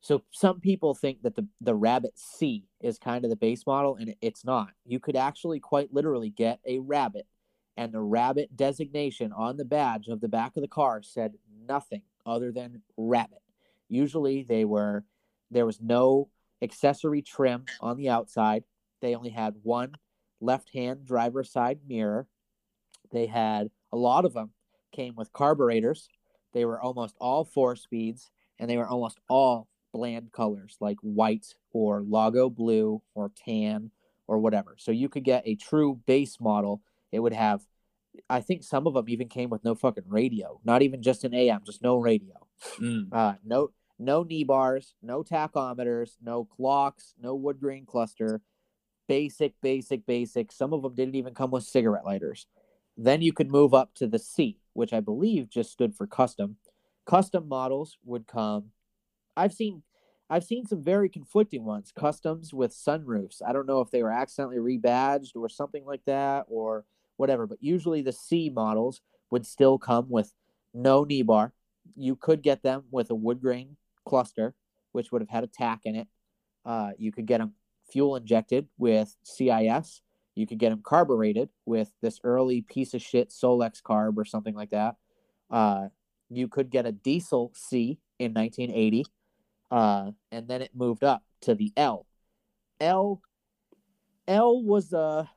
[0.00, 3.96] So some people think that the the Rabbit C is kind of the base model,
[3.96, 4.68] and it's not.
[4.84, 7.26] You could actually quite literally get a Rabbit,
[7.76, 11.34] and the Rabbit designation on the badge of the back of the car said
[11.66, 13.42] nothing other than Rabbit.
[13.88, 15.04] Usually they were
[15.50, 16.28] there was no
[16.60, 18.64] accessory trim on the outside.
[19.00, 19.94] They only had one
[20.40, 22.26] left-hand driver's side mirror.
[23.12, 24.50] They had a lot of them
[24.92, 26.08] came with carburetors.
[26.52, 31.54] They were almost all four speeds, and they were almost all bland colors like white
[31.72, 33.90] or Lago blue or tan
[34.26, 34.74] or whatever.
[34.78, 36.82] So you could get a true base model.
[37.12, 37.66] It would have,
[38.28, 41.34] I think some of them even came with no fucking radio, not even just an
[41.34, 42.46] AM, just no radio.
[42.80, 43.08] Mm.
[43.12, 48.40] Uh, no, no knee bars, no tachometers, no clocks, no wood grain cluster.
[49.08, 50.50] Basic, basic, basic.
[50.50, 52.46] Some of them didn't even come with cigarette lighters.
[52.96, 56.56] Then you could move up to the C, which I believe just stood for custom.
[57.06, 58.70] Custom models would come.
[59.36, 59.82] I've seen
[60.28, 63.40] I've seen some very conflicting ones, customs with sunroofs.
[63.46, 66.84] I don't know if they were accidentally rebadged or something like that or
[67.16, 69.00] whatever, but usually the C models
[69.30, 70.32] would still come with
[70.74, 71.52] no knee bar.
[71.94, 74.54] You could get them with a wood grain cluster,
[74.92, 76.08] which would have had a tack in it.
[76.64, 77.54] Uh, you could get them
[77.90, 80.02] fuel injected with CIS.
[80.34, 84.54] You could get them carbureted with this early piece of shit Solex carb or something
[84.54, 84.96] like that.
[85.50, 85.88] Uh,
[86.28, 89.04] you could get a diesel C in 1980,
[89.70, 92.06] uh, and then it moved up to the L.
[92.80, 93.22] L
[94.28, 95.30] L was a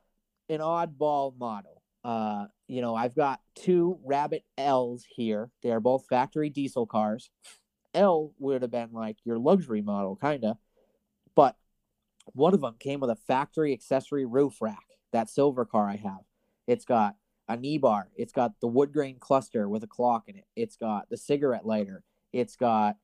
[0.49, 1.83] an oddball model.
[2.03, 5.51] Uh, you know, I've got two Rabbit L's here.
[5.61, 7.29] They are both factory diesel cars.
[7.93, 10.57] L would have been like your luxury model, kind of,
[11.35, 11.55] but
[12.33, 14.85] one of them came with a factory accessory roof rack.
[15.11, 16.21] That silver car I have.
[16.67, 17.15] It's got
[17.47, 18.09] a knee bar.
[18.15, 20.45] It's got the wood grain cluster with a clock in it.
[20.55, 22.03] It's got the cigarette lighter.
[22.31, 22.97] It's got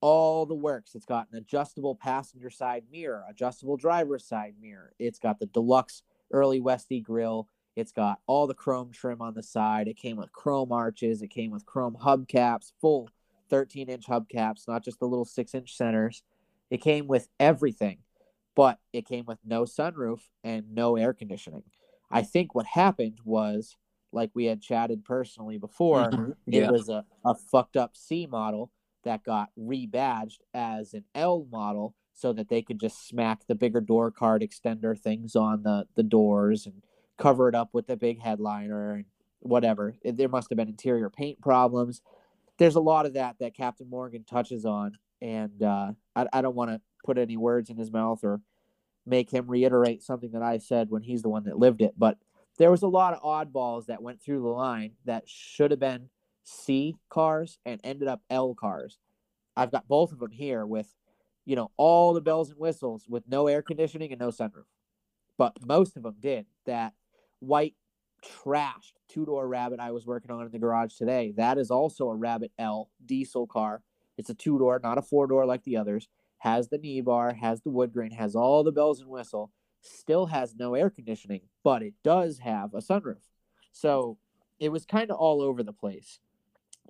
[0.00, 0.96] all the works.
[0.96, 4.92] It's got an adjustable passenger side mirror, adjustable driver's side mirror.
[4.98, 6.02] It's got the deluxe
[6.32, 7.48] early Westy grill.
[7.76, 9.88] It's got all the chrome trim on the side.
[9.88, 11.22] It came with chrome arches.
[11.22, 13.08] It came with chrome hubcaps, full
[13.48, 16.22] 13 inch hubcaps, not just the little six inch centers.
[16.70, 17.98] It came with everything,
[18.54, 21.64] but it came with no sunroof and no air conditioning.
[22.10, 23.76] I think what happened was,
[24.12, 26.36] like we had chatted personally before, Mhm.
[26.46, 28.70] it was a, a fucked up C model
[29.04, 33.80] that got rebadged as an L model so that they could just smack the bigger
[33.80, 36.82] door card extender things on the, the doors and
[37.18, 39.04] cover it up with the big headliner and
[39.40, 39.94] whatever.
[40.04, 42.02] There must have been interior paint problems.
[42.58, 46.54] There's a lot of that that Captain Morgan touches on, and uh, I, I don't
[46.54, 48.40] want to put any words in his mouth or
[49.04, 51.94] make him reiterate something that I said when he's the one that lived it.
[51.98, 52.18] But
[52.58, 56.10] there was a lot of oddballs that went through the line that should have been
[56.44, 58.98] C cars and ended up L cars.
[59.56, 60.88] I've got both of them here with,
[61.44, 64.64] you know, all the bells and whistles with no air conditioning and no sunroof.
[65.38, 66.46] But most of them did.
[66.66, 66.92] That
[67.40, 67.74] white
[68.22, 71.32] trashed two door Rabbit I was working on in the garage today.
[71.36, 73.82] That is also a Rabbit L diesel car.
[74.16, 76.08] It's a two door, not a four door like the others.
[76.38, 79.52] Has the knee bar, has the wood grain, has all the bells and whistle.
[79.80, 83.22] Still has no air conditioning, but it does have a sunroof.
[83.72, 84.18] So
[84.60, 86.20] it was kind of all over the place.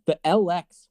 [0.05, 0.89] The LX,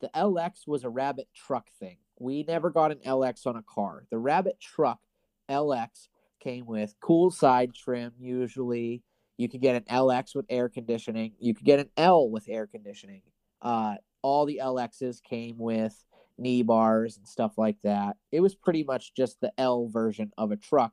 [0.00, 1.98] the LX was a Rabbit truck thing.
[2.18, 4.04] We never got an LX on a car.
[4.10, 5.00] The Rabbit truck
[5.48, 6.08] LX
[6.40, 9.02] came with cool side trim usually.
[9.36, 11.32] You could get an LX with air conditioning.
[11.38, 13.22] You could get an L with air conditioning.
[13.60, 16.04] Uh, all the LXs came with
[16.38, 18.16] knee bars and stuff like that.
[18.32, 20.92] It was pretty much just the L version of a truck,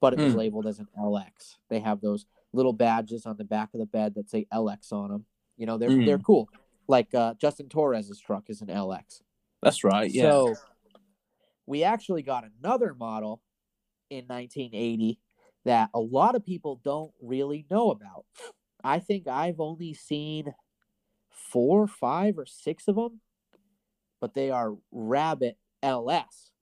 [0.00, 0.38] but it was Hmm.
[0.38, 1.58] labeled as an LX.
[1.68, 5.10] They have those little badges on the back of the bed that say LX on
[5.10, 5.26] them.
[5.56, 6.04] You know, they're Hmm.
[6.04, 6.48] they're cool.
[6.88, 9.22] Like uh, Justin Torres's truck is an LX.
[9.62, 10.10] That's right.
[10.10, 10.22] Yeah.
[10.22, 10.54] So
[11.66, 13.42] we actually got another model
[14.10, 15.18] in 1980
[15.64, 18.24] that a lot of people don't really know about.
[18.84, 20.54] I think I've only seen
[21.30, 23.20] four, five, or six of them,
[24.20, 26.52] but they are Rabbit LS.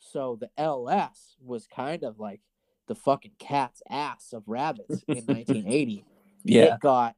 [0.00, 2.40] So the LS was kind of like
[2.88, 6.04] the fucking cat's ass of rabbits in 1980.
[6.44, 6.74] Yeah.
[6.74, 7.14] It got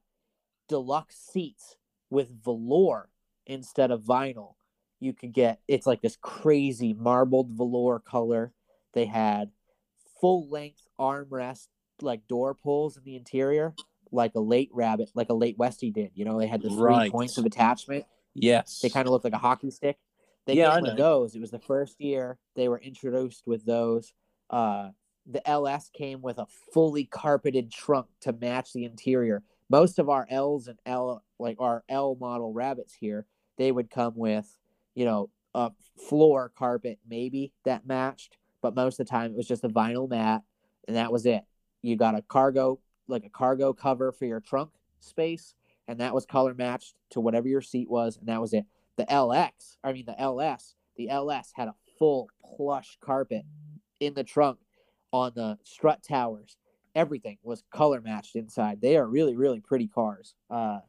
[0.69, 1.77] deluxe seats
[2.11, 3.09] with velour
[3.47, 4.55] instead of vinyl.
[5.01, 8.53] You could get it's like this crazy marbled velour color.
[8.93, 9.51] They had
[10.21, 11.69] full length armrest
[12.03, 13.75] like door pulls in the interior,
[14.13, 16.13] like a late rabbit, like a late Westy did.
[16.15, 17.11] You know, they had the three Right.
[17.11, 18.05] points of attachment.
[18.35, 18.81] Yes.
[18.81, 19.99] They kind of looked like a hockey stick.
[20.47, 21.35] They Yeah, came with those.
[21.35, 24.15] It was the first year they were introduced with those.
[24.49, 24.91] Uh,
[25.27, 29.43] the LS came with a fully carpeted trunk to match the interior.
[29.69, 33.27] Most of our L's and L, like our L model rabbits here,
[33.59, 34.59] they would come with,
[35.01, 35.71] you know, a
[36.11, 40.07] floor carpet maybe that matched, but most of the time it was just a vinyl
[40.07, 40.43] mat,
[40.87, 41.43] and that was it.
[41.81, 44.69] You got a cargo, like a cargo cover for your trunk
[45.01, 45.55] space,
[45.89, 48.67] and that was color matched to whatever your seat was, and that was it.
[48.99, 53.47] The LX, I mean the LS, the LS had a full plush carpet
[54.01, 54.59] in the trunk
[55.13, 56.59] on the strut towers.
[56.95, 58.83] Everything was color matched inside.
[58.83, 60.35] They are really, really pretty cars.
[60.51, 60.81] Uh,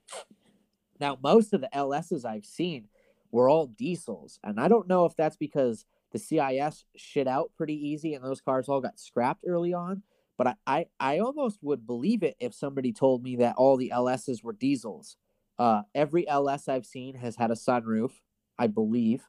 [1.00, 2.90] now, most of the LSs I've seen
[3.32, 7.76] were all diesels, and I don't know if that's because the CIS shit out pretty
[7.76, 10.04] easy and those cars all got scrapped early on.
[10.38, 13.92] But I, I, I almost would believe it if somebody told me that all the
[13.94, 15.18] LSs were diesels.
[15.58, 18.12] Uh, every LS I've seen has had a sunroof,
[18.58, 19.24] I believe.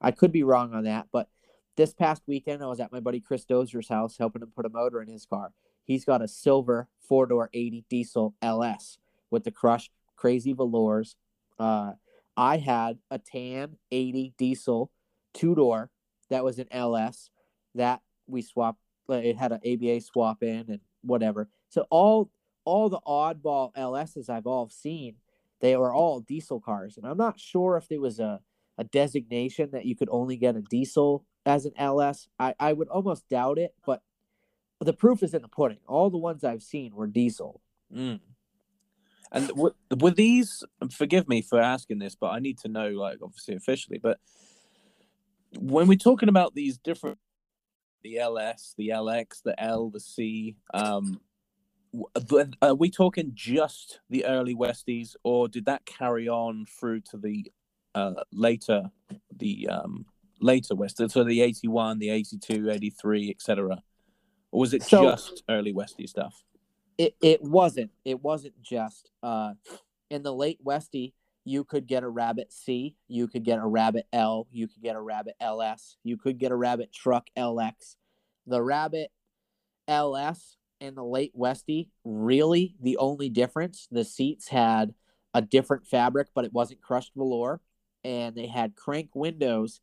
[0.00, 1.28] I could be wrong on that, but
[1.76, 4.70] this past weekend I was at my buddy Chris Dozier's house helping him put a
[4.70, 5.52] motor in his car.
[5.84, 8.98] He's got a silver four door 80 diesel LS
[9.30, 11.16] with the crushed crazy velours.
[11.58, 11.92] Uh,
[12.36, 14.90] I had a tan 80 diesel
[15.32, 15.90] two door
[16.30, 17.30] that was an LS
[17.74, 18.80] that we swapped.
[19.08, 21.48] It had an ABA swap in and whatever.
[21.68, 22.30] So all
[22.64, 25.16] all the oddball LSs I've all seen,
[25.60, 28.40] they were all diesel cars, and I'm not sure if there was a
[28.76, 32.28] a designation that you could only get a diesel as an LS.
[32.38, 34.02] I, I would almost doubt it, but
[34.80, 35.78] the proof is in the pudding.
[35.86, 37.60] All the ones I've seen were diesel.
[37.94, 38.20] Mm.
[39.34, 40.62] And w- were these?
[40.90, 43.98] Forgive me for asking this, but I need to know, like, obviously officially.
[43.98, 44.18] But
[45.58, 47.18] when we're talking about these different,
[48.02, 51.20] the LS, the LX, the L, the C, um,
[52.62, 57.50] are we talking just the early Westys, or did that carry on through to the
[57.94, 58.90] uh, later,
[59.36, 60.06] the um,
[60.40, 63.82] later Westys, so the eighty-one, the 82, 83, etc.
[64.50, 66.44] Or was it So- just early Westy stuff?
[66.98, 67.90] It it wasn't.
[68.04, 69.54] It wasn't just uh
[70.10, 71.14] in the late Westy,
[71.44, 74.96] you could get a rabbit C, you could get a rabbit L, you could get
[74.96, 77.96] a rabbit LS, you could get a rabbit truck LX.
[78.46, 79.10] The rabbit
[79.88, 84.94] LS and the late Westy, really the only difference, the seats had
[85.34, 87.60] a different fabric, but it wasn't crushed velour,
[88.04, 89.80] and they had crank windows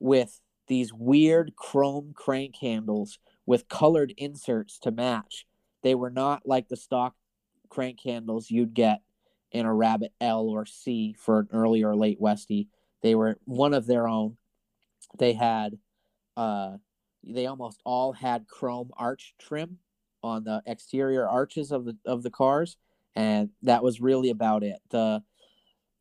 [0.00, 5.46] with these weird chrome crank handles with colored inserts to match.
[5.82, 7.14] They were not like the stock
[7.68, 9.02] crank handles you'd get
[9.52, 12.68] in a Rabbit L or C for an early or late Westy.
[13.02, 14.36] They were one of their own.
[15.18, 15.78] They had,
[16.36, 16.76] uh,
[17.22, 19.78] they almost all had chrome arch trim
[20.22, 22.76] on the exterior arches of the of the cars,
[23.14, 24.78] and that was really about it.
[24.90, 25.22] The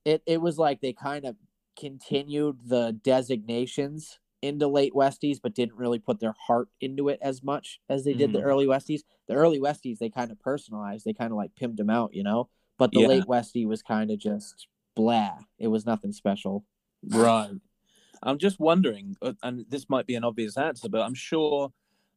[0.06, 1.36] it it was like they kind of
[1.78, 7.44] continued the designations into late Westys, but didn't really put their heart into it as
[7.44, 8.46] much as they did the Mhm.
[8.46, 9.02] early Westys.
[9.28, 12.24] The early Westys they kind of personalized, they kind of like pimped them out, you
[12.24, 12.50] know.
[12.78, 13.08] But the Yeah.
[13.08, 15.40] late Westy was kind of just blah.
[15.58, 16.66] It was nothing special.
[17.04, 17.60] Right.
[18.24, 21.72] I'm just wondering, uh, and this might be an obvious answer, but I'm sure,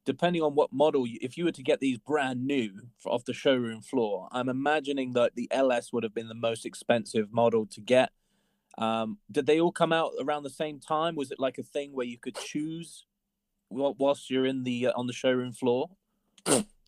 [0.07, 3.83] depending on what model, if you were to get these brand new off the showroom
[3.83, 8.13] floor, I'm imagining that the LS would have been the most expensive model to get.
[8.79, 11.17] Um, did they all come out around the same time?
[11.17, 13.05] Was it like a thing where you could choose
[13.69, 15.91] wh- whilst you're in the uh, on the showroom floor?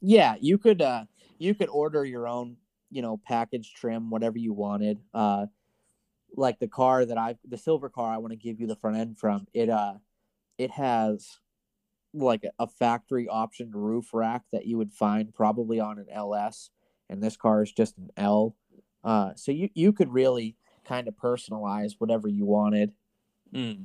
[0.00, 1.04] Yeah, you could uh
[1.38, 2.56] you could order your own,
[2.90, 4.98] you know, package trim, whatever you wanted.
[5.14, 5.46] Uh
[6.36, 8.96] like the car that I the silver car I want to give you the front
[8.96, 9.94] end from, it uh
[10.58, 11.38] it has
[12.14, 16.70] like a, a factory optioned roof rack that you would find probably on an LS
[17.08, 18.56] and this car is just an L.
[19.04, 22.92] Uh so you you could really kind of personalize whatever you wanted.
[23.52, 23.84] Hmm.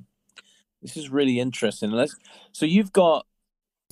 [0.81, 1.91] This is really interesting.
[1.91, 2.15] Let's.
[2.51, 3.25] So you've got,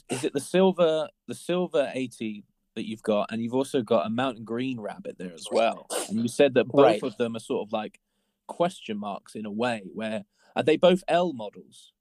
[0.09, 2.43] is it the silver, the silver eighty
[2.75, 5.87] that you've got, and you've also got a mountain green rabbit there as well.
[6.09, 7.03] And you said that both Right.
[7.03, 7.99] of them are sort of like
[8.47, 9.83] question marks in a way.
[9.93, 10.25] Where
[10.55, 11.93] are they both L models?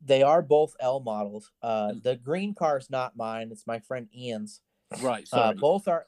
[0.00, 1.50] They are both L models.
[1.60, 4.60] Uh, the green car is not mine; it's my friend Ian's.
[5.00, 5.28] Right.
[5.30, 6.06] Uh, both are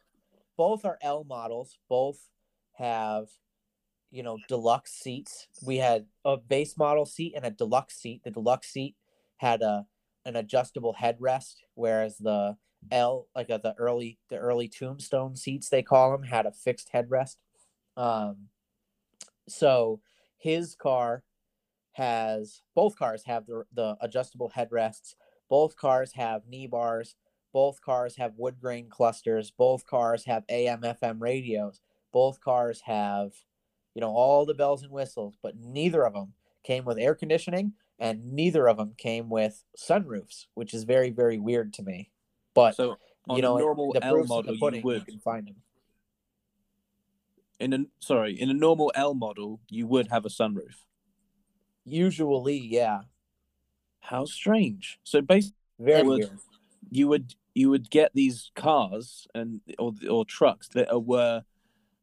[0.56, 1.78] both are L models.
[1.88, 2.28] Both
[2.72, 3.28] have
[4.14, 5.48] you know deluxe seats.
[5.66, 8.22] We had a base model seat and a deluxe seat.
[8.22, 8.94] The deluxe seat
[9.38, 9.86] had a
[10.24, 12.56] an adjustable headrest, whereas the
[12.92, 16.90] L like uh, the early the early tombstone seats they call them had a fixed
[16.94, 17.36] headrest.
[17.96, 18.48] Um,
[19.48, 20.00] so
[20.38, 21.24] his car
[21.92, 25.14] has both cars have the the adjustable headrests.
[25.50, 27.16] Both cars have knee bars.
[27.52, 29.50] Both cars have wood grain clusters.
[29.50, 31.80] Both cars have AM FM radios.
[32.12, 33.32] Both cars have,
[33.94, 36.32] you know, all the bells and whistles, but neither of them
[36.64, 41.38] came with air conditioning and neither of them came with sunroofs, which is very, very
[41.38, 42.10] weird to me.
[42.54, 42.96] But, so
[43.28, 44.80] on you know, a normal the L in model, the pudding.
[44.80, 45.56] you would can find them.
[47.60, 50.84] in a sorry in a normal L model, you would have a sunroof.
[51.84, 53.02] Usually, yeah.
[54.00, 54.98] How strange.
[55.04, 56.38] So basically, Very would- weird.
[56.90, 61.44] you would you would get these cars and or or trucks that were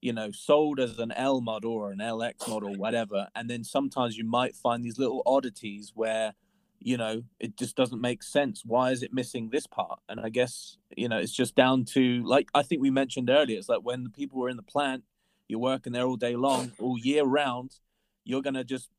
[0.01, 4.17] you know sold as an L model or an LX model whatever and then sometimes
[4.17, 6.33] you might find these little oddities where
[6.79, 10.29] you know it just doesn't make sense why is it missing this part and I
[10.29, 13.81] guess you know it's just down to like I think we mentioned earlier it's like
[13.83, 15.03] when the people were in the plant
[15.47, 17.75] you're working there all day long all year round
[18.23, 18.89] you're going to just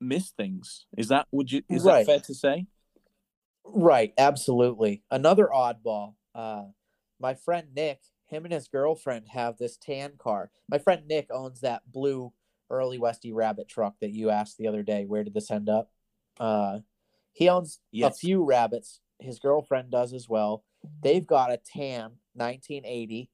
[0.00, 2.06] miss things is that would you is Right.
[2.06, 2.66] that fair to say
[3.64, 5.02] Right, absolutely.
[5.10, 6.14] Another oddball.
[6.34, 6.64] Uh,
[7.20, 8.00] my friend Nick,
[8.30, 10.50] him and his girlfriend have this tan car.
[10.68, 12.32] My friend Nick owns that blue
[12.70, 15.04] early Westy Rabbit truck that you asked the other day.
[15.04, 15.90] Where did this end up?
[16.38, 16.80] Uh,
[17.32, 19.00] he owns a few rabbits.
[19.18, 20.64] His girlfriend does as well.
[21.02, 23.30] They've got a tan 1980.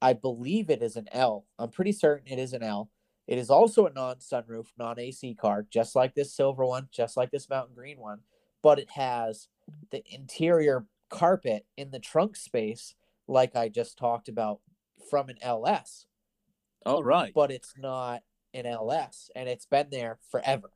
[0.00, 1.46] I believe it is an L.
[1.58, 2.90] I'm pretty certain it is an L.
[3.26, 7.16] It is also a non sunroof, non AC car, just like this silver one, just
[7.16, 8.20] like this mountain green one,
[8.62, 9.48] but it has
[9.90, 12.94] the interior carpet in the trunk space,
[13.26, 14.60] like I just talked about
[15.10, 16.06] from an LS,
[16.86, 18.22] all right but it's not
[18.52, 20.70] an LS and it's been there forever.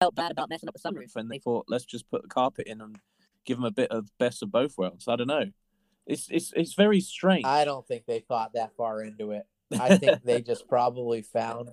[0.00, 1.14] felt bad about messing up the sunroof.
[1.16, 2.96] and they thought let's just put the carpet in and
[3.44, 5.06] give them a bit of best of both worlds.
[5.08, 5.46] I don't know.
[6.06, 7.44] It's it's it's very strange.
[7.44, 9.46] I don't think they thought that far into it.
[9.78, 11.70] I think they just probably found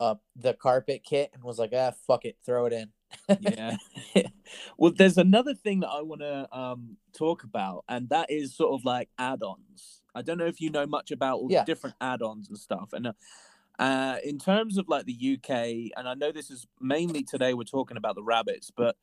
[0.00, 2.90] uh, the carpet kit and was like, ah, fuck it, throw it in.
[3.40, 3.76] Yeah.
[4.78, 8.74] well, there's another thing that I want to um talk about, and that is sort
[8.78, 10.02] of like add-ons.
[10.14, 11.60] I don't know if you know much about all Yeah.
[11.60, 12.92] the different add-ons and stuff.
[12.92, 13.12] And uh,
[13.78, 17.64] uh, in terms of like the UK, and I know this is mainly today we're
[17.64, 18.96] talking about the rabbits, but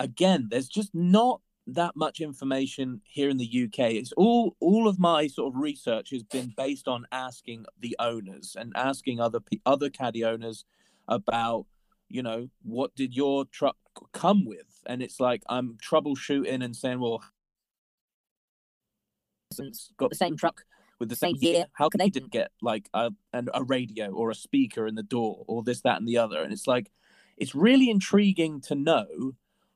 [0.00, 3.92] again, there's just not that much information here in the UK.
[3.92, 8.56] It's all all of my sort of research has been based on asking the owners
[8.58, 10.64] and asking other other caddy owners
[11.08, 11.66] about
[12.12, 13.76] you know what did your truck
[14.12, 17.22] come with and it's like i'm troubleshooting and saying well
[19.58, 20.64] it's got The same truck.
[20.98, 21.66] with the same year year.
[21.72, 25.02] how come they didn't get like a, an, a radio or a speaker in the
[25.02, 26.90] door or this that and the other and it's like
[27.36, 29.32] it's really intriguing to know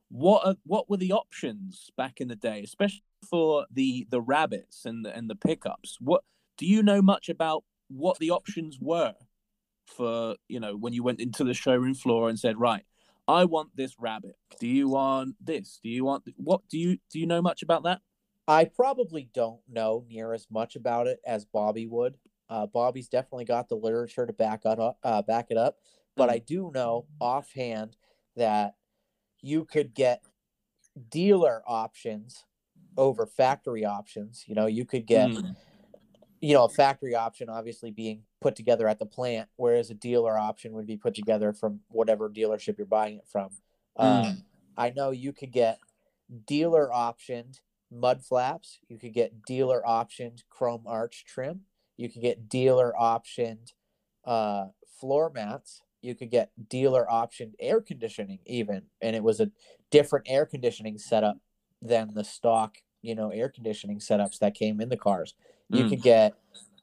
[0.09, 4.85] what are, what were the options back in the day especially for the the rabbits
[4.85, 6.23] and the, and the pickups what
[6.57, 9.15] do you know much about what the options were
[9.87, 12.83] for you know when you went into the showroom floor and said right
[13.27, 17.19] i want this rabbit do you want this do you want what do you do
[17.19, 18.01] you know much about that
[18.49, 22.15] I probably don't know near as much about it as Bobby would.
[22.49, 24.97] Uh, Bobby's definitely got the literature to back it up.
[25.03, 25.79] Uh, back it up,
[26.15, 27.97] but I do know offhand
[28.37, 28.75] that
[29.41, 30.23] you could get
[31.09, 32.45] dealer options
[32.95, 34.45] over factory options.
[34.47, 35.55] You know, you could get Mm.
[36.39, 40.37] you know a factory option obviously being put together at the plant, whereas a dealer
[40.37, 43.49] option would be put together from whatever dealership you're buying it from.
[43.95, 44.33] Uh,
[44.77, 45.79] I know you could get
[46.45, 47.61] dealer optioned
[47.91, 48.79] mud flaps.
[48.87, 51.61] You could get dealer optioned chrome arch trim.
[51.95, 53.73] You could get dealer optioned
[54.23, 54.67] uh,
[54.99, 55.81] floor mats.
[56.01, 59.49] You could get dealer optioned air conditioning even, and it was a
[59.89, 61.39] different air conditioning setup
[61.81, 65.33] than the stock, you know, air conditioning setups that came in the cars.
[65.69, 65.89] You Mm.
[65.89, 66.35] could get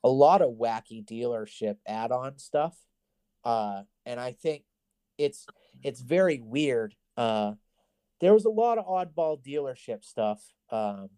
[0.04, 2.76] a lot of wacky dealership add-on stuff,
[3.44, 4.62] uh, and I think
[5.18, 5.46] it's
[5.82, 6.94] it's very weird.
[7.16, 7.54] Uh,
[8.20, 10.40] there was a lot of oddball dealership stuff.
[10.70, 11.08] Um,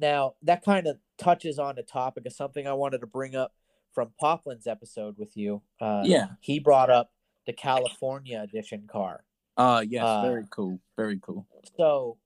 [0.00, 3.52] now that kind of touches on the topic of something I wanted to bring up
[3.92, 5.62] from Poplin's episode with you.
[5.80, 7.12] Uh, yeah he brought up
[7.46, 9.24] the California edition car.
[9.56, 11.46] uh yes Uh, very cool very cool
[11.76, 12.16] So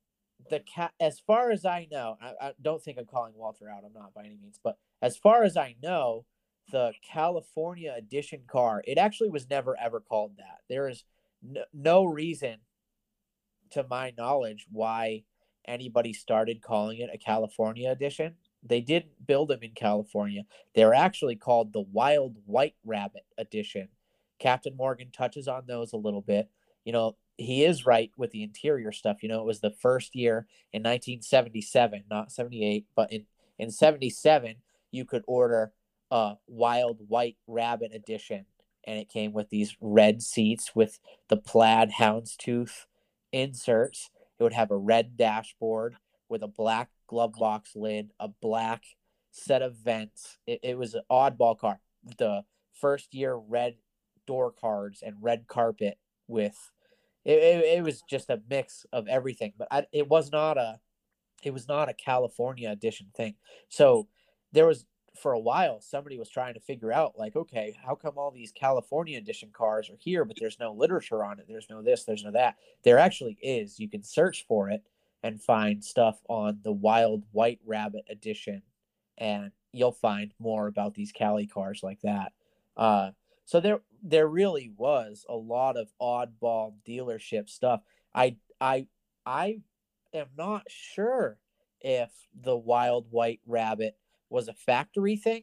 [0.51, 3.85] the cat, as far as I know, I, I don't think I'm calling Walter out.
[3.85, 6.25] I'm not by any means, but as far as I know,
[6.73, 10.61] the California edition car, it actually was never ever called that.
[10.69, 11.05] There is
[11.43, 12.57] no, no reason,
[13.73, 15.25] to my knowledge, why
[15.67, 18.35] anybody started calling it a California edition.
[18.63, 20.45] They didn't build them in California.
[20.75, 23.89] They're actually called the Wild White Rabbit edition.
[24.39, 26.49] Captain Morgan touches on those a little bit.
[26.85, 29.23] You know, he is right with the interior stuff.
[29.23, 33.27] You know, it was the first year in 1977, not 78, but in
[33.59, 34.57] in 77
[34.91, 35.73] you could order
[36.11, 38.47] a Wild White Rabbit edition
[38.87, 42.87] and it came with these red seats with the plaid houndstooth
[43.33, 44.11] inserts.
[44.39, 45.97] It would have a red dashboard
[46.29, 48.83] with a black glove box lid, a black
[49.31, 50.39] set of vents.
[50.47, 51.81] It, it was an oddball car.
[52.19, 53.77] The first year red
[54.27, 56.71] door cards and red carpet with
[57.25, 60.81] it, it, it was just a mix of everything but I, it was not a
[61.43, 63.35] it was not a california edition thing.
[63.69, 64.09] So
[64.53, 64.87] there was
[65.21, 68.51] for a while somebody was trying to figure out like okay how come all these
[68.51, 71.47] california edition cars are here but there's no literature on it?
[71.49, 72.57] There's no this there's no that.
[72.83, 73.79] There actually is.
[73.79, 74.83] You can search for it
[75.23, 78.63] and find stuff on the wild white rabbit edition
[79.19, 82.33] and you'll find more about these cali cars like that.
[82.77, 83.11] Uh,
[83.45, 87.81] so there there really was a lot of oddball dealership stuff
[88.15, 88.87] i i
[89.27, 89.59] i
[90.13, 91.39] am not sure
[91.85, 93.97] if the wild white rabbit
[94.31, 95.43] was a factory thing.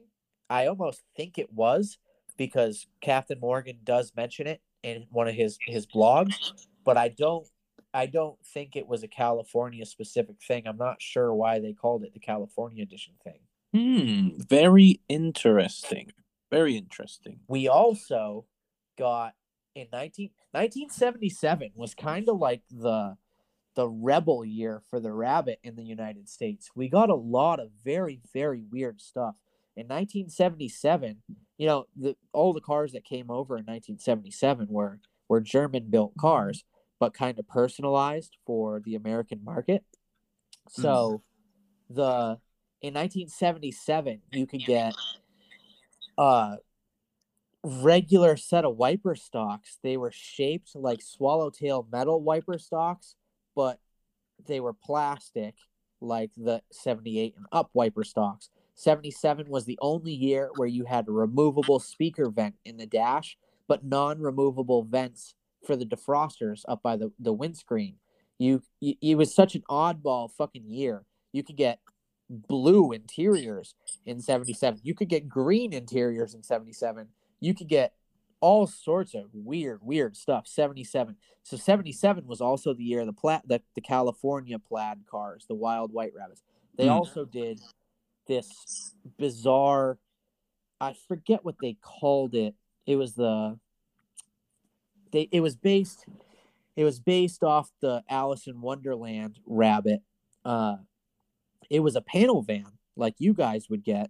[0.49, 1.97] I almost think it was
[2.36, 6.36] because Captain Morgan does mention it in one of his his blogs,
[6.84, 7.47] but I don't
[7.93, 10.64] I don't think it was a California specific thing.
[10.66, 13.39] I'm not sure why they called it the California edition thing.
[13.74, 14.41] Hmm.
[14.49, 16.12] Very interesting.
[16.49, 17.39] Very interesting.
[17.47, 18.45] We also
[18.97, 19.33] got
[19.75, 23.15] in 19, 1977 was kind of like the
[23.75, 26.69] the rebel year for the rabbit in the United States.
[26.75, 29.35] We got a lot of very, very weird stuff.
[29.77, 31.21] In 1977,
[31.57, 36.17] you know, the all the cars that came over in 1977 were were German built
[36.17, 36.65] cars,
[36.99, 39.85] but kind of personalized for the American market.
[40.67, 41.23] So
[41.89, 41.95] mm-hmm.
[41.95, 42.39] the
[42.81, 44.93] in 1977, you could get
[46.17, 46.57] a
[47.64, 49.78] regular set of wiper stocks.
[49.84, 53.16] They were shaped like swallowtail metal wiper stocks,
[53.55, 53.80] but
[54.47, 55.55] they were plastic
[55.99, 58.49] like the 78 and up wiper stocks.
[58.76, 63.38] 77 was the only year where you had a removable speaker vent in the dash,
[63.68, 65.36] but non-removable vents
[65.66, 67.95] for the defrosters up by the, the windscreen.
[68.39, 71.05] You, you it was such an oddball fucking year.
[71.32, 71.80] You could get
[72.28, 74.80] blue interiors in 77.
[74.84, 77.07] You could get green interiors in 77.
[77.41, 77.93] You could get
[78.39, 80.47] all sorts of weird, weird stuff.
[80.47, 81.15] 77.
[81.43, 85.91] So 77 was also the year the plat the, the California plaid cars, the wild
[85.91, 86.41] white rabbits.
[86.77, 86.91] They Hmm.
[86.93, 87.59] also did
[88.27, 89.97] this bizarre
[90.79, 92.55] I forget what they called it.
[92.87, 93.59] It was the
[95.11, 96.05] they it was based
[96.75, 100.01] it was based off the Alice in Wonderland rabbit.
[100.45, 100.77] Uh
[101.69, 102.65] it was a panel van
[102.95, 104.09] like you guys would get.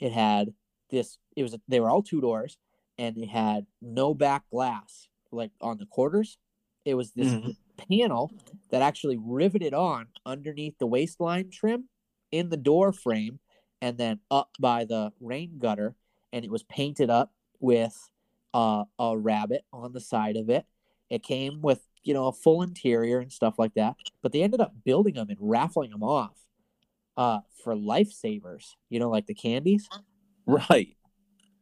[0.00, 0.52] It had
[0.90, 2.58] this it was they were all two doors
[2.98, 6.38] and it had no back glass like on the quarters.
[6.84, 7.56] It was this Mhm.
[7.88, 8.32] panel
[8.70, 11.88] that actually riveted on underneath the waistline trim
[12.30, 13.40] in the door frame
[13.80, 15.94] and then up by the rain gutter
[16.32, 18.10] and it was painted up with
[18.52, 20.66] uh, a rabbit on the side of it.
[21.08, 24.60] It came with you know a full interior and stuff like that, but they ended
[24.60, 26.46] up building them and raffling them off
[27.16, 28.74] uh, for lifesavers.
[28.88, 29.88] You know, like the candies
[30.46, 30.96] Right.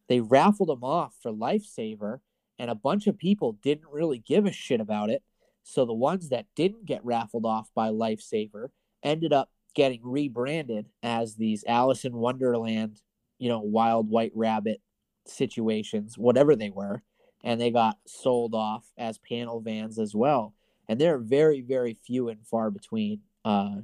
[0.09, 2.20] they raffled them off for Lifesaver,
[2.59, 5.22] and a bunch of people didn't really give a shit about it.
[5.62, 8.68] So the ones that didn't get raffled off by Lifesaver
[9.03, 13.03] ended up getting rebranded as these Alice in Wonderland,
[13.39, 14.81] you know, wild white rabbit
[15.26, 17.03] situations, whatever they were,
[17.45, 20.55] and they got sold off as panel vans as well.
[20.89, 23.20] And they're very, very few and far between.
[23.45, 23.83] Uh,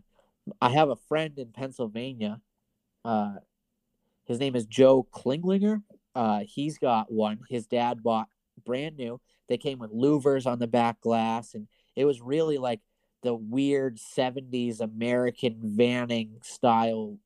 [0.61, 2.41] I have a friend in Pennsylvania.
[3.05, 3.35] Uh,
[4.27, 5.83] his name is Joe Klinglinger.
[6.15, 7.41] Uh, he's got one.
[7.49, 8.29] His dad bought
[8.65, 9.21] brand new.
[9.49, 11.67] They came with louvers on the back glass, and
[11.97, 12.81] it was really like
[13.23, 17.19] the weird 70s American vanning style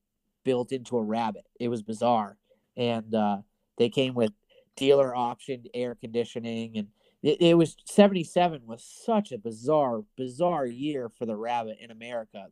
[0.43, 1.45] built into a rabbit.
[1.59, 2.37] It was bizarre.
[2.77, 3.39] And uh,
[3.77, 4.31] they came with
[4.75, 6.87] dealer optioned air conditioning and
[7.21, 12.47] it, it was 77 was such a bizarre bizarre year for the rabbit in america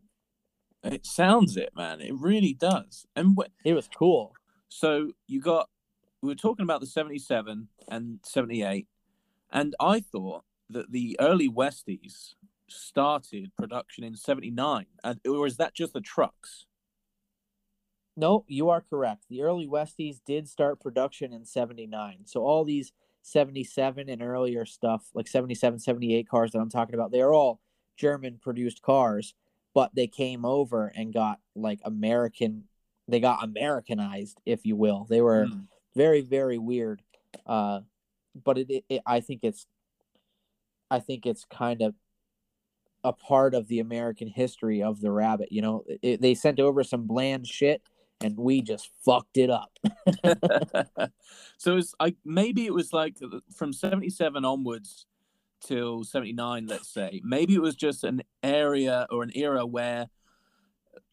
[0.91, 2.01] It sounds it, man.
[2.01, 3.05] It really does.
[3.15, 4.33] And wh- it was cool
[4.69, 5.69] so you got
[6.21, 8.87] we were talking about the 77 and 78
[9.51, 12.33] and i thought that the early westies
[12.67, 16.65] started production in 79 and or is that just the trucks
[18.17, 19.25] No, you are correct.
[19.29, 22.25] The early Westies did start production in 79.
[22.25, 27.11] So all these 77 and earlier stuff, like 77, 78 cars that I'm talking about,
[27.11, 27.59] they're all
[27.95, 29.35] German produced cars.
[29.73, 32.65] But they came over and got like American.
[33.07, 35.05] They got Americanized, if you will.
[35.09, 35.67] They were Mm.
[35.95, 37.01] very very weird.
[37.45, 37.81] Uh,
[38.43, 39.65] but it, it, it I think it's
[40.89, 41.95] I think it's kind of
[43.03, 45.51] a part of the American history of the rabbit.
[45.51, 47.81] You know, it, they sent over some bland shit,
[48.21, 49.71] and we just fucked it up.
[51.57, 53.17] so it's like maybe it was like
[53.55, 55.05] from 77 onwards
[55.61, 60.07] till 79 let's say maybe it was just an area or an era where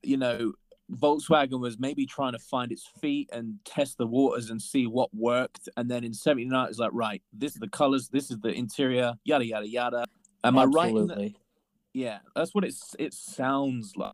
[0.03, 0.53] you know
[0.93, 5.09] Volkswagen was maybe trying to find its feet and test the waters and see what
[5.15, 8.53] worked and then in 79 it's like right this is the colors this is the
[8.53, 10.05] interior yada yada yada
[10.45, 11.01] am I right that?
[11.01, 11.37] Absolutely.
[11.95, 14.13] yeah that's what it's it sounds like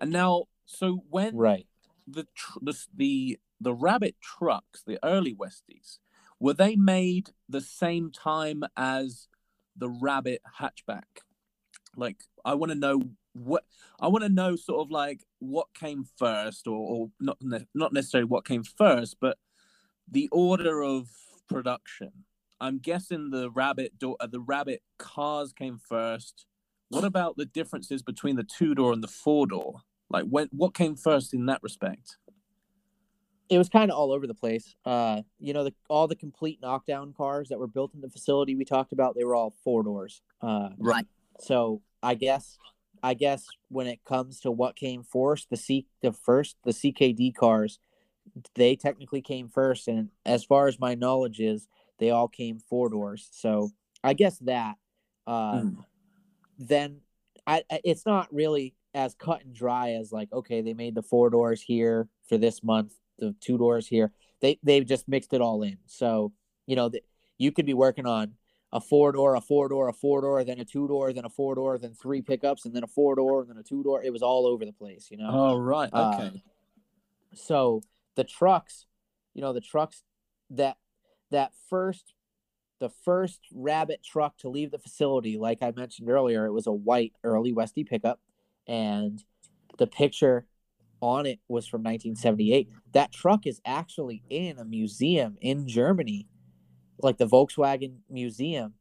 [0.00, 1.66] and now so when Right.
[2.06, 5.98] the tr- the the the rabbit trucks, the early Westies,
[6.40, 9.28] were they made the same time as
[9.76, 11.02] the rabbit hatchback?
[11.96, 13.02] Like, I want to know
[13.32, 13.64] what
[14.00, 17.92] I want to know, sort of like what came first, or, or not ne- not
[17.92, 19.38] necessarily what came first, but
[20.10, 21.08] the order of
[21.48, 22.10] production.
[22.60, 26.46] I'm guessing the rabbit door, uh, the rabbit cars came first.
[26.88, 29.80] What about the differences between the two door and the four door?
[30.08, 32.16] Like, when what came first in that respect?
[33.48, 34.74] It was kind of all over the place.
[34.84, 38.54] Uh, you know, the all the complete knockdown cars that were built in the facility
[38.54, 40.22] we talked about, they were all four doors.
[40.40, 41.06] Uh, Right.
[41.40, 42.58] so I guess,
[43.02, 47.34] I guess when it comes to what came first, the C, the first, the CKD
[47.34, 47.78] cars,
[48.54, 51.68] they technically came first, and as far as my knowledge is,
[51.98, 53.28] they all came four doors.
[53.32, 53.70] So
[54.02, 54.76] I guess that.
[55.26, 55.84] Uh, Mm.
[56.58, 57.00] then
[57.46, 61.02] I I- it's not really as cut and dry as like okay they made the
[61.02, 64.12] four doors here for this month the two doors here.
[64.40, 65.78] They they've just mixed it all in.
[65.86, 66.32] So
[66.66, 67.04] you know that
[67.38, 68.34] you could be working on
[68.72, 71.30] a four door a four door a four door then a two door then a
[71.30, 74.02] four door then three pickups and then a four door and then a two door.
[74.02, 75.28] It was all over the place you know?
[75.30, 75.90] Oh, right.
[75.92, 76.42] Uh, Okay.
[77.34, 77.80] so
[78.16, 78.86] the trucks
[79.34, 80.02] you know the trucks
[80.50, 80.76] that
[81.30, 82.14] that first
[82.80, 86.72] the first rabbit truck to leave the facility like i mentioned earlier it was a
[86.72, 88.20] white early westy pickup.
[88.66, 89.22] And
[89.78, 90.46] the picture
[91.04, 96.26] on it was from 1978 that truck is actually in a museum in germany
[97.00, 98.74] like the volkswagen museum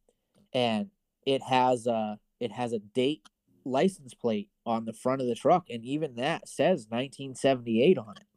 [0.54, 0.88] and
[1.26, 3.28] it has a it has a date
[3.66, 8.28] license plate on the front of the truck and even that says 1978 on it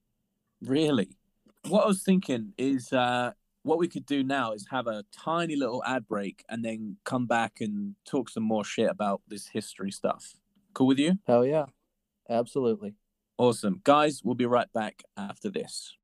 [0.62, 1.11] Really?
[1.68, 3.32] What I was thinking is uh,
[3.62, 7.26] what we could do now is have a tiny little ad break and then come
[7.26, 10.34] back and talk some more shit about this history stuff.
[10.74, 11.18] Cool with you?
[11.26, 11.66] hell yeah
[12.28, 12.95] absolutely
[13.39, 13.80] Awesome.
[13.84, 15.95] Guys, we'll be right back after this.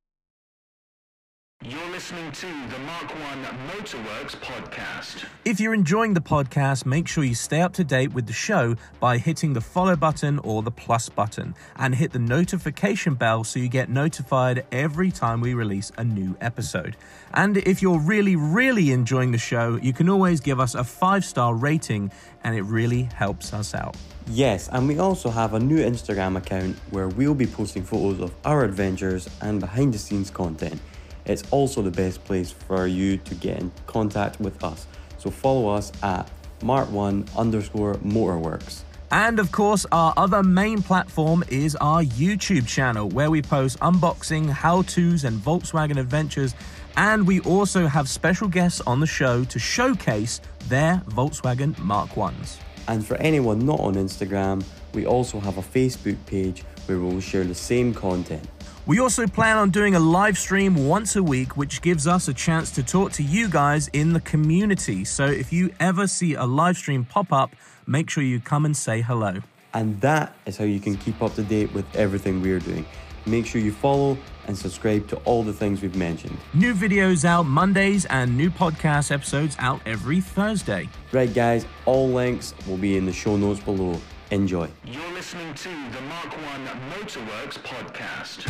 [1.65, 5.25] You're listening to the Mark One Motorworks podcast.
[5.45, 8.75] If you're enjoying the podcast, make sure you stay up to date with the show
[8.99, 13.61] by hitting the follow button or the plus button and hit the notification bell so
[13.61, 16.97] you get notified every time we release a new episode.
[17.33, 21.25] And if you're really, really enjoying the show, you can always give us a five
[21.25, 22.11] star rating
[22.43, 23.97] and it really helps us out.
[24.27, 28.35] Yes, and we also have a new Instagram account where we'll be posting photos of
[28.45, 30.81] our adventures and behind the scenes content.
[31.25, 34.87] It's also the best place for you to get in contact with us.
[35.19, 36.31] So follow us at
[36.61, 38.83] Mark1 underscore Motorworks.
[39.13, 44.49] And of course, our other main platform is our YouTube channel where we post unboxing,
[44.49, 46.55] how to's, and Volkswagen adventures.
[46.97, 52.57] And we also have special guests on the show to showcase their Volkswagen Mark 1s.
[52.89, 57.21] And for anyone not on Instagram, we also have a Facebook page where we will
[57.21, 58.49] share the same content.
[58.85, 62.35] We also plan on doing a live stream once a week, which gives us a
[62.35, 65.05] chance to talk to you guys in the community.
[65.05, 67.55] So if you ever see a live stream pop up,
[67.87, 69.37] make sure you come and say hello.
[69.73, 72.85] And that is how you can keep up to date with everything we're doing.
[73.25, 74.19] Make sure you follow
[74.49, 76.37] and subscribe to all the things we've mentioned.
[76.53, 80.89] New videos out Mondays and new podcast episodes out every Thursday.
[81.13, 84.01] Right, guys, all links will be in the show notes below.
[84.33, 84.67] Enjoy.
[84.87, 88.49] You're listening to the Mark One Motorworks podcast.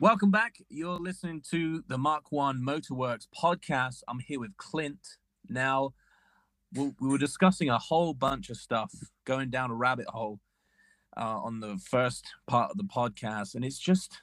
[0.00, 0.56] Welcome back.
[0.68, 4.02] You're listening to the Mark One Motorworks podcast.
[4.08, 5.18] I'm here with Clint.
[5.48, 5.94] Now,
[6.74, 8.92] we we were discussing a whole bunch of stuff,
[9.24, 10.40] going down a rabbit hole
[11.16, 14.20] uh, on the first part of the podcast, and it's just,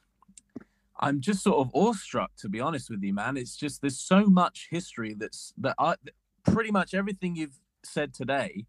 [0.99, 3.37] I'm just sort of awestruck, to be honest with you, man.
[3.37, 5.95] It's just there's so much history that's that I
[6.43, 8.65] pretty much everything you've said today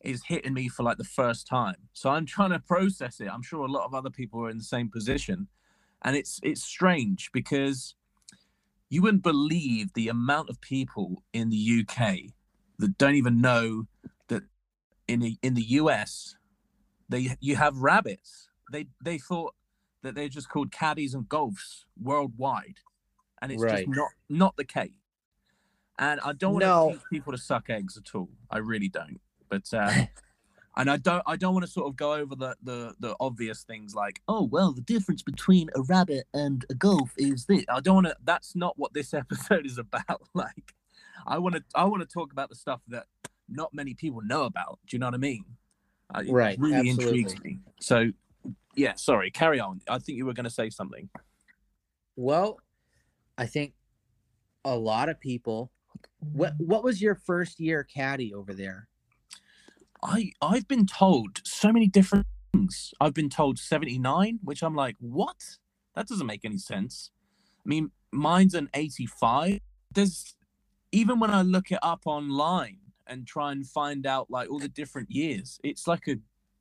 [0.00, 1.88] is hitting me for like the first time.
[1.92, 3.28] So I'm trying to process it.
[3.28, 5.48] I'm sure a lot of other people are in the same position
[6.02, 7.94] and it's it's strange because
[8.88, 12.32] you wouldn't believe the amount of people in the UK
[12.78, 13.86] that don't even know
[14.28, 14.44] that
[15.06, 16.36] in the in the US,
[17.08, 18.48] they you have rabbits.
[18.70, 19.54] They they thought
[20.02, 22.78] that they're just called caddies and golfs worldwide,
[23.42, 23.78] and it's Right.
[23.78, 24.92] just not not the case.
[25.98, 26.90] And I don't want to No.
[26.92, 28.28] teach people to suck eggs at all.
[28.50, 29.20] I really don't.
[29.48, 29.90] But uh,
[30.76, 33.64] and I don't I don't want to sort of go over the, the the obvious
[33.64, 37.64] things like oh well the difference between a rabbit and a golf is this.
[37.68, 38.16] I don't want to.
[38.24, 40.22] That's not what this episode is about.
[40.34, 40.74] Like
[41.26, 43.06] I want to I want to talk about the stuff that
[43.48, 44.78] not many people know about.
[44.86, 45.44] Do you know what I mean?
[46.14, 47.50] Uh, it Right, Really intrigues absolutely.
[47.54, 47.58] me.
[47.80, 48.10] So
[48.76, 49.30] yeah, sorry.
[49.32, 49.80] Carry on.
[49.88, 51.08] I think you were going to say something.
[52.14, 52.60] Well,
[53.36, 53.72] I think
[54.64, 55.72] a lot of people.
[56.20, 58.88] What What was your first year caddy over there?
[60.02, 62.92] I I've been told so many different things.
[63.00, 65.58] I've been told 79, which I'm like, what?
[65.94, 67.10] That doesn't make any sense.
[67.64, 69.60] I mean, mine's an 85.
[69.92, 70.34] There's
[70.92, 74.68] even when I look it up online and try and find out like all the
[74.68, 76.16] different years, it's like a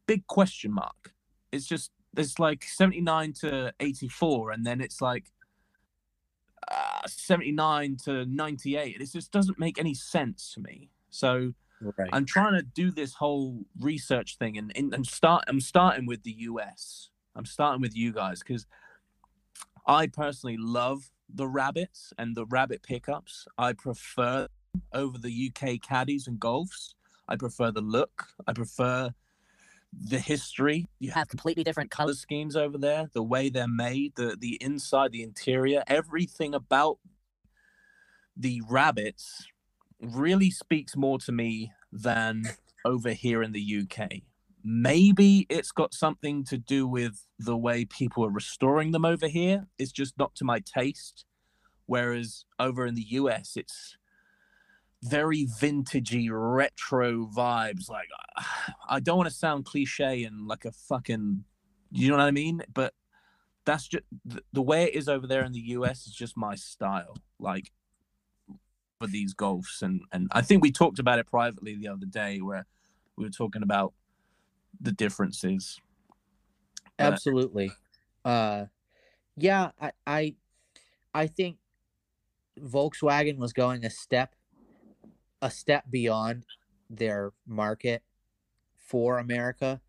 [0.06, 1.14] big question mark.
[1.52, 5.26] It's just there's like 79 to 84, and then it's like
[7.10, 9.02] 79 to 98.
[9.02, 10.90] It just doesn't make any sense to me.
[11.10, 12.10] So Right.
[12.12, 16.24] I'm trying to do this whole research thing and, and, and start I'm starting with
[16.24, 17.10] the US.
[17.36, 18.66] I'm starting with you guys because
[19.86, 23.48] I personally love the rabbits and the rabbit pickups.
[23.58, 24.48] I prefer
[24.94, 26.94] over the UK caddies and golfs.
[27.28, 28.28] I prefer the look.
[28.48, 29.12] I prefer
[29.94, 30.88] the history.
[31.00, 35.12] You have completely different color schemes over there, the way they're made, the the inside,
[35.12, 37.00] the interior, everything about
[38.36, 39.48] the rabbits
[40.00, 42.44] really speaks more to me than
[42.86, 44.22] over here in the UK.
[44.64, 49.68] Maybe it's got something to do with the way people are restoring them over here.
[49.80, 51.26] It's just not to my taste.
[51.86, 53.98] Whereas over in the US, it's
[55.04, 57.90] very vintagey, retro vibes.
[57.90, 58.08] Like,
[58.90, 61.44] I don't want to sound cliche and like a fucking,
[61.92, 62.64] you know what I mean?
[62.74, 62.94] But
[63.66, 64.04] that's just
[64.54, 67.18] the, way it is over there in the US is just my style.
[67.40, 67.72] Like,
[69.00, 72.40] for these golfs and and I think we talked about it privately the other day
[72.40, 72.66] where
[73.16, 73.94] we were talking about
[74.82, 75.80] the differences.
[76.98, 77.72] Absolutely.
[78.26, 78.66] Uh
[79.36, 80.36] yeah, I, I
[81.14, 81.58] I think
[82.60, 84.36] Volkswagen was going a step
[85.42, 86.46] a step beyond
[86.90, 88.04] their market
[88.76, 89.82] for America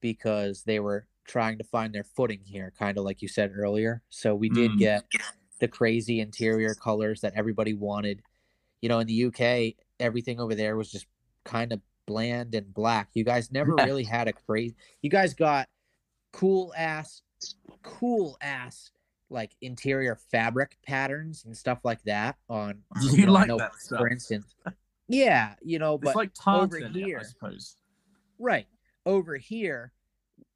[0.00, 4.02] because they were trying to find their footing here, kind of like you said earlier.
[4.10, 4.78] So we did Mm.
[4.78, 5.04] get
[5.58, 8.22] the crazy interior colors that everybody wanted.
[8.80, 11.06] You know, in the UK, everything over there was just
[11.44, 13.10] kind of bland and black.
[13.14, 13.84] You guys never Yeah.
[13.84, 14.76] really had a crazy.
[15.02, 15.68] You guys got
[16.32, 17.22] cool ass,
[17.82, 18.90] cool ass
[19.28, 22.84] like interior fabric patterns and stuff like that on.
[23.10, 23.98] You know, like know, that stuff.
[23.98, 24.54] For instance,
[25.08, 27.76] yeah, you know, but it's like over here- I suppose.
[28.38, 28.66] Right.
[29.04, 29.92] Over here,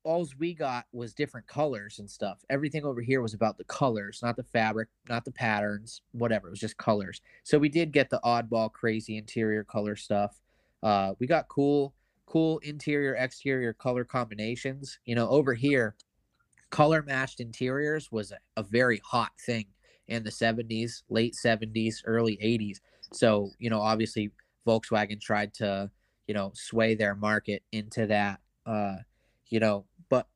[0.02, 2.44] all we got was different colors and stuff.
[2.48, 6.48] Everything over here was about the colors, not the fabric, not the patterns, whatever.
[6.48, 7.20] It was just colors.
[7.44, 10.40] So we did get the oddball, crazy interior color stuff.
[10.82, 11.94] Uh, we got cool,
[12.26, 14.98] cool interior, exterior color combinations.
[15.04, 15.94] You know, over here,
[16.70, 19.66] color matched interiors was a, a very hot thing
[20.08, 22.78] in the 70s, late 70s, early 80s.
[23.12, 24.30] So, you know, obviously
[24.66, 25.90] Volkswagen tried to
[26.26, 28.94] you know sway their market into that uh
[29.48, 30.28] you know but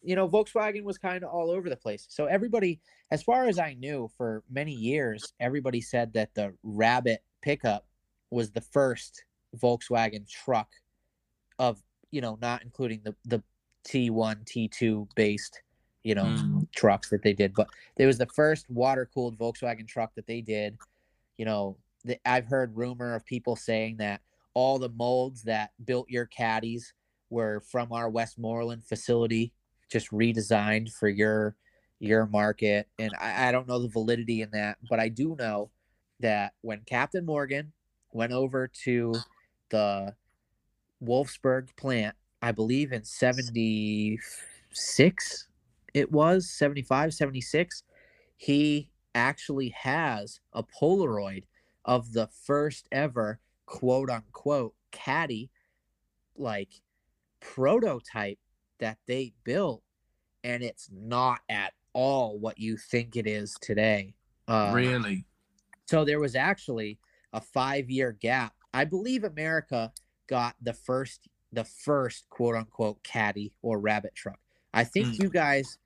[0.00, 2.80] you know volkswagen was kind of all over the place so everybody
[3.10, 7.88] as far as i knew for many years everybody said that the rabbit pickup
[8.30, 9.24] was the first
[9.60, 10.68] volkswagen truck
[11.58, 11.82] of
[12.12, 13.42] you know not including the the
[13.84, 15.60] t1 t2 based
[16.04, 16.70] you know Mm.
[16.72, 17.66] trucks that they did but
[17.96, 20.78] it was the first water cooled volkswagen truck that they did
[21.36, 24.20] you know the, i've heard rumor of people saying that
[24.54, 26.92] all the molds that built your caddies
[27.30, 29.52] were from our Westmoreland facility,
[29.90, 31.56] just redesigned for your
[31.98, 32.88] your market.
[32.98, 35.70] And I, I don't know the validity in that, but I do know
[36.20, 37.72] that when Captain Morgan
[38.12, 39.14] went over to
[39.70, 40.14] the
[41.02, 45.48] Wolfsburg plant, I believe in 76
[45.94, 47.82] it was 75 76
[48.36, 51.42] he actually has a polaroid
[51.84, 55.50] of the first ever quote unquote caddy
[56.36, 56.70] like
[57.40, 58.38] prototype
[58.78, 59.82] that they built
[60.44, 64.14] and it's not at all what you think it is today
[64.48, 65.24] uh, really?
[65.86, 66.98] so there was actually
[67.32, 69.92] a five year gap i believe america
[70.26, 74.38] got the first the first quote unquote caddy or rabbit truck
[74.72, 75.22] i think Mm.
[75.24, 75.78] you guys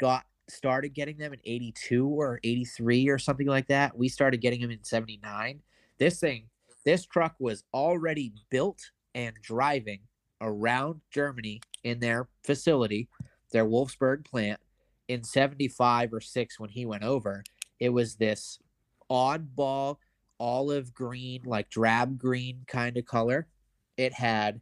[0.00, 4.60] got started getting them in 82 or 83 or something like that we started getting
[4.60, 5.60] them in 79
[5.98, 6.46] this thing
[6.84, 10.00] this truck was already built and driving
[10.40, 13.08] around Germany in their facility,
[13.52, 14.60] their Wolfsburg plant
[15.08, 17.44] in 75 or 6 when he went over.
[17.78, 18.58] It was this
[19.10, 19.98] oddball
[20.40, 23.46] olive green, like drab green kind of color.
[23.96, 24.60] It had,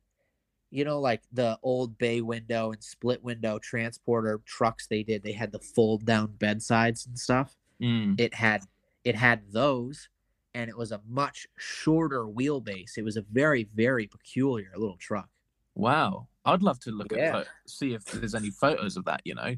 [0.71, 5.23] you know, like the old bay window and split window transporter trucks they did.
[5.23, 7.57] They had the fold down bedsides and stuff.
[7.83, 8.21] Mm.
[8.21, 8.63] It had
[9.05, 10.09] it had those
[10.55, 12.99] and it was a much shorter wheelbase.
[12.99, 15.29] It was a very, very peculiar little truck.
[15.75, 17.41] Wow, I'd love to look Yeah.
[17.41, 19.23] at see if there's any photos of that.
[19.25, 19.57] You know,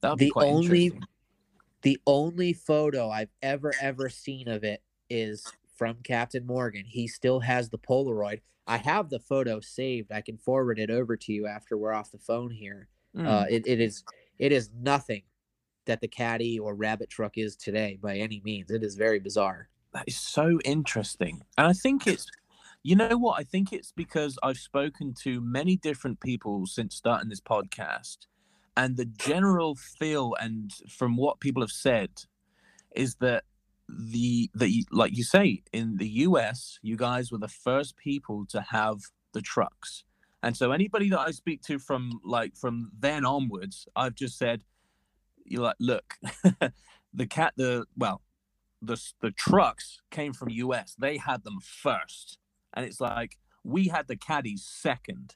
[0.00, 1.08] that would be quite only- interesting.
[1.82, 5.46] The only photo I've ever, ever seen of it is
[5.76, 6.84] from Captain Morgan.
[6.86, 8.40] He still has the Polaroid.
[8.66, 10.12] I have the photo saved.
[10.12, 12.88] I can forward it over to you after we're off the phone here.
[13.16, 13.26] Mm.
[13.26, 14.04] Uh, it, it is
[14.38, 15.22] it is nothing
[15.86, 18.70] that the caddy or rabbit truck is today by any means.
[18.70, 19.68] It is very bizarre.
[19.92, 22.26] that is so interesting, and I think it's.
[22.86, 23.40] You know what?
[23.40, 28.26] I think it's because I've spoken to many different people since starting this podcast,
[28.76, 32.10] and the general feel and from what people have said
[32.94, 33.44] is that
[33.88, 38.60] the the like you say in the US, you guys were the first people to
[38.60, 39.00] have
[39.32, 40.04] the trucks,
[40.42, 44.62] and so anybody that I speak to from like from then onwards, I've just said,
[45.44, 46.14] you like look,
[47.14, 48.22] the cat the well,
[48.80, 50.94] the the trucks came from US.
[50.98, 52.38] They had them first,
[52.74, 55.34] and it's like we had the caddies second.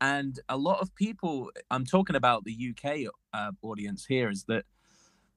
[0.00, 4.64] And a lot of people, I'm talking about the UK uh, audience here, is that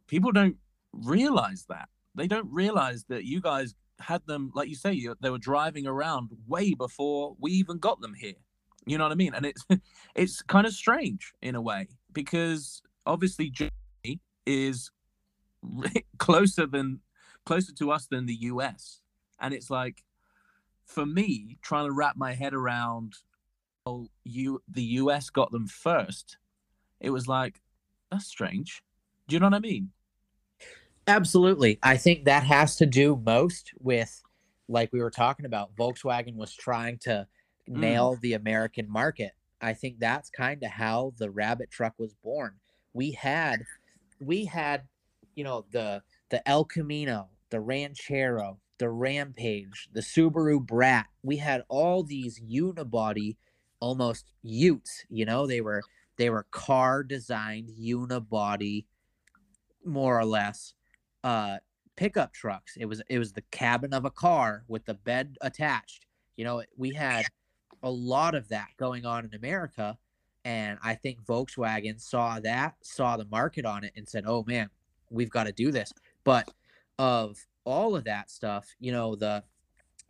[0.08, 0.58] people don't
[0.92, 1.88] realize that.
[2.16, 5.88] They don't realize that you guys had them, like you say, you, they were driving
[5.88, 8.36] around way before we even got them here.
[8.86, 9.34] You know what I mean?
[9.34, 9.66] And it's
[10.16, 14.92] it's kind of strange in a way because obviously Germany is
[16.18, 17.02] closer than
[17.46, 19.02] closer to us than the US,
[19.40, 20.04] and it's like
[20.86, 23.14] for me trying to wrap my head around
[23.86, 26.38] oh you the US got them first.
[27.00, 27.62] It was like
[28.10, 28.82] that's strange.
[29.28, 29.92] Do you know what I mean?
[31.10, 31.80] Absolutely.
[31.82, 34.22] I think that has to do most with,
[34.68, 37.28] like we were talking about, Volkswagen was trying to
[37.68, 37.76] mm.
[37.76, 39.32] nail the American market.
[39.60, 42.54] I think that's kind of how the rabbit truck was born.
[42.94, 43.64] We had,
[44.20, 44.84] we had,
[45.36, 51.08] you know, the the El Camino, the Ranchero, the Rampage, the Subaru Brat.
[51.24, 53.36] We had all these unibody,
[53.80, 55.06] almost Utes.
[55.10, 55.82] You know, they were
[56.18, 58.86] they were car designed unibody,
[59.84, 60.76] more or less
[61.24, 61.58] uh
[61.96, 62.78] pickup trucks.
[62.78, 66.06] It was it was the cabin of a car with the bed attached.
[66.38, 67.26] You know we had
[67.84, 69.98] a lot of that going on in america
[70.44, 74.70] and i think volkswagen saw that saw the market on it and said oh man
[75.10, 75.92] we've got to do this.
[76.24, 76.50] But
[76.98, 79.44] of all of that stuff you know the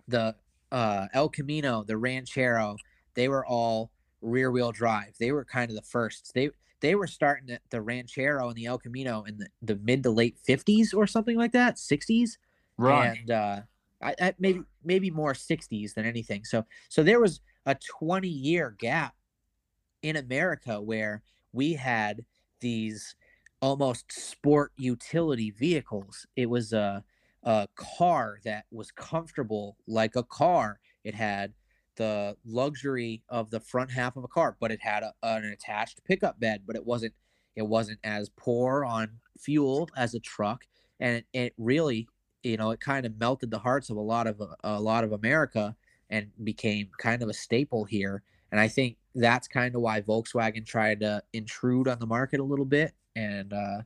[0.07, 0.36] the
[0.72, 2.76] uh el camino the ranchero
[3.15, 3.91] they were all
[4.22, 5.15] rear wheel drive.
[5.19, 6.49] They were kind of the first they
[6.81, 10.11] they were starting the, the Ranchero and the El Camino in the, the mid to
[10.11, 12.38] late 50s or something like that, 60s.
[12.77, 13.18] Right.
[13.19, 13.61] And uh,
[14.01, 16.45] I, I, maybe maybe more 60s than anything.
[16.45, 19.15] So so there was a 20 year gap
[20.01, 22.23] in America where we had
[22.61, 23.15] these
[23.61, 26.26] almost sport utility vehicles.
[26.35, 27.03] It was a
[27.43, 30.80] a car that was comfortable like a car.
[31.03, 31.53] It had
[31.99, 36.01] the luxury of the front half of a car, but it had a, an attached
[36.05, 37.13] pickup bed, but it wasn't
[37.55, 40.65] it wasn't as poor on fuel as a truck,
[40.99, 42.07] and it, it really
[42.41, 45.11] you know it kind of melted the hearts of a lot of a lot of
[45.11, 45.76] America
[46.09, 48.23] and became kind of a staple here.
[48.51, 52.43] And I think that's kind of why Volkswagen tried to intrude on the market a
[52.43, 53.81] little bit, and uh,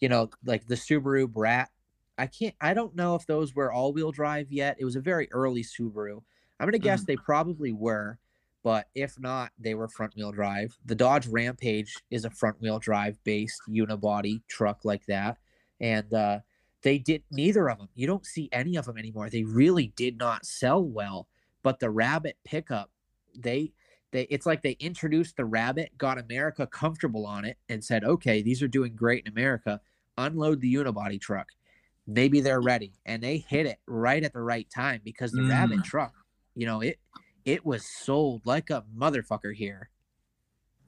[0.00, 1.70] you know like the Subaru Brat.
[2.18, 2.54] I can't.
[2.60, 4.76] I don't know if those were all-wheel drive yet.
[4.78, 6.22] It was a very early Subaru.
[6.64, 8.18] I'm gonna guess they probably were,
[8.62, 10.78] but if not, they were front wheel drive.
[10.86, 15.36] The Dodge Rampage is a front wheel drive based unibody truck like that,
[15.78, 16.38] and uh,
[16.80, 17.90] they did neither of them.
[17.94, 19.28] You don't see any of them anymore.
[19.28, 21.28] They really did not sell well.
[21.62, 22.90] But the Rabbit pickup,
[23.36, 23.72] they
[24.12, 28.40] they it's like they introduced the Rabbit, got America comfortable on it, and said, okay,
[28.40, 29.82] these are doing great in America.
[30.16, 31.48] Unload the unibody truck.
[32.06, 35.80] Maybe they're ready, and they hit it right at the right time because the Rabbit
[35.80, 35.84] Mm.
[35.84, 36.23] truck
[36.54, 36.98] you know it
[37.44, 39.90] it was sold like a motherfucker here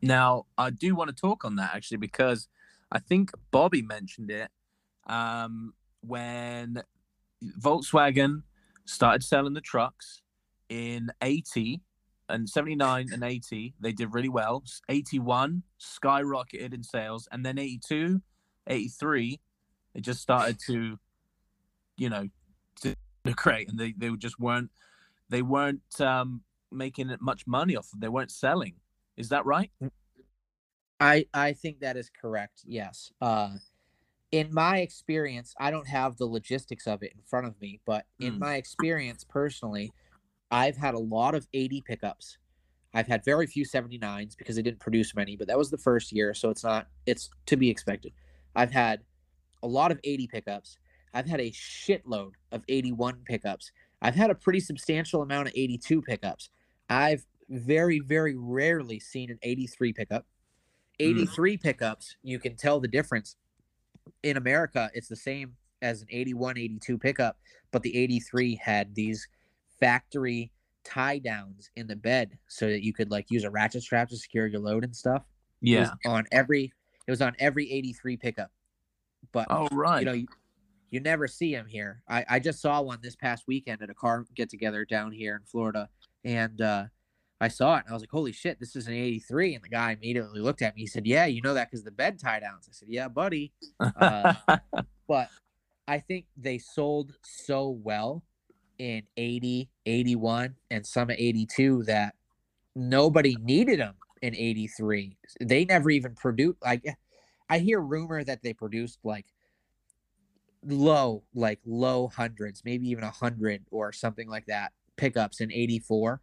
[0.02, 2.48] Now, I do want to talk on that actually because
[2.93, 4.51] I think Bobby mentioned it
[5.06, 6.82] um, when
[7.60, 8.43] Volkswagen
[8.84, 10.22] started selling the trucks
[10.68, 11.82] in 80
[12.28, 13.74] and 79 and 80.
[13.80, 14.62] They did really well.
[14.88, 17.28] 81 skyrocketed in sales.
[17.32, 18.20] And then 82,
[18.66, 19.40] 83,
[19.94, 20.98] it just started to,
[21.97, 22.28] you know,
[22.82, 22.94] to
[23.34, 23.68] great.
[23.68, 24.70] And they, they just weren't,
[25.28, 27.90] they weren't um, making much money off.
[27.90, 28.00] Them.
[28.00, 28.74] They weren't selling
[29.16, 29.70] Is that right?
[31.00, 32.62] I I think that is correct.
[32.64, 33.12] Yes.
[33.20, 33.56] Uh,
[34.32, 38.06] in my experience, I don't have the logistics of it in front of me, but
[38.18, 38.38] in Mm.
[38.40, 39.92] my experience personally,
[40.50, 42.38] I've had a lot of 80 pickups.
[42.92, 46.12] I've had very few 79s because they didn't produce many, but that was the first
[46.12, 48.12] year, so it's not it's to be expected.
[48.54, 49.04] I've had
[49.62, 50.78] a lot of 80 pickups.
[51.12, 53.70] I've had a shitload of 81 pickups.
[54.02, 56.51] I've had a pretty substantial amount of 82 pickups.
[56.89, 60.27] I've very very rarely seen an 83 pickup.
[61.01, 61.05] Hmm.
[61.05, 63.36] 83 pickups, you can tell the difference.
[64.23, 67.39] In America, it's the same as an 81, 82 pickup,
[67.70, 69.28] but the 83 had these
[69.78, 70.51] factory
[70.85, 74.16] tie downs in the bed so that you could like use a ratchet strap to
[74.16, 75.23] secure your load and stuff.
[75.62, 75.81] It Yeah.
[75.81, 76.73] was on every
[77.06, 78.51] it was on every 83 pickup.
[79.32, 80.01] But Oh right.
[80.01, 80.27] you know,
[80.97, 82.02] you, never see them here.
[82.09, 85.36] I, I just saw one this past weekend at a car get together down here
[85.36, 85.89] in Florida,
[86.24, 86.85] and uh,
[87.40, 89.68] I saw it and I was like, "Holy shit, this is an '83!" And the
[89.68, 90.82] guy immediately looked at me.
[90.82, 93.52] He said, "Yeah, you know that because the bed tie downs." I said, "Yeah, buddy."
[93.81, 94.35] uh,
[95.09, 95.28] But
[95.86, 98.24] I think they sold so well
[98.78, 102.14] in 80, 81, and some at 82 that
[102.74, 105.16] nobody needed them in 83.
[105.40, 106.85] They never even produced like
[107.48, 109.27] I hear rumor that they produced like
[110.64, 116.20] low, like low hundreds, maybe even a hundred or something like that pickups in 84.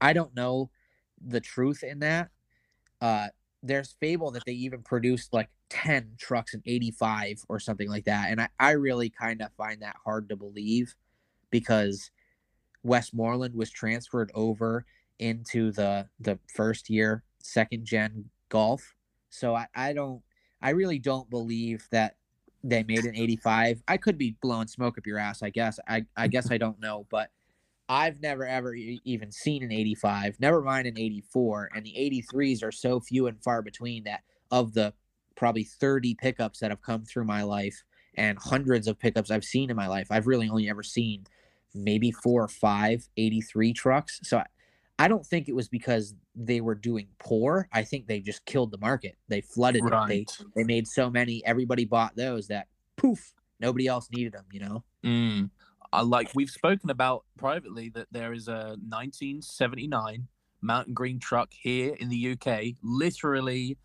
[0.00, 0.70] I don't know
[1.20, 2.30] the truth in that.
[3.00, 3.28] Uh
[3.62, 8.30] there's fable that they even produced like 10 trucks in 85 or something like that.
[8.30, 10.94] And I, I really kind of find that hard to believe
[11.50, 12.10] because
[12.82, 14.84] Westmoreland was transferred over
[15.18, 18.94] into the the first year second gen golf.
[19.30, 20.22] So I, I don't
[20.60, 22.16] I really don't believe that
[22.64, 23.82] they made an 85.
[23.86, 25.78] I could be blowing smoke up your ass, I guess.
[25.86, 27.30] I, I guess I don't know, but
[27.88, 31.70] I've never ever e- even seen an 85, never mind an 84.
[31.74, 31.94] And the
[32.32, 34.94] 83s are so few and far between that of the
[35.36, 37.84] probably 30 pickups that have come through my life
[38.16, 41.26] and hundreds of pickups I've seen in my life, I've really only ever seen
[41.74, 44.20] maybe four or five 83 trucks.
[44.22, 44.42] So
[44.98, 47.68] I, don't think it was because they were doing poor.
[47.72, 49.16] I think they just killed the market.
[49.28, 50.08] They flooded it.
[50.08, 54.60] They they made so many everybody bought those that poof nobody else needed them you
[54.60, 55.50] know Mm.
[55.92, 60.26] I like we've spoken about privately that there is a 1979
[60.60, 63.76] Mountain Green truck here in the UK, literally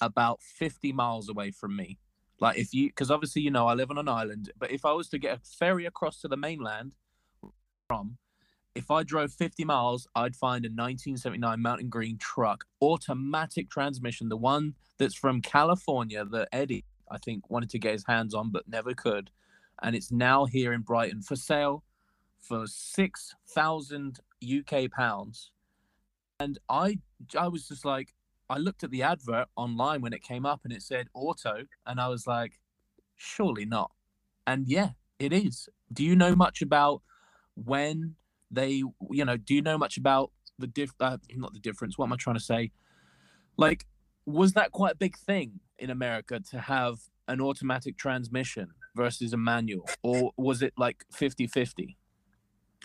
[0.00, 1.98] about 50 miles away from me.
[2.40, 4.92] Like if you, because obviously you know I live on an island, but if I
[4.92, 6.92] was to get a ferry across to the mainland
[7.88, 8.18] from,
[8.78, 14.36] if I drove 50 miles, I'd find a 1979 Mountain Green truck, automatic transmission, the
[14.36, 18.68] one that's from California that Eddie I think wanted to get his hands on but
[18.68, 19.30] never could
[19.82, 21.84] and it's now here in Brighton for sale
[22.40, 25.52] for six thousand UK pounds.
[26.40, 26.98] And I,
[27.38, 28.14] I was just like,
[28.48, 32.00] I looked at the advert online when it came up, and it said auto, and
[32.00, 32.58] I was like,
[33.16, 33.90] surely not.
[34.46, 35.68] And yeah, it is.
[35.92, 37.02] Do you know much about
[37.56, 38.14] when
[38.50, 40.92] they, you know, do you know much about the diff?
[41.00, 41.98] Uh, not the difference.
[41.98, 42.72] What am I trying to say?
[43.56, 43.86] Like,
[44.26, 46.98] was that quite a big thing in America to have
[47.28, 51.94] an automatic transmission versus a manual or was it like 50-50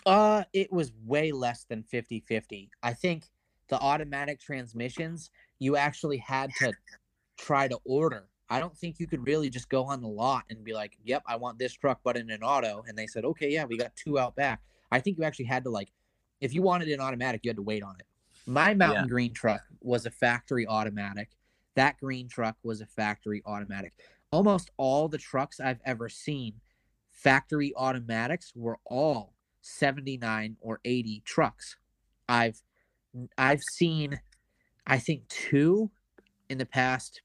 [0.06, 3.24] uh it was way less than 50-50 i think
[3.68, 6.72] the automatic transmissions you actually had to
[7.36, 10.62] try to order i don't think you could really just go on the lot and
[10.62, 13.50] be like yep i want this truck but in an auto and they said okay
[13.50, 14.60] yeah we got two out back
[14.92, 15.90] i think you actually had to like
[16.40, 18.06] if you wanted an automatic you had to wait on it.
[18.46, 19.08] My mountain Yeah.
[19.08, 21.30] green truck was a factory automatic.
[21.76, 23.94] That green truck was a factory automatic.
[24.30, 26.60] Almost all the trucks i've ever seen
[27.10, 31.76] factory automatics were all 79 or 80 trucks.
[32.28, 32.60] I've
[33.38, 34.20] i've seen
[34.86, 35.90] i think two
[36.50, 37.22] in the past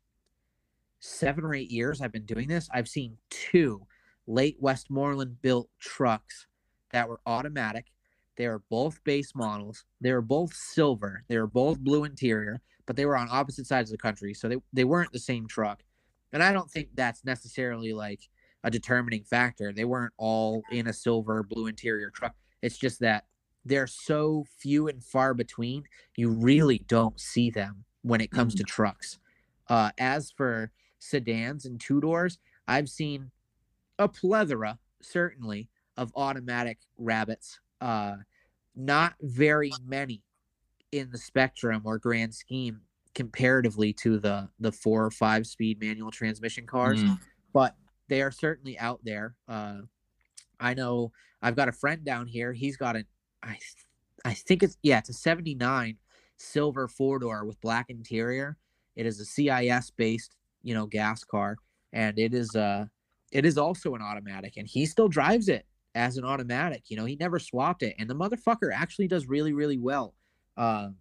[1.00, 2.70] seven or eight years i've been doing this.
[2.72, 3.88] I've seen two
[4.28, 6.46] late westmoreland built trucks
[6.92, 7.92] that were automatic.
[8.38, 9.86] They were both base models.
[10.00, 11.24] They were both silver.
[11.28, 14.50] They were both blue interior but they were on opposite sides of the country so
[14.50, 15.84] they, they weren't the same truck.
[16.34, 18.22] And i don't think that's necessarily like
[18.64, 19.72] a determining factor.
[19.72, 22.34] They weren't all in a silver blue interior truck.
[22.64, 23.26] It's just that
[23.64, 25.84] they're so few and far between
[26.18, 29.20] you really don't see them when it comes to trucks.
[29.68, 33.32] Uh, as for sedans and two doors i've seen
[34.00, 35.70] a plethora certainly
[36.00, 38.16] of automatic rabbits uh,
[38.76, 40.24] not very many
[40.92, 42.82] in the spectrum or grand scheme
[43.14, 47.20] comparatively to the the four or five speed manual transmission cars Mm.
[47.54, 47.76] but
[48.08, 49.80] they are certainly out there uh,
[50.60, 51.12] i know
[51.42, 53.06] i've got a friend down here he's got an
[53.44, 53.58] i
[54.26, 55.98] i think it's yeah it's a 79
[56.38, 58.58] silver four door with black interior.
[58.96, 61.58] It is a CIS based, you know, gas car,
[61.92, 62.86] and it is uh
[63.32, 66.84] it is also an automatic, and he still drives it as an automatic.
[66.90, 70.16] You know, he never swapped it, and the motherfucker actually does really, really well.
[70.58, 70.98] Um,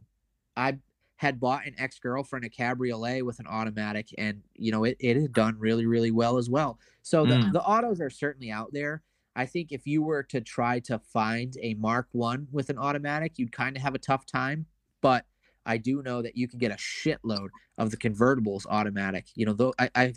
[0.56, 0.78] I
[1.16, 5.16] had bought an ex girlfriend a cabriolet with an automatic, and you know, it it
[5.16, 6.78] had done really, really well as well.
[7.02, 7.52] So the, Mm.
[7.52, 9.02] the autos are certainly out there.
[9.36, 13.38] I think if you were to try to find a Mark One with an automatic,
[13.38, 14.66] you'd kind of have a tough time.
[15.00, 15.26] But
[15.66, 19.26] I do know that you can get a shitload of the convertibles automatic.
[19.34, 20.14] You know, though I, I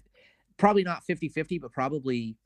[0.57, 2.37] probably not 50-50, but probably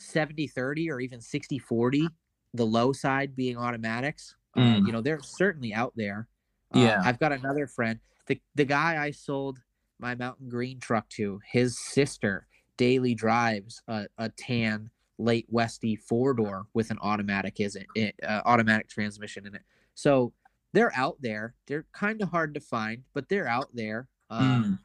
[0.00, 2.08] 70-30 or even 60-40,
[2.54, 4.34] the low side being automatics.
[4.56, 4.86] Uh, Mm.
[4.86, 6.26] you know, they're certainly out there.
[6.74, 7.00] Uh, Yeah.
[7.04, 8.00] I've got another friend.
[8.26, 9.58] The the guy I sold
[9.98, 12.46] my mountain green truck to, his sister
[12.76, 18.40] daily drives a, a tan late westy four door with an automatic is it uh,
[18.46, 19.62] automatic transmission in it.
[19.94, 20.32] So
[20.72, 21.54] they're out there.
[21.66, 24.08] They're kind of hard to find, but they're out there.
[24.30, 24.78] Um, Mm.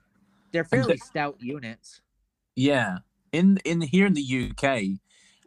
[0.52, 2.02] They're fairly stout units.
[2.56, 3.00] Yeah,
[3.36, 5.00] in in here in the UK,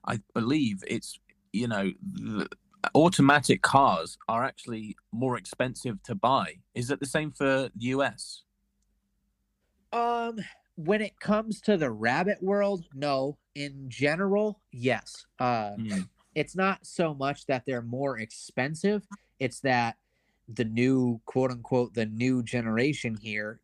[0.05, 1.19] I believe it's
[1.52, 2.48] you know the
[2.94, 6.56] automatic cars are actually more expensive to buy.
[6.74, 8.43] Is it the same for the US?
[9.93, 10.39] Um,
[10.77, 13.39] when it comes to the rabbit world, no.
[13.55, 15.27] In general, yes.
[15.40, 16.09] Uh, Mm.
[16.35, 19.02] it's not so much that they're more expensive
[19.40, 19.97] it's that
[20.59, 23.60] the new quote unquote the new generation here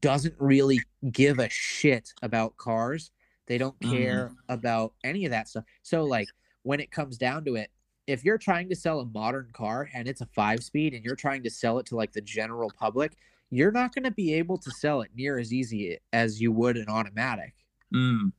[0.00, 0.80] doesn't really
[1.10, 3.10] give a shit about cars
[3.46, 3.90] they don't Mhm.
[3.90, 6.28] care about any of that stuff so like
[6.62, 7.70] when it comes down to it
[8.06, 11.16] if you're trying to sell a modern car and it's a five speed and you're
[11.16, 13.16] trying to sell it to like the general public
[13.50, 16.76] you're not going to be able to sell it near as easy as you would
[16.76, 17.54] an automatic
[17.92, 18.32] Mm.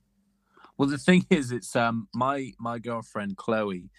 [0.76, 3.90] Well, the thing is, it's um my my girlfriend Chloe.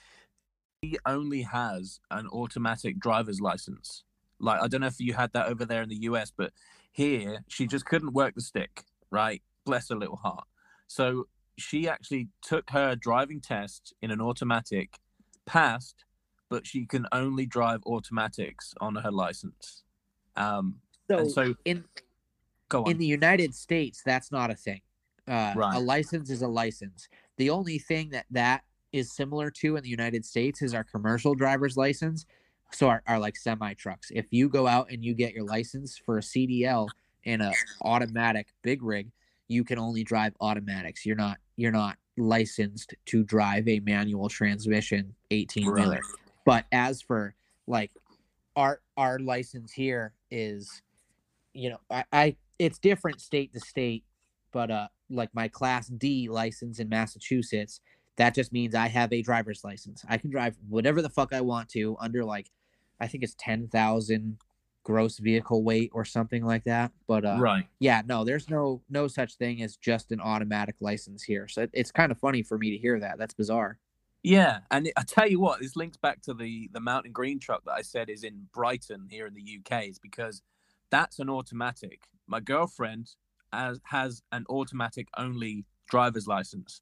[0.83, 4.03] She only has an automatic driver's license.
[4.39, 6.53] Like I don't know if you had that over there in the US, but
[6.91, 8.83] here she just couldn't work the stick.
[9.09, 10.45] Right, bless her little heart.
[10.87, 11.27] So
[11.57, 14.97] she actually took her driving test in an automatic,
[15.45, 16.05] passed,
[16.49, 19.83] but she can only drive automatics on her license.
[20.35, 20.75] Um,
[21.09, 21.83] so, so in
[22.69, 22.91] go on.
[22.91, 24.81] in the United States, that's not a thing.
[25.27, 27.09] Uh, A license is a license.
[27.37, 31.35] The only thing that that is similar to in the United States is our commercial
[31.35, 32.25] driver's license.
[32.71, 34.11] So our, our like semi trucks.
[34.13, 36.87] If you go out and you get your license for a CDL
[37.23, 37.51] in a
[37.81, 39.09] automatic big rig,
[39.47, 41.05] you can only drive automatics.
[41.05, 45.89] You're not you're not licensed to drive a manual transmission 18 wheeler.
[45.91, 46.01] Right.
[46.45, 47.35] But as for
[47.67, 47.91] like
[48.55, 50.81] our our license here is
[51.53, 54.03] you know I, I it's different state to state
[54.51, 57.79] but uh like my class d license in massachusetts
[58.15, 61.41] that just means i have a driver's license i can drive whatever the fuck i
[61.41, 62.49] want to under like
[62.99, 64.37] i think it's 10000
[64.87, 67.67] gross vehicle weight or something like that but uh right.
[67.79, 71.69] yeah no there's no no such thing as just an automatic license here so it,
[71.73, 73.77] it's kind of funny for me to hear that that's bizarre
[74.23, 77.63] Yeah, and I tell you what, this links back to the the mountain green truck
[77.65, 80.41] that I said is in Brighton here in the UK, is because
[80.89, 81.99] that's an automatic.
[82.27, 83.15] My girlfriend
[83.53, 86.81] has has an automatic only driver's license,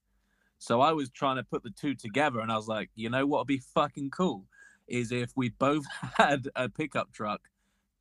[0.57, 3.26] so I was trying to put the two together, and I was like, you know
[3.27, 4.45] what would be fucking cool
[4.88, 5.86] is if we both
[6.18, 7.41] had a pickup truck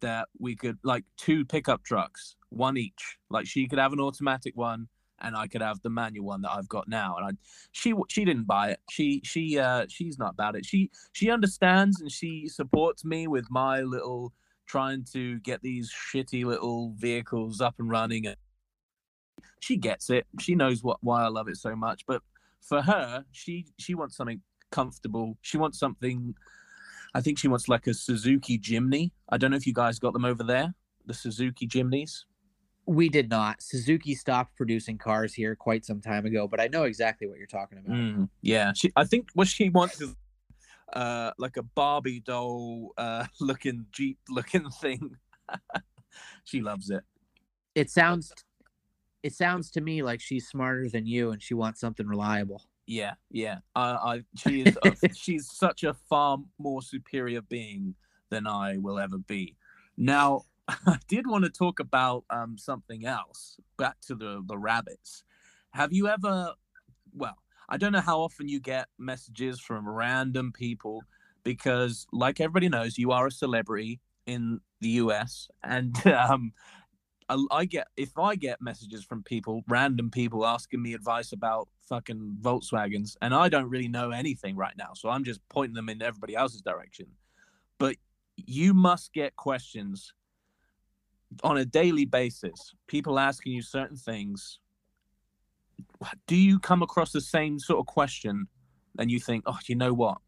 [0.05, 3.19] that we could like two pickup trucks, one each.
[3.31, 4.89] Like she could have an automatic one,
[5.21, 7.31] and I could have the manual one that I've got now, and I
[7.73, 8.81] she she didn't buy it.
[8.91, 10.65] She she uh she's not about it.
[10.67, 14.33] She she understands and she supports me with my little
[14.67, 18.27] trying to get these shitty little vehicles up and running.
[18.27, 18.37] And
[19.61, 20.27] she gets it.
[20.41, 22.05] She knows what why I love it so much.
[22.07, 22.23] But
[22.61, 24.41] for her, she she wants something
[24.71, 25.39] comfortable.
[25.43, 26.35] She wants something.
[27.15, 29.13] I think she wants like a Suzuki Jimny.
[29.29, 30.75] I don't know if you guys got them over there.
[31.07, 32.25] The Suzuki Jimneys.
[32.87, 36.83] we did not suzuki stopped producing cars here quite some time ago but i know
[36.85, 38.93] exactly what you're talking about Mm, yeah, she.
[38.95, 40.15] I think what she wants is
[40.93, 45.17] uh like a Barbie doll uh looking Jeep looking thing.
[46.45, 47.03] she loves it.
[47.75, 48.33] it sounds
[49.23, 53.15] it sounds to me like she's smarter than you and she wants something reliable Yeah,
[53.31, 53.59] yeah.
[53.75, 54.79] I, I she is.
[54.83, 57.95] A, she's such a far more superior being
[58.31, 59.57] than I will ever be.
[59.97, 63.57] Now, I did want to talk about um something else.
[63.79, 65.25] Back to the the rabbits.
[65.71, 66.53] Have you ever?
[67.15, 67.39] Well,
[67.69, 71.03] I don't know how often you get messages from random people
[71.43, 76.53] because, like everybody knows, you are a celebrity in the US, and um,
[77.29, 81.69] I, I get if I get messages from people, random people asking me advice about
[81.89, 85.89] fucking Volkswagens, and I don't really know anything right now, so I'm just pointing them
[85.89, 87.07] in everybody else's direction.
[87.79, 87.97] But
[88.37, 90.13] you must get questions
[91.43, 92.75] on a daily basis.
[92.87, 94.61] People asking you certain things.
[96.27, 98.47] Do you come across the same sort of question
[98.99, 100.19] and you think, oh, you know what?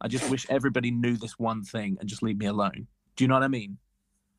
[0.00, 2.86] I just wish everybody knew this one thing and just leave me alone.
[3.16, 3.78] Do you know what I mean?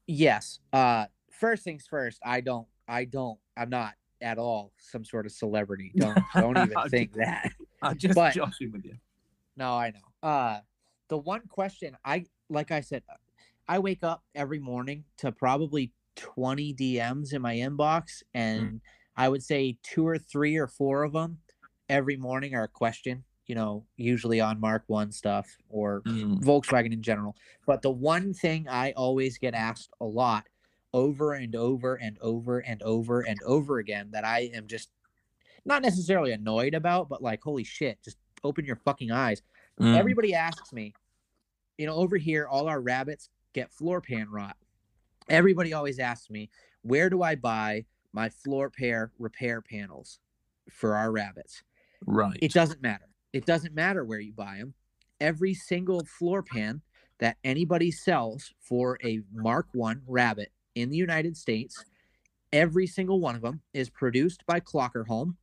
[0.08, 0.60] Yes.
[0.74, 1.06] Uh
[1.40, 5.92] first things first, I don't I don't I'm not at all some sort of celebrity.
[5.96, 7.52] Don't don't even think that.
[7.82, 8.96] I'm just But- joshing with you.
[9.56, 10.28] No, I know.
[10.30, 10.60] Uh
[11.08, 13.04] the one question I like I said
[13.68, 18.82] I wake up every morning to probably 20 DMs in my inbox and
[19.16, 21.40] I would say two or three or four of them
[21.88, 26.94] every morning are a question, you know, usually on Mark 1 stuff or Mm, Volkswagen
[26.94, 27.36] in general.
[27.66, 30.46] But the one thing I always get asked a lot
[30.94, 34.90] over and over and over and over and over again that I am just
[35.66, 39.42] not necessarily annoyed about, but like, holy shit, just open your fucking eyes.
[39.80, 39.96] mm.
[39.96, 40.94] Everybody asks me,
[41.78, 44.56] you know, over here, all our rabbits get floor pan rot.
[45.30, 46.50] Everybody always asks me,
[46.82, 50.20] where do I buy my floor pair repair panels
[50.72, 51.62] for our rabbits?
[52.06, 52.38] right.
[52.42, 53.06] It doesn't matter.
[53.34, 54.74] It doesn't matter where you buy them.
[55.22, 56.82] Every single floor pan
[57.20, 61.84] that anybody sells for a Mark One rabbit in the United States,
[62.54, 65.36] every single one of them is produced by Klokkerholm.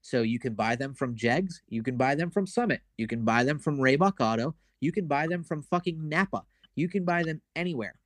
[0.00, 3.24] So you can buy them from Jegs, you can buy them from Summit, you can
[3.24, 6.44] buy them from Raybuck Auto, you can buy them from fucking Napa,
[6.76, 7.98] you can buy them anywhere.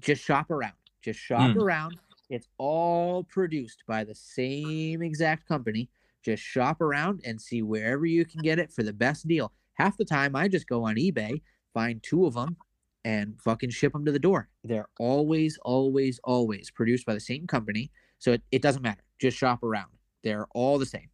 [0.00, 0.74] Just shop around.
[1.02, 1.62] Just shop Mm.
[1.62, 1.98] around.
[2.28, 5.88] It's all produced by the same exact company.
[6.22, 9.52] Just shop around and see wherever you can get it for the best deal.
[9.74, 12.56] Half the time, I just go on eBay, find two of them,
[13.06, 14.48] and fucking ship them to the door.
[14.64, 17.92] They're always, always, always produced by the same company.
[18.18, 19.02] So it, it doesn't matter.
[19.20, 19.90] Just shop around.
[20.24, 21.08] They're all the same.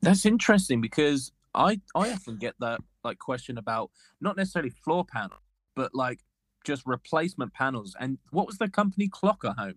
[0.00, 3.90] That's interesting because I I often get that like question about
[4.20, 5.36] not necessarily floor panel,
[5.74, 6.20] but like
[6.64, 7.94] just replacement panels.
[8.00, 9.74] And what was the company Klokkerholm?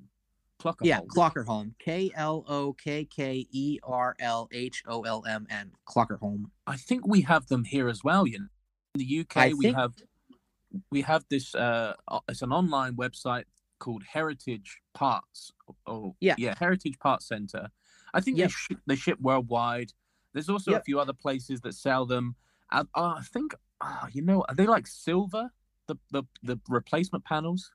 [0.61, 1.07] Clocker Yeah, Home.
[1.09, 1.73] Klokkerholm.
[1.79, 5.71] K L O K K E R L H O L M N.
[5.87, 6.45] Klokkerholm.
[6.67, 8.25] I think we have them here as well.
[8.27, 8.45] You know,
[8.95, 9.93] in the UK I we think- have
[10.91, 11.55] we have this.
[11.55, 11.93] Uh,
[12.27, 13.45] it's an online website
[13.79, 15.51] called Heritage Parts.
[15.85, 16.35] Oh Yeah.
[16.37, 17.69] yeah, Heritage Parts Center.
[18.13, 18.47] I think Yep.
[18.49, 19.91] they ship they ship worldwide.
[20.33, 22.35] There's also a few other places that sell them.
[22.71, 25.51] I, uh, I think, uh, you know, are they like silver?
[25.87, 27.71] The the the replacement panels.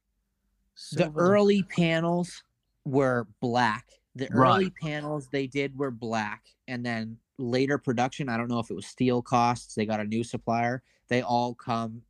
[0.92, 2.42] The early panels
[2.84, 3.86] were black.
[4.14, 4.54] The Right.
[4.54, 6.44] early panels they did were black.
[6.68, 10.04] And then later production, I don't know if it was steel costs, they got a
[10.04, 10.82] new supplier.
[11.08, 12.02] They all come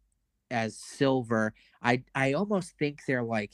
[0.51, 1.55] as silver.
[1.83, 3.53] I I almost think they're like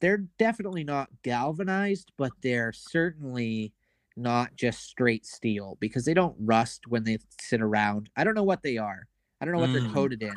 [0.00, 3.72] they're definitely not galvanized, but they're certainly
[4.16, 8.10] not just straight steel because they don't rust when they sit around.
[8.16, 9.06] I don't know what they are.
[9.40, 9.92] I don't know what they're Mm.
[9.92, 10.34] coated in,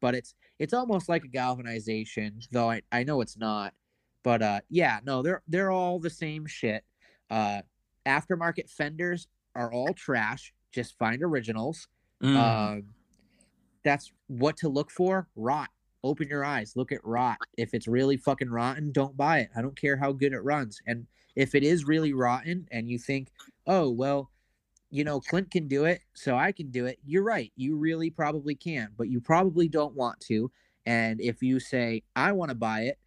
[0.00, 3.74] but it's it's almost like a galvanization, though I, I know it's not.
[4.22, 6.84] But uh yeah, no, they're they're all the same shit.
[7.30, 7.62] Uh
[8.06, 10.52] aftermarket fenders are all trash.
[10.72, 11.88] Just find originals.
[12.22, 12.36] Mm.
[12.36, 12.94] Um,
[13.84, 15.28] that's what to look for.
[15.36, 15.68] Rot.
[16.02, 16.72] Open your eyes.
[16.76, 17.38] Look at rot.
[17.58, 19.50] If it's really fucking rotten, don't buy it.
[19.54, 20.80] I don't care how good it runs.
[20.86, 23.28] And if it is really rotten, and you think,
[23.66, 24.30] oh well,
[24.90, 26.98] you know Clint can do it, so I can do it.
[27.04, 27.52] You're right.
[27.56, 30.50] You really probably can, but you probably don't want to.
[30.86, 32.98] And if you say, I want to buy it,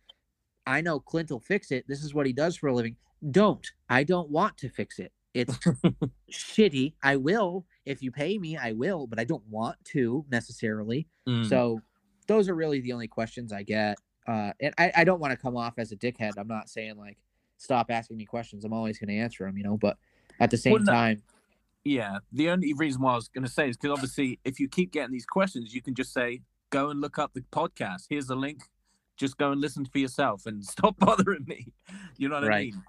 [0.66, 1.86] I know Clint will fix it.
[1.88, 2.96] This is what he does for a living.
[3.32, 3.66] Don't.
[3.90, 5.12] I don't want to fix it.
[5.34, 5.58] It's
[6.32, 6.94] shitty.
[7.02, 7.66] I will.
[7.86, 11.08] If you pay me, I will, but I don't want to necessarily.
[11.28, 11.48] Mm.
[11.48, 11.82] So
[12.28, 13.98] those are really the only questions I get.
[14.28, 16.32] Uh, and I, I don't want to come off as a dickhead.
[16.38, 17.18] I'm not saying like
[17.58, 18.64] stop asking me questions.
[18.64, 19.98] I'm always going to answer them, you know, but
[20.40, 21.24] at the same Well, no- time,
[21.84, 24.68] Yeah, the only reason why I was going to say is because obviously, if you
[24.68, 28.06] keep getting these questions, you can just say, "Go and look up the podcast.
[28.10, 28.64] Here's the link.
[29.18, 31.74] Just go and listen for yourself, and stop bothering me."
[32.18, 32.82] You know what I mean?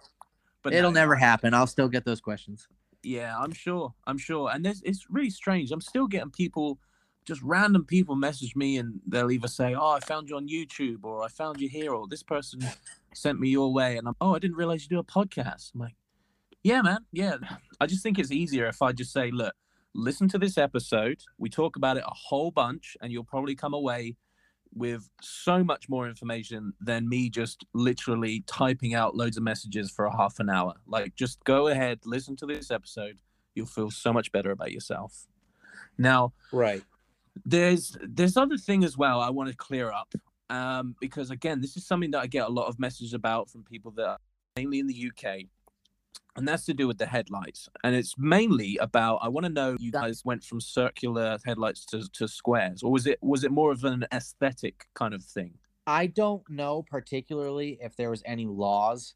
[0.63, 1.53] But it'll no, never happen.
[1.55, 2.69] I'll still get those questions.
[3.05, 3.95] Yeah, I'm sure.
[4.07, 4.51] I'm sure.
[4.53, 5.71] And there's, it's really strange.
[5.71, 6.79] I'm still getting people,
[7.25, 11.05] just random people message me and they'll either say, Oh, I found you on YouTube
[11.05, 12.61] or I found you here or this person
[13.15, 13.97] sent me your way.
[13.97, 15.73] And I'm, Oh, I didn't realize you do a podcast.
[15.75, 15.95] I'm like,
[16.63, 17.05] Yeah, man.
[17.13, 17.37] Yeah.
[17.81, 19.55] I just think it's easier if I just say, Look,
[19.95, 21.23] listen to this episode.
[21.39, 24.17] We talk about it a whole bunch and you'll probably come away
[24.75, 30.05] with so much more information than me just literally typing out loads of messages for
[30.07, 30.75] a half an hour.
[30.87, 33.19] Like, just go ahead, listen to this episode.
[33.55, 35.27] You'll feel so much better about yourself.
[35.97, 36.83] Now, Right.
[37.47, 40.13] there's there's other thing as well I want to clear up
[40.51, 43.63] um, because again, this is something that I get a lot of messages about from
[43.63, 44.19] people that are
[44.57, 45.47] mainly in the UK,
[46.37, 47.69] and that's to do with the headlights.
[47.85, 52.09] And it's mainly about I want to know you guys went from circular headlights to,
[52.13, 55.55] to squares, or was it was it more of an aesthetic kind of thing?
[55.87, 59.15] I don't know particularly if there was any laws,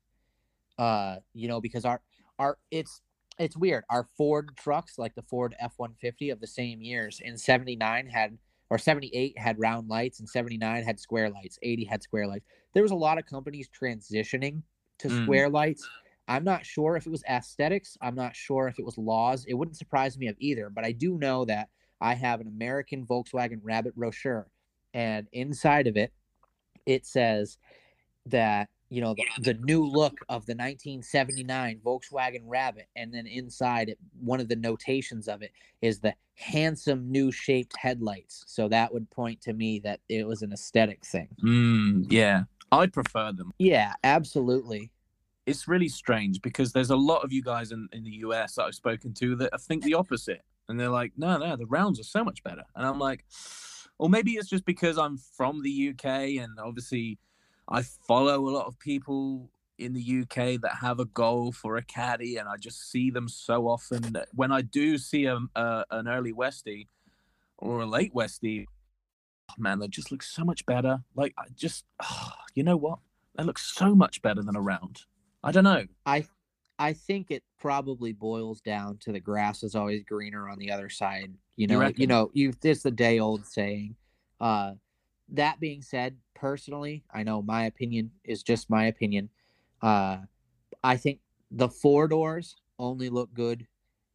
[0.79, 2.01] uh, you know, because our
[2.39, 3.01] our it's
[3.39, 3.85] it's weird.
[3.89, 7.77] Our Ford trucks, like the Ford F one fifty of the same years, in seventy
[7.77, 8.39] nine had
[8.71, 11.59] or seventy eight had round lights, and seventy nine had square lights.
[11.63, 12.47] Eighty had square lights.
[12.75, 14.63] There was a lot of companies transitioning
[14.99, 15.25] to Mm.
[15.25, 15.89] square lights.
[16.29, 17.97] I'm not sure if it was aesthetics.
[18.03, 19.47] I'm not sure if it was laws.
[19.47, 20.71] It wouldn't surprise me of either.
[20.71, 24.49] But I do know that I have an American Volkswagen Rabbit brochure,
[24.95, 26.13] and inside of it,
[26.87, 27.59] it says
[28.27, 33.89] that you know the, the new look of the 1979 Volkswagen Rabbit, and then inside
[33.89, 38.45] it, one of the notations of it is the handsome new shaped headlights.
[38.47, 41.29] So that would point to me that it was an aesthetic thing.
[41.43, 43.53] Mm, yeah, I prefer them.
[43.59, 44.93] Yeah, absolutely.
[45.49, 48.65] It's really strange because there's a lot of you guys in, in the US that
[48.65, 50.43] I've spoken to that think the opposite.
[50.69, 52.65] And they're like, no, no, the rounds are so much better.
[52.77, 53.25] And I'm like,
[53.99, 56.05] or maybe it's just because I'm from the UK
[56.43, 57.19] and obviously
[57.69, 61.83] I follow a lot of people in the UK that have a Golf or a
[61.83, 64.17] Caddy, and I just see them so often.
[64.35, 66.89] When I do see a, a an early Westy
[67.59, 68.67] or a late Westy,
[69.51, 71.01] oh, man, they just look so much better.
[71.15, 71.85] Like, I just,
[72.55, 72.99] you know what?
[73.37, 75.03] They look so much better than a round.
[75.49, 75.87] I don't know.
[76.05, 76.27] I
[76.79, 80.91] I think it probably boils down to the grass is always greener on the other
[80.91, 81.33] side.
[81.57, 82.09] You You know, you, reckon?
[82.09, 83.97] know, you it's the day old saying.
[84.41, 84.75] Uh
[85.31, 89.31] that being said, personally, I know my opinion is just my opinion.
[89.81, 90.19] Uh
[90.85, 91.21] I think
[91.51, 93.67] the four doors only look good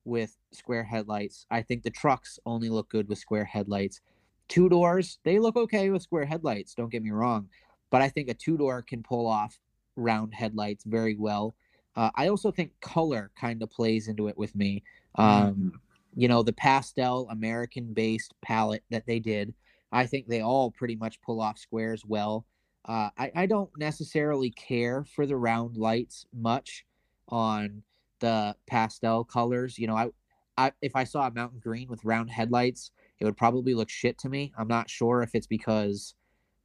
[0.05, 1.47] with square headlights.
[1.49, 4.01] I think the trucks only look good with square headlights.
[4.49, 7.49] Two doors, they look okay with square headlights, don't get me wrong.
[7.89, 9.59] But I think a two door can pull off
[9.95, 11.55] round headlights very well.
[11.95, 14.83] Uh, I also think color kind of plays into it with me.
[15.15, 15.79] Um,
[16.15, 19.53] you know, the pastel American based palette that they did,
[19.91, 22.45] I think they all pretty much pull off squares well.
[22.85, 26.85] Uh, I, I don't necessarily care for the round lights much
[27.29, 27.83] on
[28.19, 29.77] the pastel colors.
[29.77, 30.09] You know, I,
[30.57, 34.17] I if I saw a mountain green with round headlights, it would probably look shit
[34.19, 34.51] to me.
[34.57, 36.15] I'm not sure if it's because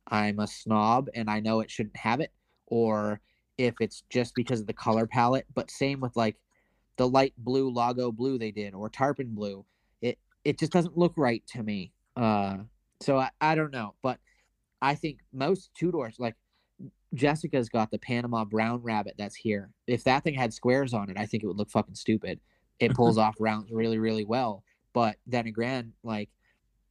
[0.09, 2.32] I'm a snob and I know it shouldn't have it,
[2.68, 3.20] or
[3.56, 5.46] if it's just because of the color palette.
[5.54, 6.36] But same with like
[6.96, 9.64] the light blue Lago blue they did or tarpon blue.
[10.00, 11.92] It it just doesn't look right to me.
[12.16, 12.58] Uh
[13.00, 13.94] so I, I don't know.
[14.02, 14.18] But
[14.80, 16.36] I think most two doors like
[17.14, 19.70] Jessica's got the Panama brown rabbit that's here.
[19.86, 22.40] If that thing had squares on it, I think it would look fucking stupid.
[22.78, 24.62] It pulls off rounds really, really well.
[24.92, 26.28] But then again, like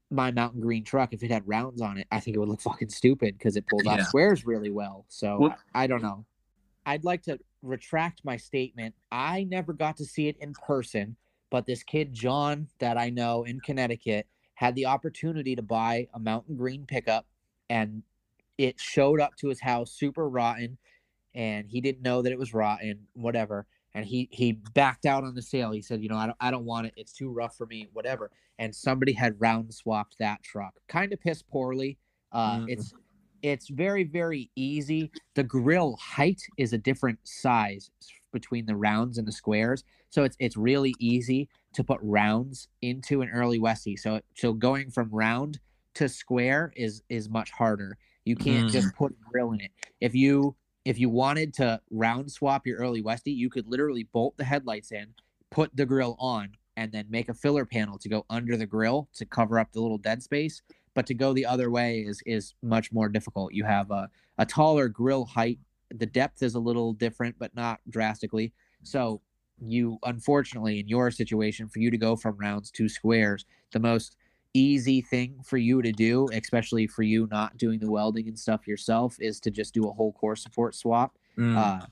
[0.09, 2.61] my mountain green truck, if it had rounds on it, I think it would look
[2.61, 4.03] fucking stupid because it pulls off Yeah.
[4.05, 5.05] squares really well.
[5.09, 6.25] So Well- I, I don't know.
[6.85, 8.95] I'd like to retract my statement.
[9.11, 11.17] I never got to see it in person,
[11.49, 16.19] but this kid John that I know in Connecticut had the opportunity to buy a
[16.19, 17.25] mountain green pickup
[17.69, 18.01] and
[18.57, 20.77] it showed up to his house super rotten
[21.35, 23.67] and he didn't know that it was rotten whatever
[23.97, 25.71] and he he backed out on the sale.
[25.71, 26.93] He said you know i don't, I don't want it.
[26.95, 28.31] It's too rough for me whatever.
[28.59, 30.75] And somebody had round swapped that truck.
[30.87, 31.97] Kind of pissed poorly.
[32.31, 32.69] Uh Mm.
[32.69, 32.93] it's
[33.41, 35.11] it's very very easy.
[35.35, 37.89] The grill height is a different size
[38.31, 39.83] between the rounds and the squares.
[40.09, 43.95] So it's it's really easy to put rounds into an early Westy.
[43.97, 45.59] So so going from round
[45.95, 47.97] to square is is much harder.
[48.25, 48.71] You can't Mm.
[48.71, 49.71] just put a grill in it.
[50.01, 50.55] If you
[50.87, 54.91] if you wanted to round swap your early Westy you could literally bolt the headlights
[54.91, 55.13] in
[55.49, 59.09] put the grill on and then make a filler panel to go under the grill
[59.15, 60.61] to cover up the little dead space.
[60.93, 63.53] But to go the other way is is much more difficult.
[63.53, 65.59] You have a, a taller grill height.
[65.93, 68.53] The depth is a little different but not drastically.
[68.83, 69.21] So
[69.59, 74.15] you unfortunately in your situation for you to go from rounds to squares the most
[74.53, 78.67] easy thing for you to do especially for you not doing the welding and stuff
[78.67, 81.55] yourself is to just do a whole core support swap Mm.
[81.57, 81.85] uh,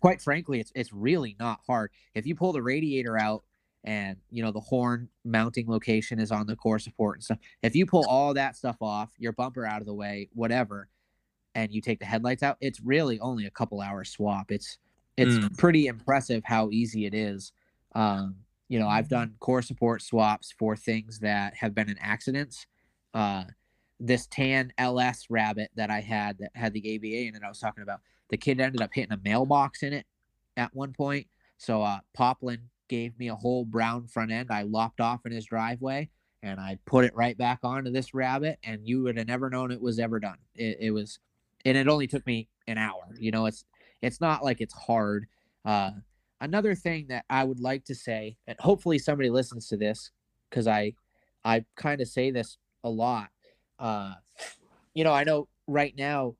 [0.00, 1.92] quite frankly, it's it's really not hard.
[2.14, 3.44] If you pull the radiator out
[3.84, 7.76] and you know the horn mounting location is on the core support and stuff, if
[7.76, 10.88] you pull all that stuff off, your bumper out of the way, whatever,
[11.54, 14.50] and you take the headlights out, it's really only a couple hours swap.
[14.50, 14.78] It's
[15.16, 15.56] it's Mm.
[15.58, 17.52] pretty impressive how easy it is.
[17.94, 18.36] Um,
[18.72, 22.64] you know, I've done core support swaps for things that have been in accidents.
[23.12, 23.44] Uh,
[24.00, 27.58] this tan LS rabbit that I had that had the ABA in it, I was
[27.58, 28.00] talking about
[28.30, 30.06] the kid ended up hitting a mailbox in it
[30.56, 31.26] at one point.
[31.58, 34.50] So uh, Poplin gave me a whole brown front end.
[34.50, 36.08] I lopped off in his driveway
[36.42, 39.70] and I put it right back onto this rabbit, and you would have never known
[39.70, 40.38] it was ever done.
[40.54, 41.18] It, it was,
[41.66, 43.02] and it only took me an hour.
[43.18, 43.66] You know, it's
[44.00, 45.26] it's not like it's hard.
[45.62, 45.90] Uh,
[46.42, 50.10] another thing that I would like to say, and hopefully somebody listens to this,
[50.50, 50.92] because I
[51.44, 53.28] I kind of say this a lot.
[53.78, 54.14] Uh,
[54.94, 56.34] you know, I know right now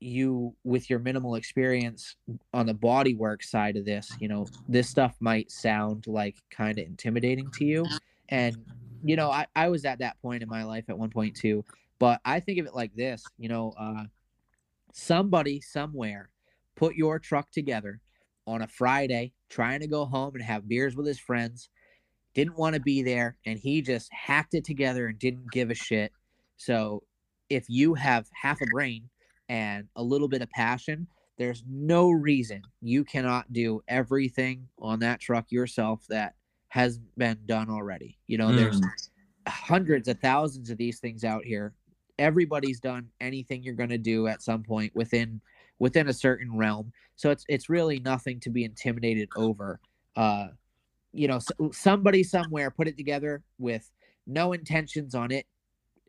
[0.00, 2.16] you with your minimal experience
[2.54, 6.78] on the body work side of this you know this stuff might sound like kind
[6.78, 7.84] of intimidating to you
[8.30, 8.56] and
[9.04, 11.66] you know I, I was at that point in my life at one point too
[11.98, 14.04] but i think of it like this you know uh
[14.94, 16.30] somebody somewhere
[16.76, 18.00] put your truck together
[18.46, 21.68] on a friday trying to go home and have beers with his friends
[22.32, 25.74] didn't want to be there and he just hacked it together and didn't give a
[25.74, 26.12] shit
[26.56, 27.02] so
[27.50, 29.10] if you have half a brain
[29.48, 31.06] and a little bit of passion,
[31.36, 36.34] there's no reason you cannot do everything on that truck yourself that
[36.68, 38.16] has been done already.
[38.28, 38.86] You know, there's hmm.
[39.48, 41.74] hundreds of thousands of these things out here.
[42.18, 45.40] Everybody's done anything you're going to do at some point within
[45.80, 46.92] within a certain realm.
[47.16, 49.80] So it's it's really nothing to be intimidated over.
[50.14, 50.48] Uh
[51.12, 53.90] you know, s- somebody somewhere put it together with
[54.28, 55.46] no intentions on it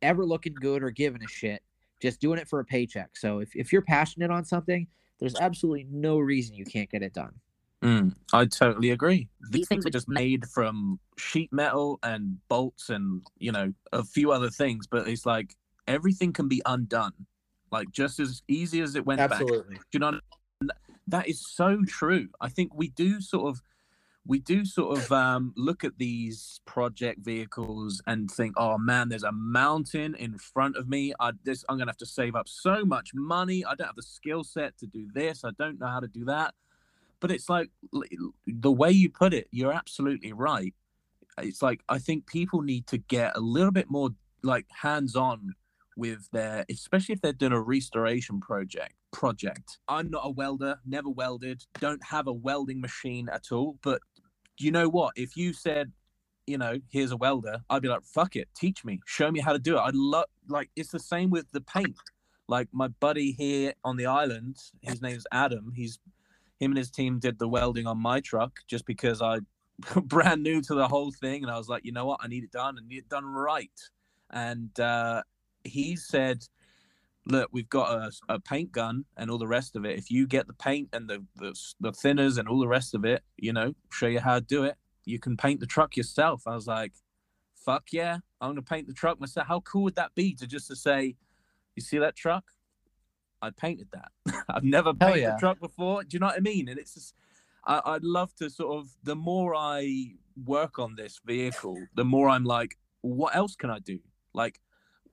[0.03, 1.63] ever looking good or giving a shit,
[2.01, 3.17] just doing it for a paycheck.
[3.17, 4.87] So if, if you're passionate on something,
[5.19, 7.33] there's absolutely no reason you can't get it done.
[7.83, 9.27] Mm, I totally agree.
[9.41, 13.51] These These things things are are just made from sheet metal and bolts and you
[13.51, 15.55] know a few other things, but it's like
[15.87, 17.13] everything can be undone,
[17.71, 19.39] like just as easy as it went back.
[19.39, 20.07] Do you know?
[20.07, 20.69] what I mean?
[21.07, 22.29] That is so true.
[22.39, 23.61] I think we do sort of
[24.25, 29.23] we do sort of um, look at these project vehicles and think, oh man, there's
[29.23, 31.13] a mountain in front of me.
[31.19, 33.65] I this I'm gonna have to save up so much money.
[33.65, 35.43] I don't have the skill set to do this.
[35.43, 36.53] I don't know how to do that.
[37.19, 37.69] But it's like
[38.47, 40.73] the way you put it, you're absolutely right.
[41.39, 44.09] It's like I think people need to get a little bit more
[44.43, 45.53] like hands-on
[46.01, 49.77] with their especially if they're doing a restoration project project.
[49.87, 54.01] I'm not a welder never welded don't have a welding machine at all but
[54.57, 55.13] you know what?
[55.15, 55.91] If you said
[56.47, 59.53] you know here's a welder i'd be like fuck it teach me show me how
[59.53, 59.79] to do it.
[59.79, 61.95] I'd love like it's the same with the paint.
[62.47, 65.99] Like my buddy here on the island his name's adam he's
[66.59, 69.37] him and his team did the welding on my truck just because i
[70.03, 72.19] brand new to the whole thing and i was like you know what?
[72.23, 73.79] I need it done and need it done right.
[74.31, 75.21] And uh
[75.63, 76.43] he said
[77.25, 79.97] look we've got a, a paint gun and all the rest of it.
[79.97, 83.05] If you get the paint and the, the the thinners and all the rest of
[83.05, 84.75] it you know show you how to do it
[85.05, 86.43] you can paint the truck yourself.
[86.47, 86.93] I was like
[87.55, 89.47] fuck yeah i'm gonna paint the truck myself.
[89.47, 91.15] How cool would that be to just to say
[91.75, 92.45] you see that truck?
[93.43, 94.43] I painted that.
[94.49, 95.35] I've never painted yeah.
[95.35, 96.03] a truck before.
[96.03, 96.69] Do you know what i mean?
[96.69, 97.13] And it's just
[97.65, 100.13] I, i'd love to sort of the more i
[100.45, 103.99] work on this vehicle the more i'm like what else can i do?
[104.33, 104.59] Like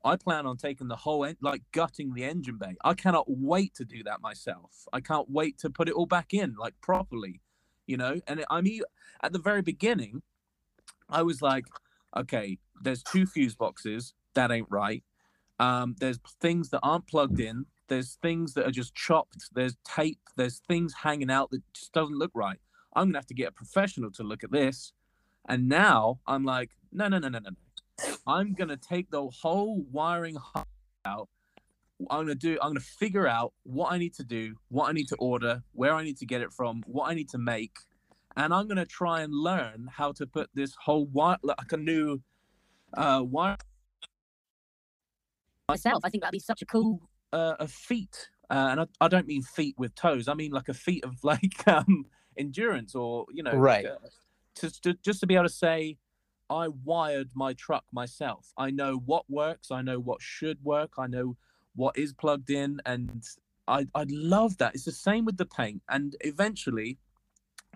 [0.04, 2.76] I plan on taking the whole en- like gutting the engine bay.
[2.84, 4.86] I cannot wait to do that myself.
[4.92, 7.40] I can't wait to put it all back in like properly,
[7.86, 8.20] you know.
[8.26, 8.82] And I mean,
[9.22, 10.22] at the very beginning,
[11.08, 11.64] I was like,
[12.16, 14.14] okay, there's two fuse boxes.
[14.34, 15.02] That ain't right.
[15.58, 17.66] Um, there's things that aren't plugged in.
[17.88, 19.48] There's things that are just chopped.
[19.52, 20.20] There's tape.
[20.36, 22.58] There's things hanging out that just doesn't look right.
[22.94, 24.92] I'm gonna have to get a professional to look at this.
[25.48, 27.56] And now I'm like, no, no, no, no, no, no.
[28.26, 30.36] I'm gonna take the whole wiring
[31.04, 31.28] out.
[32.10, 32.58] I'm gonna do.
[32.62, 35.94] I'm gonna figure out what I need to do, what I need to order, where
[35.94, 37.76] I need to get it from, what I need to make,
[38.36, 42.20] and I'm gonna try and learn how to put this whole wire like a new
[42.96, 43.56] uh wire
[45.68, 47.00] Myself, I think that'd be such a cool.
[47.32, 50.26] uh, a feat, uh, and I, I don't mean feet with toes.
[50.28, 52.06] I mean like a feat of like um
[52.38, 53.84] endurance or you know Right.
[53.84, 54.08] like, uh,
[54.56, 55.98] to, to just to be able to say
[56.50, 58.52] I wired my truck myself.
[58.56, 59.70] I know what works.
[59.70, 60.92] I know what should work.
[60.98, 61.36] I know
[61.74, 63.24] what is plugged in, and
[63.66, 64.74] I I love that.
[64.74, 65.82] It's the same with the paint.
[65.88, 66.98] And eventually,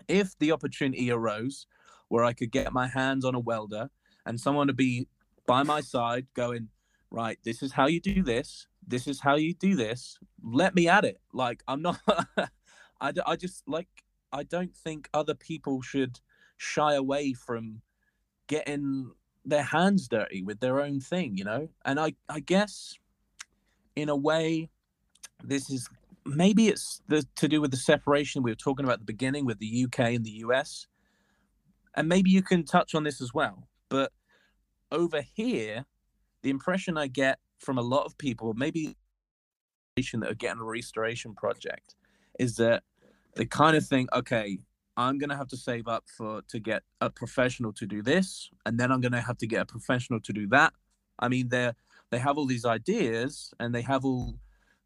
[0.08, 1.66] if the opportunity arose
[2.08, 3.90] where I could get my hands on a welder
[4.26, 5.06] and someone to be
[5.46, 6.68] by my side, going,
[7.10, 8.66] right, this is how you do this.
[8.86, 10.18] This is how you do this.
[10.42, 11.20] Let me at it.
[11.32, 12.00] Like I'm not.
[13.00, 13.88] I, I just like
[14.32, 16.20] I don't think other people should
[16.56, 17.82] shy away from
[18.52, 19.10] getting
[19.46, 21.70] their hands dirty with their own thing, you know?
[21.86, 22.98] And I, I guess
[23.96, 24.68] in a way,
[25.42, 25.88] this is
[26.26, 29.46] maybe it's the, to do with the separation we were talking about at the beginning
[29.46, 30.86] with the UK and the US.
[31.94, 33.68] And maybe you can touch on this as well.
[33.88, 34.12] But
[34.90, 35.86] over here,
[36.42, 38.98] the impression I get from a lot of people, maybe
[39.96, 41.94] that are getting a restoration project,
[42.38, 42.82] is that
[43.34, 44.58] they kind of think, okay,
[44.96, 48.78] I'm gonna have to save up for to get a professional to do this, and
[48.78, 50.72] then I'm gonna have to get a professional to do that.
[51.18, 51.74] I mean, they're
[52.10, 54.34] they have all these ideas and they have all,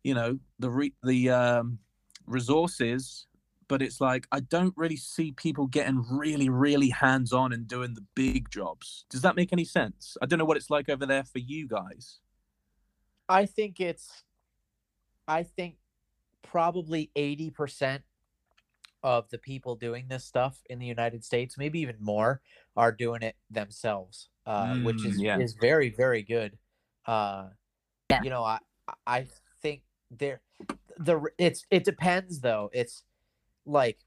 [0.04, 1.80] you know, the re- the um,
[2.26, 3.26] resources,
[3.66, 7.94] but it's like I don't really see people getting really, really hands on and doing
[7.94, 9.04] the big jobs.
[9.10, 10.16] Does that make any sense?
[10.22, 12.20] I don't know what it's like over there for you guys.
[13.28, 14.22] I think it's
[15.26, 15.76] I think
[16.42, 18.02] probably 80%
[19.06, 22.40] of the people doing this stuff in the United States, maybe even more,
[22.76, 25.38] are doing it themselves, uh, which Mm, is yeah.
[25.38, 26.58] is very very good.
[27.06, 27.50] Uh,
[28.10, 28.22] Yeah.
[28.22, 28.58] You know, I
[29.06, 29.26] I
[29.62, 30.40] think there
[30.98, 32.68] the it's it depends though.
[32.72, 33.04] It's
[33.64, 33.98] like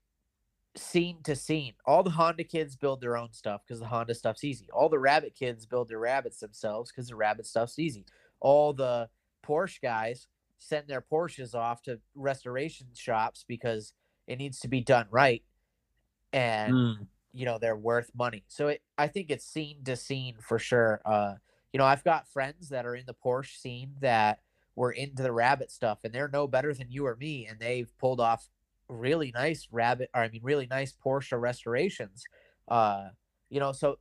[0.75, 1.75] scene to scene.
[1.85, 4.69] All the Honda kids build their own stuff because the Honda stuff's easy.
[4.71, 8.05] All the Rabbit kids build their rabbits themselves because the Rabbit stuff's easy.
[8.41, 9.09] All the
[9.45, 10.27] Porsche guys
[10.57, 13.93] send their Porsches off to restoration shops because
[14.29, 15.43] it needs to be done right,
[16.33, 17.07] and Mm.
[17.33, 18.43] you know they're worth money.
[18.47, 21.01] So it, I think it's scene to scene for sure.
[21.05, 21.35] Uh,
[21.73, 24.41] you know, I've got friends that are in the Porsche scene that
[24.75, 27.95] were into the Rabbit stuff, and they're no better than you or me, and they've
[27.97, 28.49] pulled off
[28.87, 32.27] really nice Rabbit, or I mean, really nice Porsche restorations.
[32.67, 33.09] Uh,
[33.49, 33.99] you know, so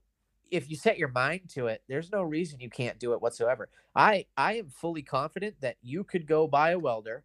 [0.50, 3.68] if you set your mind to it, there's no reason you can't do it whatsoever.
[3.94, 7.24] I I am fully confident that you could go buy a welder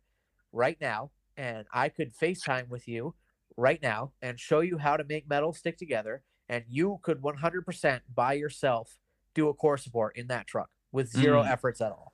[0.52, 3.16] right now, and I could FaceTime with you
[3.58, 8.02] right now and show you how to make metal stick together, and you could 100%
[8.14, 8.98] by yourself
[9.36, 11.52] do a core support in that truck with zero Mm.
[11.52, 12.14] efforts at all.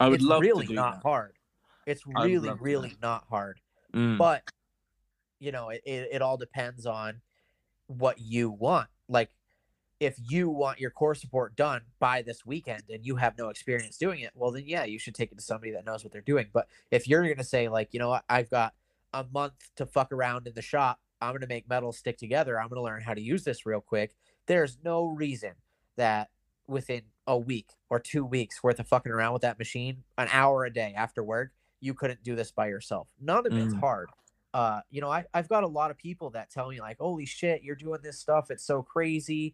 [0.00, 1.02] I would it's love really not that.
[1.02, 1.36] hard.
[1.86, 3.60] It's really really not hard
[3.92, 4.18] Mm.
[4.18, 4.42] but
[5.38, 7.20] you know it, it, it all depends on
[7.86, 9.30] what you want like
[10.00, 13.96] if you want your core support done by this weekend and you have no experience
[13.96, 16.20] doing it well then yeah you should take it to somebody that knows what they're
[16.20, 18.74] doing but if you're going to say like you know what i've got
[19.12, 22.60] a month to fuck around in the shop i'm going to make metal stick together
[22.60, 24.14] i'm going to learn how to use this real quick
[24.46, 25.52] there's no reason
[25.96, 26.30] that
[26.66, 30.64] within a week or two weeks worth of fucking around with that machine an hour
[30.64, 33.80] a day after work you couldn't do this by yourself none of it's Mm.
[33.80, 34.08] hard
[34.54, 37.26] uh, you know, I, I've got a lot of people that tell me like, holy
[37.26, 38.52] shit, you're doing this stuff.
[38.52, 39.52] It's so crazy.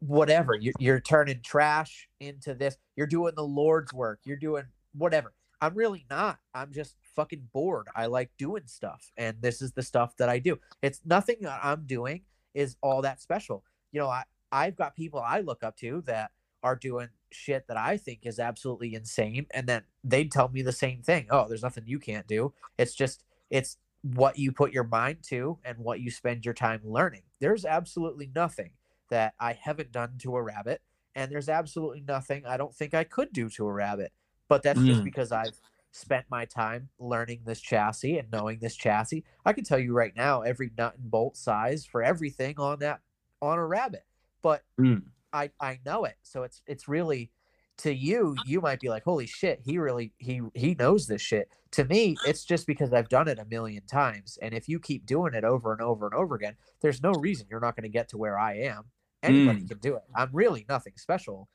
[0.00, 0.54] Whatever.
[0.54, 2.76] You're, you're turning trash into this.
[2.96, 4.20] You're doing the Lord's work.
[4.24, 5.32] You're doing whatever.
[5.60, 6.38] I'm really not.
[6.54, 7.88] I'm just fucking bored.
[7.96, 9.10] I like doing stuff.
[9.16, 10.58] And this is the stuff that I do.
[10.82, 12.22] It's nothing that I'm doing
[12.54, 13.64] is all that special.
[13.90, 14.22] You know, I,
[14.52, 16.30] I've got people I look up to that
[16.62, 19.46] are doing shit that I think is absolutely insane.
[19.52, 21.26] And then they'd tell me the same thing.
[21.30, 22.52] Oh, there's nothing you can't do.
[22.78, 26.80] It's just, it's what you put your mind to and what you spend your time
[26.84, 27.22] learning.
[27.40, 28.70] There's absolutely nothing
[29.10, 30.82] that I haven't done to a rabbit,
[31.14, 34.12] and there's absolutely nothing I don't think I could do to a rabbit.
[34.48, 35.04] But that's just Mm.
[35.04, 35.60] because I've
[35.90, 39.24] spent my time learning this chassis and knowing this chassis.
[39.44, 43.00] I can tell you right now every nut and bolt size for everything on that
[43.42, 44.04] on a rabbit.
[44.42, 45.04] But Mm.
[45.32, 46.16] I I know it.
[46.22, 47.30] So it's it's really
[47.78, 51.50] to you, you might be like, "Holy shit, he really he he knows this shit."
[51.72, 55.04] To me, it's just because I've done it a million times, and if you keep
[55.06, 57.88] doing it over and over and over again, there's no reason you're not going to
[57.90, 58.90] get to where I am.
[59.22, 60.02] Anybody can do it.
[60.14, 61.48] I'm really nothing special.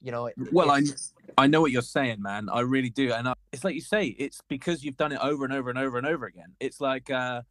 [0.00, 0.82] You know, it, Well, I
[1.38, 2.48] I know what you're saying, man.
[2.52, 5.44] I really do, and I, it's like you say, it's because you've done it over
[5.44, 6.54] and over and over and over again.
[6.60, 7.42] It's like uh,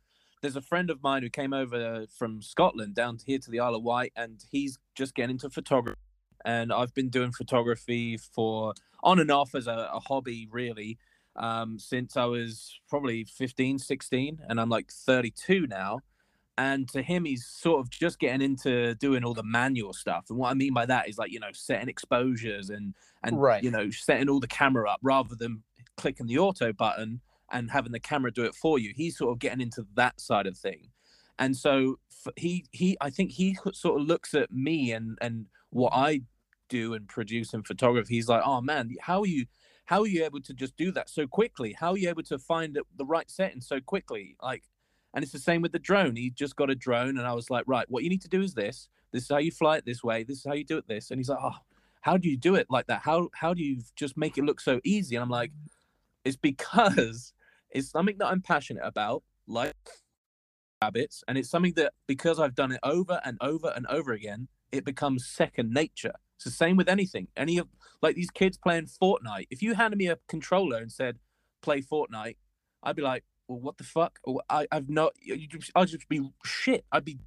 [0.42, 3.76] there's a friend of mine who came over from Scotland down here to the Isle
[3.76, 6.00] of Wight, and he's just getting into photography.
[6.46, 10.98] And I've been doing photography for on and off as a, a hobby, really,
[11.38, 16.00] um, since I was probably 15, 16, and I'm like 32 now.
[16.58, 20.26] And to him, he's sort of just getting into doing all the manual stuff.
[20.30, 22.94] And what I mean by that is like, you know, setting exposures and
[23.24, 23.64] and Right.
[23.64, 25.64] you know setting all the camera up rather than
[25.98, 27.22] clicking the auto button
[27.52, 28.94] and having the camera do it for you.
[28.96, 30.90] He's sort of getting into that side of thing.
[31.40, 35.48] And so f- he he i think he sort of looks at me and and
[35.72, 36.22] what i
[36.70, 39.46] do and produce in photography he's like oh man how are you
[39.86, 41.76] how are you able to just do that so quickly?
[41.78, 44.38] How are you able to find the- the right setting so quickly?
[44.42, 44.64] Like
[45.14, 46.16] and it's the same with the drone.
[46.16, 48.42] He just got a drone and i was like right what you need to do
[48.42, 48.90] is this.
[49.12, 50.24] This is how you fly it this way.
[50.24, 51.12] This is how you do it this.
[51.12, 51.58] And he's like oh
[52.02, 53.02] how do you do it like that?
[53.04, 55.16] How how do you just make it look so easy?
[55.16, 55.52] And i'm like
[56.26, 57.34] it's because
[57.70, 59.76] it's something that i'm passionate about like
[60.82, 64.48] rabbits and it's something that because i've done it over and over and over again
[64.72, 66.14] it becomes second nature.
[66.36, 67.28] It's the same with anything.
[67.38, 67.68] Any of
[68.04, 71.18] like these kids playing fortnite if you handed me a controller and said
[71.62, 72.36] play fortnite
[72.84, 75.14] i'd be like well what the fuck Or I, i've not
[75.76, 77.20] i'd just be shit i'd be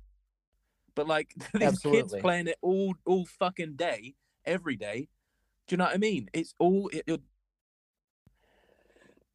[0.94, 4.14] but like these kids playing it all all fucking day
[4.44, 5.08] every day
[5.66, 7.20] do you know what i mean it's all it, it-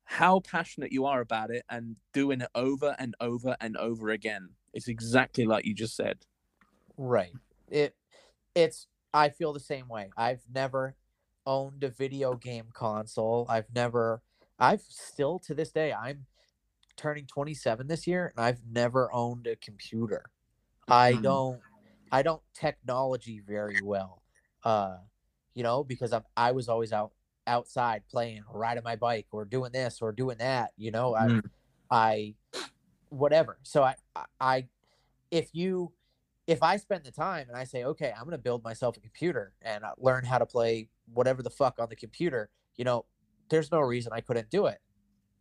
[0.06, 4.50] how passionate you are about it and doing it over and over and over again
[4.74, 6.26] it's exactly like you just said
[6.98, 7.34] Right.
[7.70, 7.96] It
[8.54, 10.12] it's I feel the same way.
[10.16, 10.96] I've never
[11.46, 13.46] owned a video game console.
[13.50, 14.22] I've never
[14.60, 16.26] I've still to this day I'm
[17.02, 20.26] turning 27 this year and I've never owned a computer.
[20.88, 21.24] I Mhm.
[21.24, 21.62] don't
[22.12, 24.22] I don't technology very well.
[24.64, 24.98] Uh
[25.54, 27.12] you know, because I'm I was always out
[27.48, 30.72] outside playing, or riding my bike, or doing this or doing that.
[30.78, 31.50] You know, I, Mm.
[31.90, 32.36] I,
[33.10, 33.58] whatever.
[33.64, 33.96] So I,
[34.40, 34.68] I-
[35.32, 35.92] if you,
[36.46, 39.54] if I spend the time and I say, okay, I'm gonna build myself a computer
[39.62, 43.06] and uh, learn how to play whatever the fuck on the computer, you know,
[43.50, 44.80] there's no reason I couldn't do it.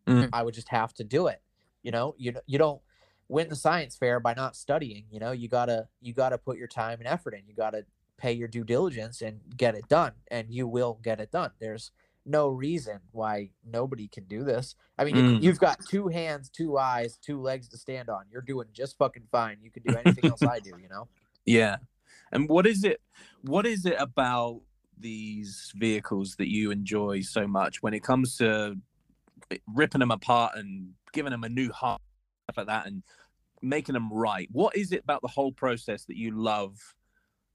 [0.06, 0.30] Mm.
[0.32, 1.42] I would just have to do it.
[1.82, 2.80] You know, you you don't
[3.28, 5.04] win the science fair by not studying.
[5.10, 7.42] You know, you gotta you gotta put your time and effort in.
[7.46, 7.84] You gotta
[8.18, 11.52] pay your due diligence and get it done, and you will get it done.
[11.58, 11.90] There's
[12.26, 14.74] no reason why nobody can do this.
[14.98, 15.42] I mean, you- Mm.
[15.42, 18.26] you've got two hands, two eyes, two legs to stand on.
[18.30, 19.56] You're doing just fucking fine.
[19.62, 20.72] You can do anything else I do.
[20.80, 21.08] You know.
[21.46, 21.76] Yeah.
[22.30, 23.00] And what is it
[23.42, 24.60] what is it about
[24.98, 28.76] these vehicles that you enjoy so much when it comes to
[29.74, 32.00] ripping them apart and giving them a new heart
[32.44, 33.02] stuff like that and
[33.62, 34.48] making them right?
[34.52, 36.78] What is it about the whole process that you love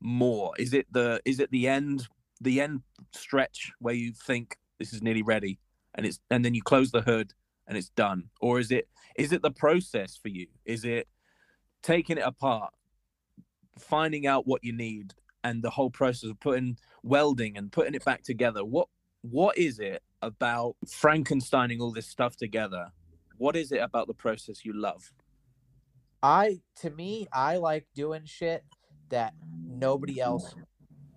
[0.01, 0.53] more?
[0.57, 2.07] Is it the is it the end
[2.41, 2.81] the end
[3.13, 5.59] stretch where you think this is nearly ready
[5.95, 7.33] and it's and then you close the hood
[7.67, 8.29] and it's done?
[8.41, 10.47] Or is it is it the process for you?
[10.65, 11.07] Is it
[11.81, 12.73] taking it apart,
[13.79, 15.13] finding out what you need
[15.43, 18.87] and the whole process of putting welding and putting it back together what
[19.21, 22.91] what is it about frankensteining all this stuff together
[23.37, 25.11] what is it about the process you love
[26.25, 28.63] I to me, I like doing shit
[29.09, 30.55] that nobody else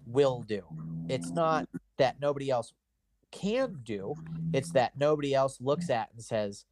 [0.04, 0.64] will do.
[1.08, 1.66] It's not
[1.96, 2.74] that nobody else
[3.30, 4.14] can do,
[4.52, 6.66] it's that nobody else looks at and says,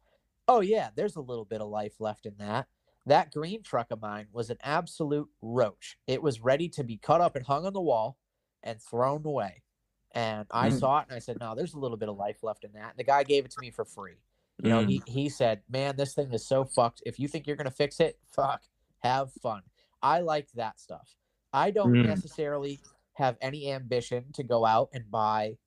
[0.47, 2.67] "Oh yeah, there's a little bit of life left in that."
[3.07, 5.97] That green truck of mine was an absolute roach.
[6.05, 8.19] It was ready to be cut up and hung on the wall
[8.61, 9.63] and thrown away.
[10.13, 10.79] And I Mm.
[10.79, 12.91] saw it and I said, "No, there's a little bit of life left in that."
[12.91, 14.17] And the guy gave it to me for free.
[14.63, 14.87] You know, Mm.
[14.87, 17.03] he, he said, Man, this thing is so fucked.
[17.05, 18.63] If you think you're going to fix it, fuck,
[18.99, 19.63] have fun.
[20.01, 21.15] I like that stuff.
[21.53, 22.05] I don't Mm.
[22.05, 22.81] necessarily
[23.13, 25.57] have any ambition to go out and buy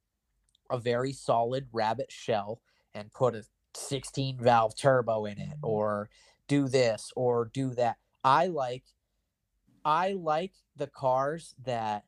[0.71, 2.63] a very solid rabbit shell
[2.95, 3.45] and put a
[3.75, 6.11] 16 valve turbo in it or
[6.49, 7.99] do this or do that.
[8.25, 8.85] I like
[9.85, 12.05] I like the cars that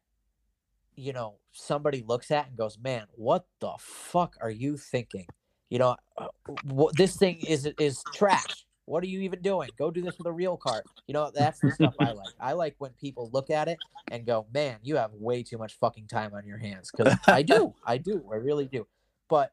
[0.96, 5.26] you know somebody looks at and goes, "Man, what the fuck are you thinking?"
[5.70, 6.26] You know, uh,
[6.64, 8.66] what this thing is is trash.
[8.84, 9.70] What are you even doing?
[9.78, 10.82] Go do this with a real car.
[11.06, 12.34] You know, that's the stuff I like.
[12.40, 13.78] I like when people look at it
[14.10, 17.42] and go, "Man, you have way too much fucking time on your hands." Because I
[17.42, 18.86] do, I do, I really do.
[19.28, 19.52] But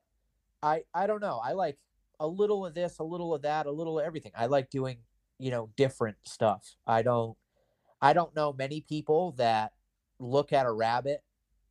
[0.62, 1.40] I, I don't know.
[1.44, 1.78] I like
[2.20, 4.32] a little of this, a little of that, a little of everything.
[4.38, 4.98] I like doing,
[5.38, 6.76] you know, different stuff.
[6.86, 7.38] I don't,
[8.02, 9.72] I don't know many people that
[10.20, 11.24] look at a rabbit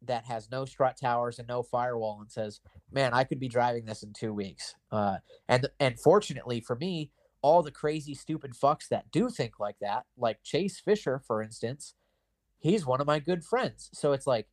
[0.02, 2.60] that has no strut towers and no firewall and says,
[2.90, 5.18] "Man, I could be driving this in two weeks." Uh,
[5.48, 7.10] and and fortunately for me,
[7.42, 11.94] all the crazy stupid fucks that do think like that, like Chase Fisher, for instance,
[12.58, 13.90] he's one of my good friends.
[13.92, 14.48] So it's like,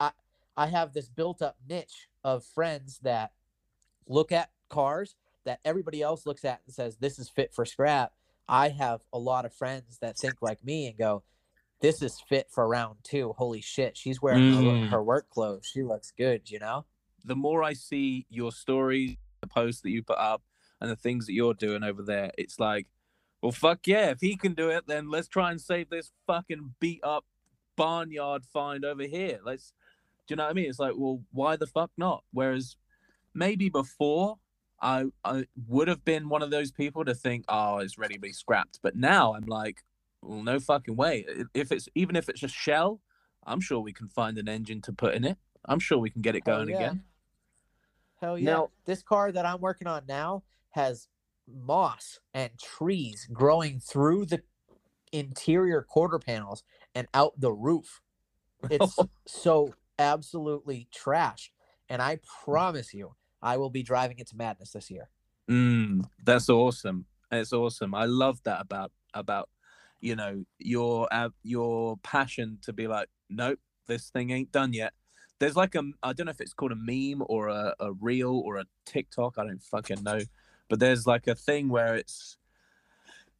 [0.00, 0.12] I
[0.56, 3.32] I have this built up niche of friends that
[4.06, 8.12] look at cars that everybody else looks at and says this is fit for scrap.
[8.48, 11.22] I have a lot of friends that think like me and go,
[11.82, 13.34] this is fit for round two.
[13.36, 14.88] Holy shit, she's wearing her, Mm.
[14.90, 15.66] her work clothes.
[15.66, 16.86] She looks good, you know?
[17.24, 20.42] the more i see your stories the posts that you put up
[20.80, 22.88] and the things that you're doing over there it's like
[23.40, 26.74] well fuck yeah if he can do it then let's try and save this fucking
[26.80, 27.24] beat up
[27.76, 29.72] barnyard find over here let's
[30.26, 32.74] do you know what i mean it's like well why the fuck not whereas
[33.34, 34.36] maybe before
[34.80, 38.20] i i would have been one of those people to think oh it's ready to
[38.20, 39.84] be scrapped but now i'm like
[40.22, 43.00] well no fucking way if it's even if it's a shell
[43.46, 45.36] i'm sure we can find an engine to put in it
[45.66, 46.76] i'm sure we can get it Hell going yeah.
[46.76, 47.02] again
[48.22, 48.52] Hell yeah.
[48.52, 51.08] Now- this car that I'm working on now has
[51.46, 54.42] moss and trees growing through the
[55.10, 56.62] interior quarter panels
[56.94, 58.00] and out the roof.
[58.70, 58.96] It's
[59.26, 61.50] so absolutely trashed.
[61.88, 65.10] And I promise you, I will be driving it to madness this year.
[65.50, 67.06] Mm, that's awesome.
[67.32, 67.92] It's awesome.
[67.92, 69.48] I love that about about
[70.02, 74.92] you know your uh, your passion to be like, nope, this thing ain't done yet.
[75.38, 78.42] There's like a I don't know if it's called a meme or a, a reel
[78.44, 79.38] or a TikTok.
[79.38, 80.20] I don't fucking know,
[80.68, 82.36] but there's like a thing where it's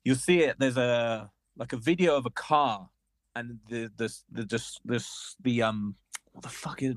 [0.04, 0.56] you'll see it.
[0.58, 2.88] There's a like a video of a car
[3.34, 5.96] and the this the just this the um
[6.32, 6.94] what the fuck is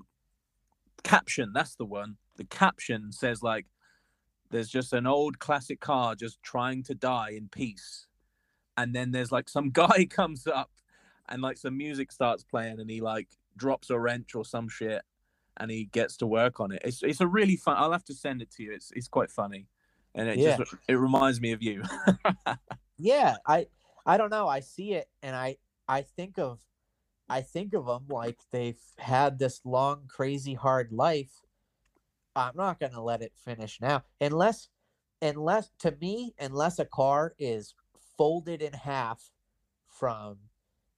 [1.03, 1.51] caption?
[1.53, 2.17] That's the one.
[2.37, 3.65] The caption says like
[4.51, 8.07] there's just an old classic car just trying to die in peace
[8.77, 10.72] and then there's like some guy comes up
[11.30, 13.27] and like some music starts playing and he like
[13.57, 15.02] drops a wrench or some shit
[15.57, 18.14] and he gets to work on it it's it's a really fun i'll have to
[18.14, 19.68] send it to you it's it's quite funny
[20.14, 20.57] and it Yeah.
[20.57, 21.81] just it reminds me of you
[22.97, 23.68] Yeah, I
[24.06, 24.47] I don't know.
[24.47, 25.57] I see it and I
[25.88, 26.60] I think of
[27.27, 31.41] I think of them like they've had this long crazy hard life
[32.35, 34.69] I'm not gonna let it finish now unless
[35.22, 37.73] unless to me unless a car is
[38.17, 39.31] folded in half
[39.87, 40.37] from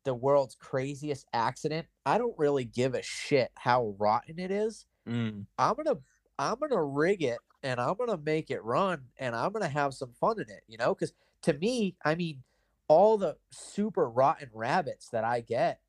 [0.03, 4.85] the world's craziest accident, I don't really give a shit how rotten it is.
[5.07, 5.45] Mm.
[5.57, 5.99] I'm gonna
[6.39, 10.14] I'm gonna rig it and I'm gonna make it run and I'm gonna have some
[10.19, 10.95] fun in it, you know?
[10.95, 11.14] Because
[11.44, 12.44] to me, I mean,
[12.88, 15.81] all the super rotten rabbits that I get,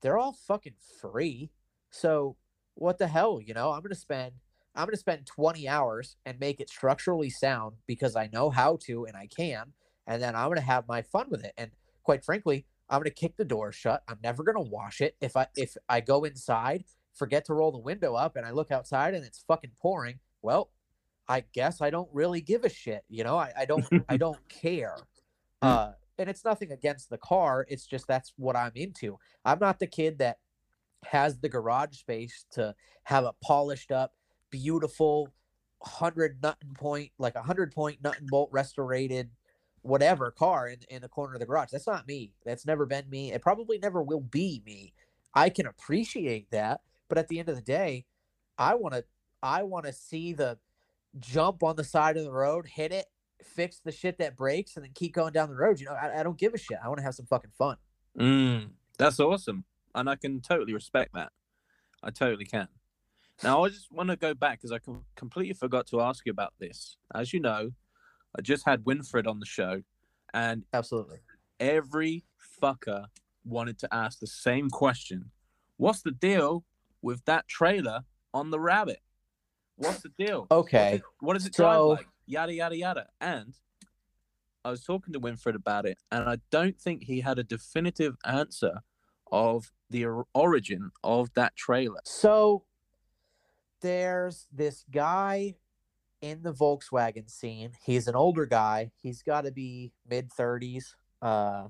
[0.00, 1.50] they're all fucking free.
[1.90, 2.36] So
[2.74, 3.72] what the hell, you know?
[3.72, 4.32] I'm gonna spend
[4.74, 9.04] I'm gonna spend 20 hours and make it structurally sound because I know how to
[9.04, 9.72] and I can,
[10.06, 11.52] and then I'm gonna have my fun with it.
[11.56, 11.70] And
[12.02, 14.02] quite frankly, I'm gonna kick the door shut.
[14.08, 15.16] I'm never gonna wash it.
[15.20, 18.70] If I if I go inside, forget to roll the window up, and I look
[18.70, 20.70] outside and it's fucking pouring, well,
[21.28, 23.04] I guess I don't really give a shit.
[23.08, 24.96] You know, I, I don't I don't care.
[25.62, 27.66] Uh, and it's nothing against the car.
[27.68, 29.18] It's just that's what I'm into.
[29.44, 30.38] I'm not the kid that
[31.04, 32.74] has the garage space to
[33.04, 34.12] have a polished up,
[34.50, 35.32] beautiful,
[35.82, 39.30] hundred nut and point, like a hundred point nut and bolt restorated,
[39.82, 41.70] whatever car in, in the corner of the garage.
[41.72, 42.32] That's not me.
[42.44, 43.32] That's never been me.
[43.32, 44.92] It probably never will be me.
[45.34, 48.04] I can appreciate that, but at the end of the day,
[48.58, 49.04] I want to
[49.42, 50.58] I want to see the
[51.18, 53.06] jump on the side of the road, hit it,
[53.42, 55.80] fix the shit that breaks, and then keep going down the road.
[55.80, 56.78] You know, I, I don't give a shit.
[56.82, 57.76] I want to have some fucking fun.
[58.18, 58.70] Mm.
[58.98, 61.32] That's awesome, and I can totally respect that.
[62.02, 62.68] I totally can.
[63.42, 66.30] Now, I just want to go back because I com- completely forgot to ask you
[66.30, 66.98] about this.
[67.14, 67.70] As you know,
[68.36, 69.82] I just had Winfred on the show,
[70.32, 71.18] and Absolutely.
[71.58, 72.24] every
[72.62, 73.06] fucker
[73.44, 75.30] wanted to ask the same question.
[75.76, 76.64] What's the deal
[77.02, 79.00] with that trailer on the rabbit?
[79.76, 80.46] What's the deal?
[80.50, 80.96] Okay.
[80.96, 82.08] it- what does it drive So- like?
[82.26, 83.08] Yada yada yada.
[83.20, 83.58] And
[84.64, 88.16] I was talking to Winfred about it, and I don't think he had a definitive
[88.24, 88.82] answer
[89.32, 90.04] of the
[90.34, 92.00] origin of that trailer.
[92.04, 92.66] So
[93.80, 95.56] there's this guy
[96.20, 97.72] in the Volkswagen scene.
[97.84, 98.90] He's an older guy.
[99.02, 101.68] He's got to be mid 30s, uh,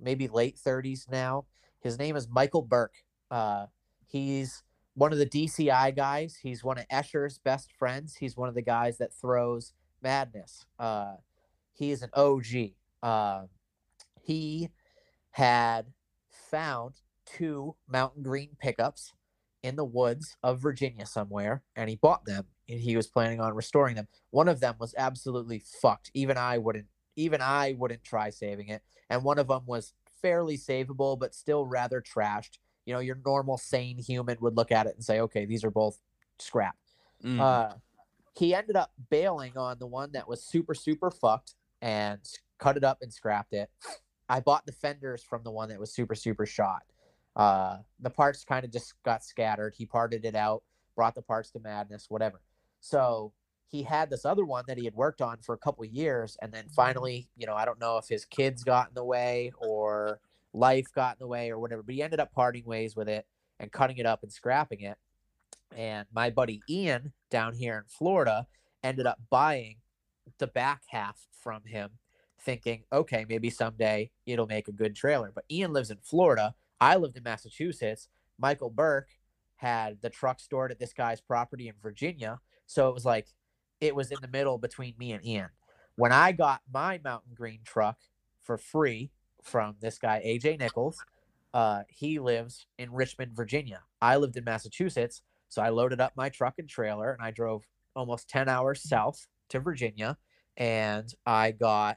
[0.00, 1.46] maybe late 30s now.
[1.80, 2.96] His name is Michael Burke.
[3.30, 3.66] Uh,
[4.06, 4.62] he's
[4.94, 6.38] one of the DCI guys.
[6.42, 8.16] He's one of Escher's best friends.
[8.16, 10.66] He's one of the guys that throws Madness.
[10.78, 11.14] Uh,
[11.72, 12.72] he is an OG.
[13.02, 13.42] Uh,
[14.20, 14.70] he
[15.30, 15.86] had
[16.28, 16.94] found
[17.24, 19.12] two mountain green pickups
[19.62, 23.96] in the woods of Virginia somewhere, and he bought them, he was planning on restoring
[23.96, 24.08] them.
[24.30, 26.10] One of them was absolutely fucked.
[26.14, 26.86] Even I wouldn't.
[27.16, 28.82] Even I wouldn't try saving it.
[29.10, 32.58] And one of them was fairly savable, but still rather trashed.
[32.84, 35.70] You know, your normal sane human would look at it and say, "Okay, these are
[35.70, 35.98] both
[36.38, 36.76] scrap."
[37.24, 37.40] Mm.
[37.40, 37.74] Uh,
[38.36, 42.20] he ended up bailing on the one that was super super fucked and
[42.58, 43.70] cut it up and scrapped it.
[44.28, 46.82] I bought the fenders from the one that was super super shot.
[47.34, 49.74] Uh, the parts kind of just got scattered.
[49.76, 50.62] He parted it out,
[50.96, 52.40] brought the parts to Madness, whatever.
[52.80, 53.32] So
[53.66, 56.52] he had this other one that he had worked on for a couple years, and
[56.52, 60.20] then finally, you know, I don't know if his kids got in the way or
[60.54, 63.26] life got in the way or whatever, but he ended up parting ways with it
[63.60, 64.96] and cutting it up and scrapping it.
[65.76, 68.46] And my buddy Ian down here in Florida
[68.82, 69.76] ended up buying
[70.38, 71.90] the back half from him,
[72.40, 75.30] thinking, okay, maybe someday it'll make a good trailer.
[75.34, 76.54] But Ian lives in Florida.
[76.80, 78.08] I lived in Massachusetts.
[78.38, 79.10] Michael Burke
[79.56, 82.40] had the truck stored at this guy's property in Virginia.
[82.68, 83.26] So it was like
[83.80, 85.48] it was in the middle between me and Ian.
[85.96, 87.98] When I got my mountain green truck
[88.40, 89.10] for free
[89.42, 91.02] from this guy, AJ Nichols,
[91.54, 93.82] uh, he lives in Richmond, Virginia.
[94.00, 95.22] I lived in Massachusetts.
[95.48, 97.64] So I loaded up my truck and trailer and I drove
[97.96, 100.18] almost 10 hours south to Virginia
[100.58, 101.96] and I got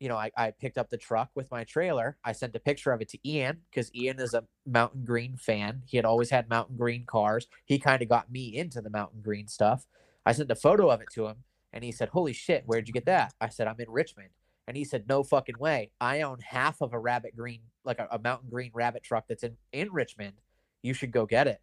[0.00, 2.16] you know, I, I picked up the truck with my trailer.
[2.24, 5.82] I sent a picture of it to Ian because Ian is a mountain green fan.
[5.86, 7.48] He had always had mountain green cars.
[7.64, 9.86] He kind of got me into the mountain green stuff.
[10.24, 11.38] I sent a photo of it to him
[11.72, 13.34] and he said, Holy shit, where'd you get that?
[13.40, 14.30] I said, I'm in Richmond.
[14.66, 15.90] And he said, No fucking way.
[16.00, 19.42] I own half of a rabbit green, like a, a mountain green rabbit truck that's
[19.42, 20.34] in, in Richmond.
[20.82, 21.60] You should go get it.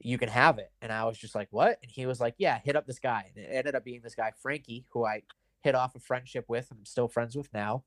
[0.00, 0.72] You can have it.
[0.80, 1.78] And I was just like, What?
[1.82, 3.30] And he was like, Yeah, hit up this guy.
[3.36, 5.22] And it ended up being this guy, Frankie, who I
[5.62, 6.70] hit off a friendship with.
[6.70, 7.84] And I'm still friends with now.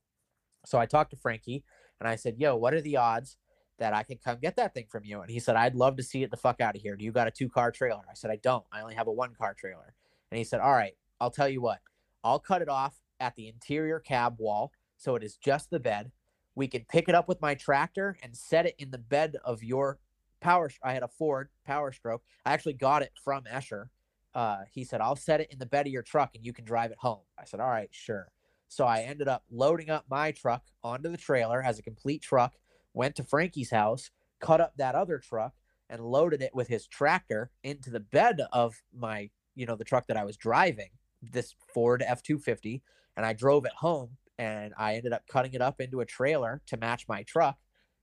[0.65, 1.63] So I talked to Frankie
[1.99, 3.37] and I said, Yo, what are the odds
[3.79, 5.21] that I can come get that thing from you?
[5.21, 6.95] And he said, I'd love to see it the fuck out of here.
[6.95, 8.01] Do you got a two car trailer?
[8.09, 8.63] I said, I don't.
[8.71, 9.93] I only have a one car trailer.
[10.31, 11.79] And he said, All right, I'll tell you what,
[12.23, 14.71] I'll cut it off at the interior cab wall.
[14.97, 16.11] So it is just the bed.
[16.55, 19.63] We can pick it up with my tractor and set it in the bed of
[19.63, 19.99] your
[20.39, 20.69] power.
[20.83, 22.23] I had a Ford Power Stroke.
[22.45, 23.87] I actually got it from Escher
[24.35, 26.65] uh, he said, I'll set it in the bed of your truck and you can
[26.65, 27.21] drive it home.
[27.39, 28.29] I said, All right, sure.
[28.67, 32.55] So I ended up loading up my truck onto the trailer as a complete truck,
[32.93, 35.53] went to Frankie's house, cut up that other truck,
[35.89, 40.07] and loaded it with his tractor into the bed of my, you know, the truck
[40.07, 40.89] that I was driving,
[41.21, 42.81] this Ford F 250.
[43.15, 46.61] And I drove it home and I ended up cutting it up into a trailer
[46.67, 47.57] to match my truck.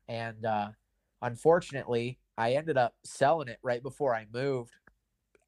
[0.09, 0.69] And uh,
[1.20, 4.73] unfortunately, I ended up selling it right before I moved.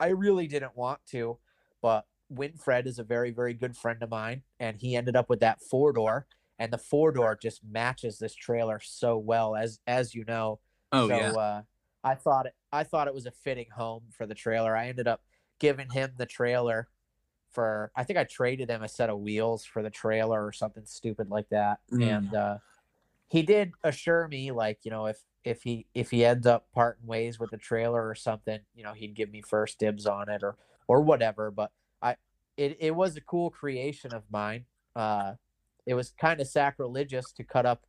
[0.02, 1.38] I really didn't want to,
[1.80, 5.38] but Winfred is a very, very good friend of mine, and he ended up with
[5.40, 6.26] that four door,
[6.58, 10.58] and the four door just matches this trailer so well, as as you know.
[10.90, 11.30] Oh so, yeah.
[11.30, 11.62] uh,
[12.02, 14.76] I thought it, I thought it was a fitting home for the trailer.
[14.76, 15.22] I ended up
[15.60, 16.88] giving him the trailer
[17.52, 20.84] for I think I traded him a set of wheels for the trailer or something
[20.84, 21.78] stupid like that.
[21.92, 22.16] Mm.
[22.16, 22.58] And uh,
[23.32, 27.06] he did assure me like, you know, if if he if he ends up parting
[27.06, 30.42] ways with the trailer or something, you know, he'd give me first dibs on it
[30.42, 31.50] or or whatever.
[31.50, 31.72] But
[32.02, 32.16] I
[32.59, 34.66] it, it was a cool creation of mine.
[34.94, 35.34] Uh
[35.86, 37.86] it was kind of sacrilegious to cut up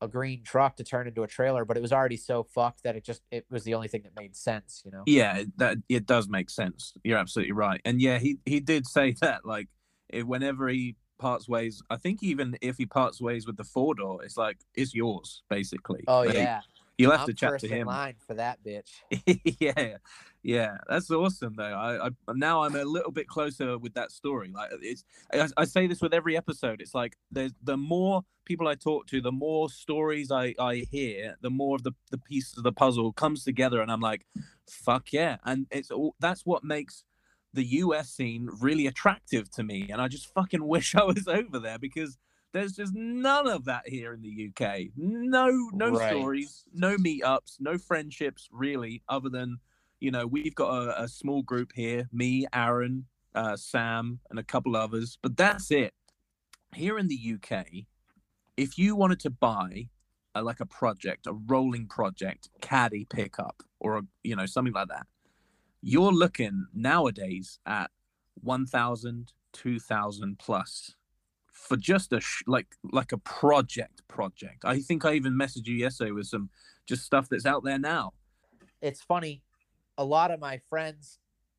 [0.00, 2.94] a green truck to turn into a trailer, but it was already so fucked that
[2.94, 5.02] it just it was the only thing that made sense, you know.
[5.04, 6.94] Yeah, that it does make sense.
[7.02, 7.80] You're absolutely right.
[7.84, 9.68] And yeah, he he did say that like
[10.12, 14.24] whenever he parts ways, I think even if he parts ways with the four door,
[14.24, 16.02] it's like it's yours basically.
[16.08, 16.60] Oh Like, yeah.
[16.98, 17.86] you'll have I'm to chat to him.
[17.86, 18.90] line for that bitch.
[19.60, 19.96] yeah,
[20.42, 21.62] yeah, that's awesome though.
[21.64, 24.50] I, I now I'm a little bit closer with that story.
[24.52, 26.80] Like it's, I, I say this with every episode.
[26.80, 31.36] It's like there's the more people I talk to, the more stories I I hear,
[31.42, 34.26] the more of the the pieces of the puzzle comes together, and I'm like,
[34.68, 35.36] fuck yeah!
[35.44, 37.04] And it's all that's what makes
[37.52, 41.58] the US scene really attractive to me, and I just fucking wish I was over
[41.58, 42.18] there because.
[42.52, 44.88] There's just none of that here in the UK.
[44.96, 46.10] No, no Right.
[46.10, 49.60] stories, no meetups, no friendships, really, other than
[50.00, 53.04] you know, we've got a, a small group here me, Aaron,
[53.34, 55.94] uh, Sam, and a couple others, but that's it.
[56.74, 57.66] Here in the UK,
[58.56, 59.88] if you wanted to buy
[60.34, 64.88] a, like a project, a rolling project, caddy pickup, or a, you know, something like
[64.88, 65.06] that,
[65.82, 67.90] you're looking nowadays at
[68.42, 70.94] 1,000, 2,000 plus
[71.52, 74.64] for just a sh- like like a project project.
[74.64, 76.48] I think I even messaged you yesterday with some
[76.86, 78.12] just stuff that's out there now.
[78.80, 79.42] It's funny.
[79.98, 81.18] A lot of my friends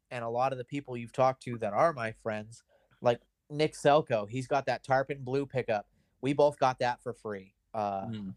[0.09, 2.63] and a lot of the people you've talked to that are my friends,
[3.01, 3.19] like
[3.49, 5.87] Nick Selko, he's got that Tarpon Blue pickup.
[6.21, 7.53] We both got that for free.
[7.73, 8.33] Uh, Mm.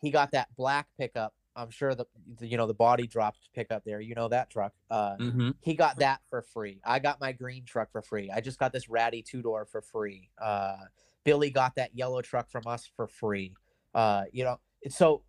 [0.00, 1.34] he got that black pickup.
[1.56, 2.06] I'm sure the,
[2.38, 4.00] the you know the body dropped pickup there.
[4.00, 4.72] You know that truck.
[4.90, 5.50] Uh, Mm-hmm.
[5.60, 6.80] he got that for free.
[6.84, 8.30] I got my green truck for free.
[8.30, 10.30] I just got this ratty two door for free.
[10.40, 10.76] Uh,
[11.24, 13.54] Billy got that yellow truck from us for free.
[13.94, 15.22] Uh, you know, so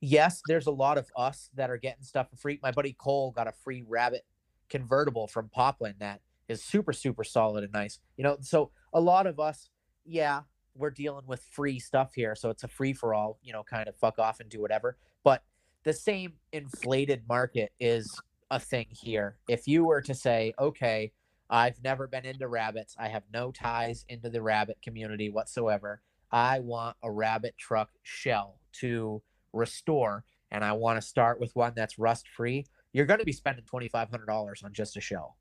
[0.00, 2.58] yes, there's a lot of us that are getting stuff for free.
[2.62, 4.24] My buddy Cole got a free Rabbit
[4.68, 7.98] convertible from Poplin that is super super solid and nice.
[8.16, 9.70] You know, so a lot of us,
[10.04, 10.40] yeah,
[10.74, 13.38] we're dealing with free stuff here, so it's a free for all.
[13.42, 14.96] You know, kind of fuck off and do whatever.
[15.24, 15.42] But
[15.86, 19.36] the same inflated market is a thing here.
[19.48, 21.12] If you were to say, okay,
[21.48, 26.02] I've never been into rabbits, I have no ties into the rabbit community whatsoever.
[26.32, 29.22] I want a rabbit truck shell to
[29.52, 32.66] restore, and I want to start with one that's rust free.
[32.92, 35.36] You're going to be spending twenty five hundred dollars on just a shell.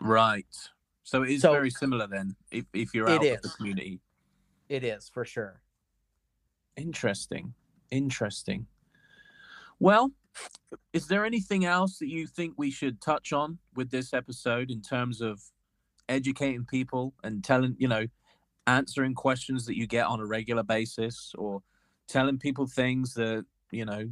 [0.00, 0.46] Right.
[1.04, 4.00] So it is So- very similar then, if, if you're out of the community.
[4.68, 5.60] It is for sure.
[6.76, 7.54] Interesting.
[7.92, 8.66] Interesting.
[9.78, 10.12] Well,
[10.92, 14.82] is there anything else that you think we should touch on with this episode in
[14.82, 15.40] terms of
[16.08, 18.06] educating people and telling, you know,
[18.66, 21.62] answering questions that you get on a regular basis or
[22.08, 24.08] telling people things that, you know,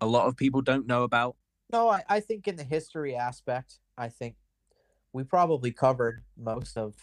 [0.00, 1.36] a lot of people don't know about?
[1.72, 4.36] No, I, I think in the history aspect, I think
[5.12, 6.94] we probably covered most of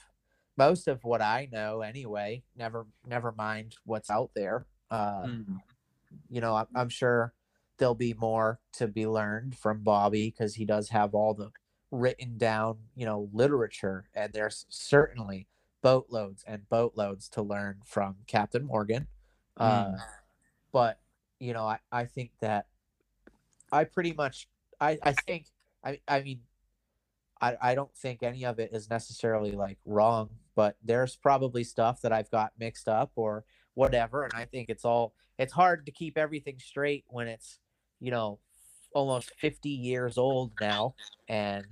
[0.57, 2.43] most of what I know anyway.
[2.55, 4.65] Never never mind what's out there.
[4.91, 5.59] Uh, Mm.
[6.29, 7.33] you know, I'm, I'm sure
[7.79, 11.51] there'll be more to be learned from Bobby because he does have all the
[11.91, 15.47] written down, you know, literature, and there's certainly
[15.81, 19.07] boatloads and boatloads to learn from Captain Morgan.
[19.57, 19.93] Uh,
[20.71, 20.99] but
[21.39, 22.67] you know, I, I think that
[23.71, 24.47] I pretty much
[24.79, 25.47] I, I think
[25.83, 26.41] I I mean
[27.41, 32.01] I, I don't think any of it is necessarily like wrong, but there's probably stuff
[32.01, 35.91] that I've got mixed up or whatever, and I think it's all it's hard to
[35.91, 37.59] keep everything straight when it's
[37.99, 38.39] you know
[38.93, 40.95] almost 50 years old now
[41.27, 41.65] and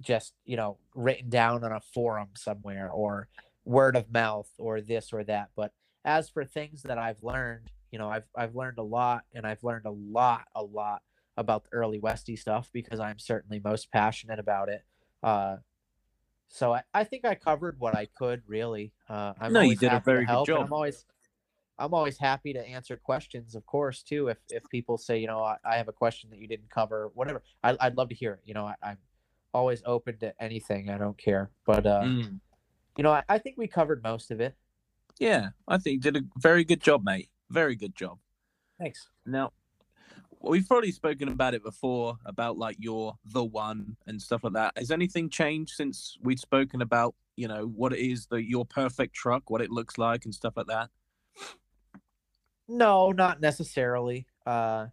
[0.00, 3.28] just you know written down on a forum somewhere or
[3.64, 5.50] word of mouth or this or that.
[5.56, 5.72] But
[6.04, 9.62] as for things that I've learned you know I've I've learned a lot and I've
[9.62, 11.02] learned a lot a lot
[11.36, 14.84] about the early Westy stuff because I'm certainly most passionate about it.
[15.22, 15.56] Uh
[16.48, 18.92] so I, I think I covered what I could really.
[19.08, 20.66] Uh I'm No, you did a very good job.
[20.66, 21.04] I'm always
[21.78, 24.28] I'm always happy to answer questions, of course, too.
[24.28, 27.10] If if people say, you know, I, I have a question that you didn't cover,
[27.14, 28.40] whatever, I, I'd love to hear it.
[28.44, 28.98] You know, I, I'm
[29.54, 30.90] always open to anything.
[30.90, 31.50] I don't care.
[31.66, 32.40] But uh, Mm.
[32.96, 34.54] you know, I, I think we covered most of it.
[35.18, 37.28] Yeah, I think you did a very good job, mate.
[37.50, 38.18] Very good job.
[38.78, 39.08] Thanks.
[39.26, 39.52] Now,
[40.40, 44.72] we've probably spoken about it before about like your the one and stuff like that.
[44.76, 49.14] Has anything changed since we'd spoken about you know what it is the your perfect
[49.14, 50.90] truck, what it looks like, and stuff like that?
[52.72, 54.26] No, not necessarily.
[54.46, 54.86] Uh,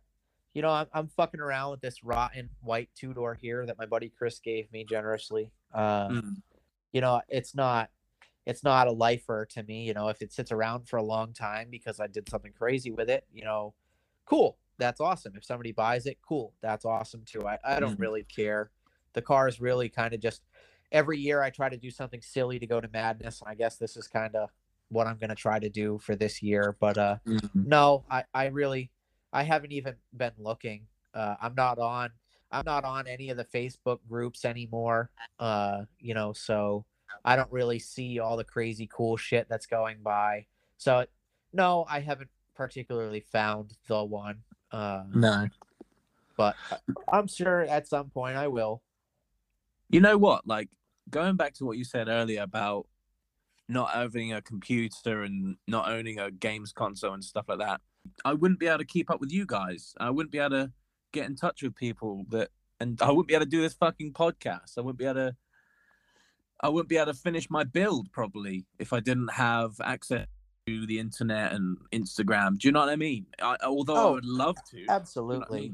[0.54, 3.86] you know, I'm, I'm fucking around with this rotten white two door here that my
[3.86, 5.52] buddy Chris gave me generously.
[5.74, 6.42] Uh, Mm.
[6.92, 7.90] you know, it's not,
[8.46, 9.86] it's not a lifer to me.
[9.86, 12.92] You know, if it sits around for a long time because I did something crazy
[12.92, 13.74] with it, you know,
[14.26, 14.58] cool.
[14.78, 15.34] That's awesome.
[15.36, 16.54] If somebody buys it, cool.
[16.62, 17.48] That's awesome too.
[17.48, 18.02] I, I don't Mhm.
[18.02, 18.72] really care.
[19.14, 20.42] The car is really kind of just
[20.92, 23.42] every year I try to do something silly to go to madness.
[23.42, 24.50] And I guess this is kind of
[24.90, 26.76] what I'm going to try to do for this year.
[26.80, 27.66] But, uh, Mm.
[27.68, 28.92] no, I, I really,
[29.32, 30.88] I haven't even been looking.
[31.14, 32.10] Uh, I'm not on,
[32.52, 35.12] I'm not on any of the Facebook groups anymore.
[35.40, 36.86] Uh, you know, so
[37.24, 40.46] I don't really see all the crazy cool shit that's going by.
[40.78, 41.06] So,
[41.54, 44.44] no, I haven't particularly found the one.
[44.72, 45.48] Uh, No.
[46.38, 46.56] but
[47.12, 48.82] I'm sure at some point I will.
[49.90, 50.48] You know what?
[50.48, 50.70] Like
[51.10, 52.86] going back to what you said earlier about
[53.70, 57.80] not having a computer and not owning a games console and stuff like that.
[58.26, 59.94] I wouldn't be able to keep up with you guys.
[60.00, 60.72] I wouldn't be able to
[61.14, 64.14] get in touch with people that, and I wouldn't be able to do this fucking
[64.14, 64.78] podcast.
[64.78, 65.36] I wouldn't be able to.
[66.62, 70.26] I wouldn't be able to finish my build probably if I didn't have access
[70.68, 72.58] to the internet and Instagram.
[72.58, 73.28] Do you know what I mean?
[73.42, 74.78] I, although I Oh, would love to.
[74.80, 75.74] you know I Absolutely.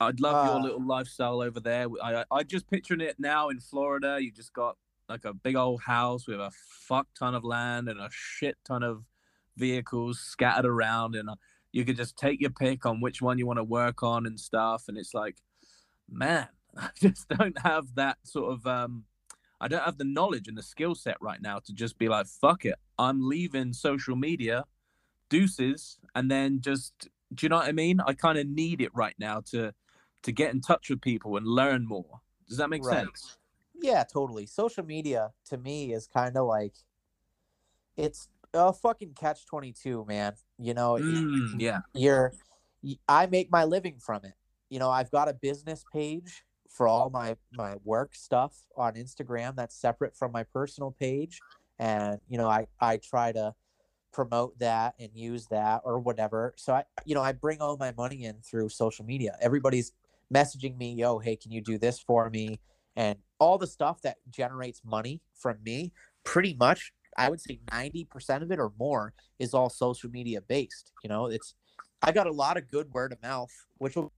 [0.00, 1.86] I'd love your Uh, little lifestyle over there.
[2.02, 4.18] I I I just picturing it now in Florida.
[4.20, 4.76] You just got
[5.12, 8.82] like a big old house with a fuck ton of land and a shit ton
[8.82, 9.04] of
[9.56, 11.34] vehicles scattered around, and uh,
[11.70, 14.40] you could just take your pick on which one you want to work on and
[14.40, 14.84] stuff.
[14.88, 15.36] And it's like,
[16.08, 19.04] man, I just don't have that sort of um.
[19.60, 22.26] I don't have the knowledge and the skill set right now to just be like,
[22.26, 24.64] fuck it, I'm leaving social media,
[25.28, 28.00] deuces, and then just, do you know what I mean?
[28.00, 29.72] I kind of need it right now to
[30.24, 32.20] to get in touch with people and learn more.
[32.48, 33.04] Does that make Right.
[33.04, 33.38] sense?
[33.82, 34.46] Yeah, totally.
[34.46, 36.74] Social media to me is kind of like
[37.96, 40.34] it's a fucking catch 22, man.
[40.58, 41.80] You know, Mm, yeah.
[41.94, 42.32] you're
[43.08, 44.34] I make my living from it.
[44.68, 49.54] You know, I've got a business page for all my my work stuff on Instagram
[49.56, 51.40] that's separate from my personal page
[51.78, 53.54] and you know, I I try to
[54.12, 56.54] promote that and use that or whatever.
[56.56, 59.36] So I you know, I bring all my money in through social media.
[59.40, 59.92] Everybody's
[60.32, 62.60] messaging me, "Yo, hey, can you do this for me?"
[62.96, 65.92] And all the stuff that generates money from me,
[66.22, 70.92] pretty much I would say 90% of it or more is all social media based.
[71.02, 71.54] You know, it's
[72.02, 74.12] I got a lot of good word of mouth, which will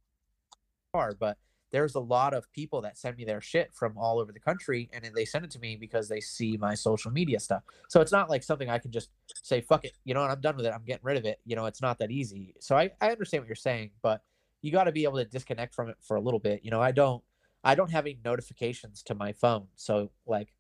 [0.95, 1.39] hard, but
[1.73, 4.91] there's a lot of people that send me their shit from all over the country
[4.93, 7.63] and they send it to me because they see my social media stuff.
[7.89, 9.09] So it's not like something I can just
[9.43, 10.73] say, fuck it, you know, and I'm done with it.
[10.73, 11.41] I'm getting rid of it.
[11.47, 12.55] You know, it's not that easy.
[12.61, 14.21] So I, I understand what you're saying, but
[14.61, 16.61] you got to be able to disconnect from it for a little bit.
[16.63, 17.25] You know, I don't,
[17.65, 19.69] I don't have any notifications to my phone.
[19.77, 20.53] So like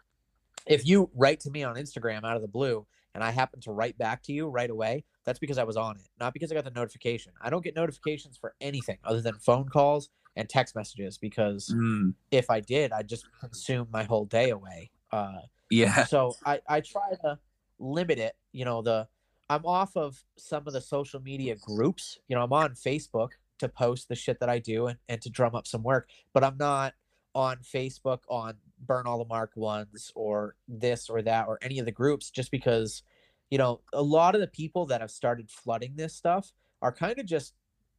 [0.66, 3.72] if you write to me on Instagram out of the blue and I happen to
[3.72, 6.54] write back to you right away, that's because I was on it, not because I
[6.54, 7.32] got the notification.
[7.40, 12.14] I don't get notifications for anything other than phone calls and text messages because Mm,
[12.30, 14.90] if I did, I'd just consume my whole day away.
[15.12, 15.40] Uh,
[15.70, 16.04] yeah.
[16.06, 17.38] so I, I try to
[17.78, 18.34] limit it.
[18.52, 19.06] You know, the
[19.48, 22.18] I'm off of some of the social media groups.
[22.28, 25.30] You know, I'm on Facebook to post the shit that I do and, and to
[25.30, 26.94] drum up some work, but I'm not
[27.34, 28.54] on Facebook on
[28.86, 32.50] burn all the mark ones or this or that or any of the groups just
[32.50, 33.02] because,
[33.50, 36.52] you know, a lot of the people that have started flooding this stuff
[36.82, 37.54] are kind of just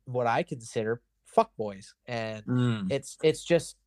[0.05, 1.01] what I consider
[1.35, 1.93] fuckboys.
[2.05, 3.77] And Mm, it's it's just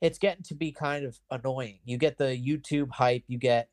[0.00, 1.80] it's getting to be kind of annoying.
[1.84, 3.68] You get the YouTube hype, you get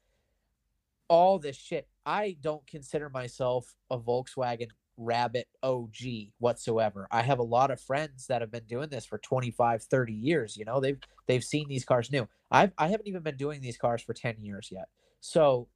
[1.07, 1.87] all this shit.
[2.05, 5.95] I don't consider myself a Volkswagen Rabbit OG
[6.39, 7.07] whatsoever.
[7.11, 10.57] I have a lot of friends that have been doing this for 25, 30 years,
[10.57, 10.79] you know.
[10.79, 12.27] They've they've seen these cars new.
[12.51, 14.89] I've I haven't even been doing these cars for 10 years yet.
[15.19, 15.67] So,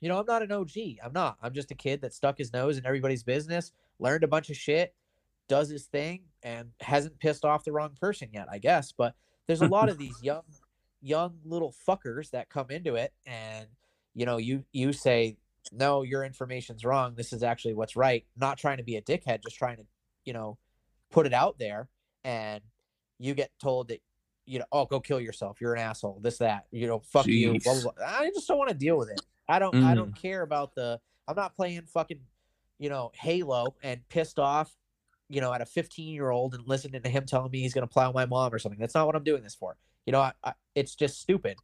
[0.00, 0.70] you know, I'm not an OG.
[1.04, 1.36] I'm not.
[1.42, 4.56] I'm just a kid that stuck his nose in everybody's business, learned a bunch of
[4.56, 4.94] shit,
[5.48, 8.92] does his thing and hasn't pissed off the wrong person yet, I guess.
[8.92, 9.14] But
[9.46, 10.42] there's a lot of these young
[11.02, 13.66] young little fuckers that come into it and
[14.16, 15.36] you know, you you say,
[15.72, 17.14] "No, your information's wrong.
[17.14, 19.84] This is actually what's right." Not trying to be a dickhead, just trying to,
[20.24, 20.58] you know,
[21.10, 21.88] put it out there
[22.24, 22.62] and
[23.18, 24.00] you get told that
[24.44, 25.60] you know, "Oh, go kill yourself.
[25.60, 26.66] You're an asshole." This that.
[26.70, 27.58] You know, fuck you.
[27.60, 28.06] Blah, blah, blah.
[28.06, 29.20] I just don't want to deal with it.
[29.48, 32.20] I don't I don't care about the I'm not playing fucking
[32.78, 34.74] you know, Halo and pissed off,
[35.28, 37.86] you know, at a 15 year old and listening to him telling me he's going
[37.86, 38.80] to plow my mom or something.
[38.80, 39.76] That's not what I'm doing this for.
[40.04, 41.56] You know, I, I, it's just stupid.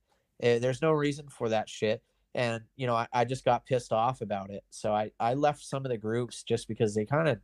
[0.42, 2.02] Uh, there's no reason for that shit.
[2.34, 4.64] And, you know, I, I just got pissed off about it.
[4.70, 7.38] So I, I left some of the groups just because they kind of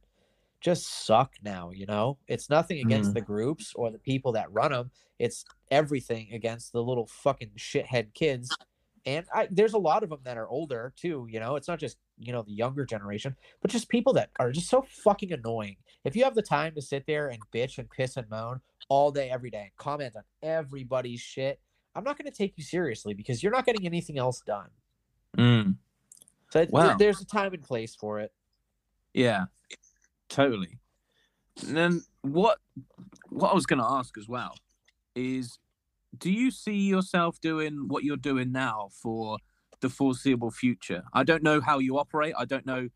[0.61, 2.19] just suck now, you know?
[2.27, 3.15] It's nothing against Mm.
[3.15, 4.91] the groups or the people that run them.
[5.19, 8.51] It's everything against the little fucking shithead kids.
[9.07, 11.57] And I, there's a lot of them that are older too, you know?
[11.57, 14.83] It's not just, you know, the younger generation, but just people that are just so
[14.89, 15.77] fucking annoying.
[16.05, 19.11] If you have the time to sit there and bitch and piss and moan all
[19.11, 21.61] day, every day, and comment on everybody's shit,
[21.99, 24.71] I'm not going to take you seriously because you're not getting anything else done.
[25.37, 25.77] Mm.
[26.51, 26.97] So Wow.
[26.97, 28.33] there's a time and place for it.
[29.13, 29.47] Yeah,
[30.29, 30.79] totally.
[31.67, 32.59] And then what
[33.31, 34.55] what I was going to ask as well
[35.17, 35.59] is
[36.17, 39.39] do you see yourself doing what you're doing now for
[39.81, 41.03] the foreseeable future?
[41.13, 42.35] I don't know how you operate.
[42.39, 42.91] I don't know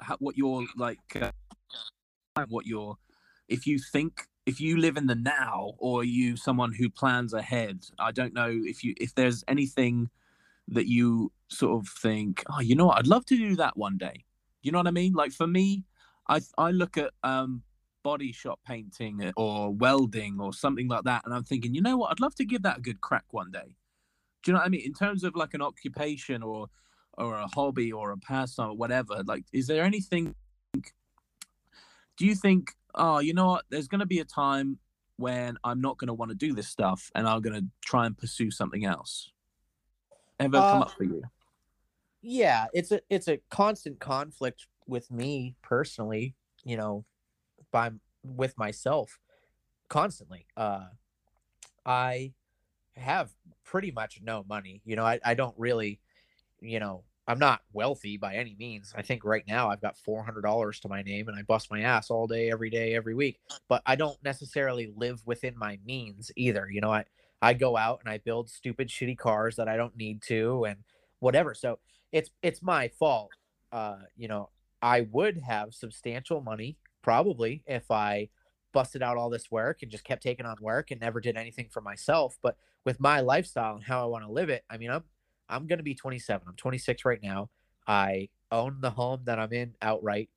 [0.00, 2.96] how, what you're like uh, what you're
[3.48, 7.34] if you think if you live in the now or are you someone who plans
[7.34, 7.84] ahead.
[7.98, 10.08] I don't know if you if there's anything
[10.68, 12.98] that you sort of think, "Oh, you know what?
[12.98, 14.24] I'd love to do that one day."
[14.62, 15.12] You know what I mean?
[15.12, 15.84] Like for me,
[16.28, 17.62] I I look at um
[18.04, 22.12] body shop painting or welding or something like that, and I'm thinking, you know what?
[22.12, 23.74] I'd love to give that a good crack one day.
[24.42, 24.82] Do you know what I mean?
[24.84, 26.68] In terms of like an occupation or
[27.18, 30.34] or a hobby or a pastime or whatever, like, is there anything?
[32.16, 33.64] Do you think, oh, you know what?
[33.70, 34.78] There's going to be a time
[35.16, 38.06] when I'm not going to want to do this stuff, and I'm going to try
[38.06, 39.30] and pursue something else.
[40.38, 41.22] Ever come Uh, up for you?
[42.22, 47.04] yeah it's a it's a constant conflict with me personally you know
[47.70, 47.90] by
[48.24, 49.18] with myself
[49.88, 50.86] constantly uh
[51.84, 52.32] i
[52.96, 53.30] have
[53.64, 56.00] pretty much no money you know i, I don't really
[56.60, 60.80] you know i'm not wealthy by any means i think right now i've got $400
[60.80, 63.38] to my name and i bust my ass all day every day every week
[63.68, 67.04] but i don't necessarily live within my means either you know i
[67.42, 70.78] i go out and i build stupid shitty cars that i don't need to and
[71.20, 71.78] whatever so
[72.12, 73.30] it's it's my fault.
[73.72, 74.50] Uh, you know,
[74.80, 78.28] I would have substantial money probably if I
[78.72, 81.68] busted out all this work and just kept taking on work and never did anything
[81.70, 82.38] for myself.
[82.42, 85.04] But with my lifestyle and how I want to live it, I mean, I'm
[85.48, 86.46] I'm gonna be 27.
[86.48, 87.50] I'm 26 right now.
[87.86, 90.30] I own the home that I'm in outright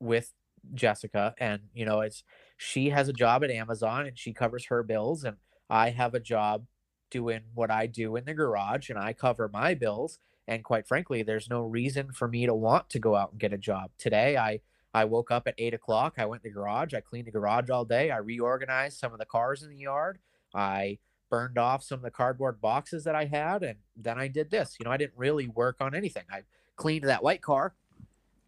[0.00, 0.32] with
[0.74, 2.24] Jessica, and you know, it's
[2.56, 5.36] she has a job at Amazon and she covers her bills, and
[5.70, 6.66] I have a job
[7.10, 10.18] doing what I do in the garage, and I cover my bills
[10.48, 13.52] and quite frankly there's no reason for me to want to go out and get
[13.52, 14.60] a job today i
[14.94, 17.70] i woke up at eight o'clock i went to the garage i cleaned the garage
[17.70, 20.18] all day i reorganized some of the cars in the yard
[20.54, 20.98] i
[21.32, 24.76] burned off some of the cardboard boxes that i had and then i did this
[24.78, 26.42] you know i didn't really work on anything i
[26.76, 27.74] cleaned that white car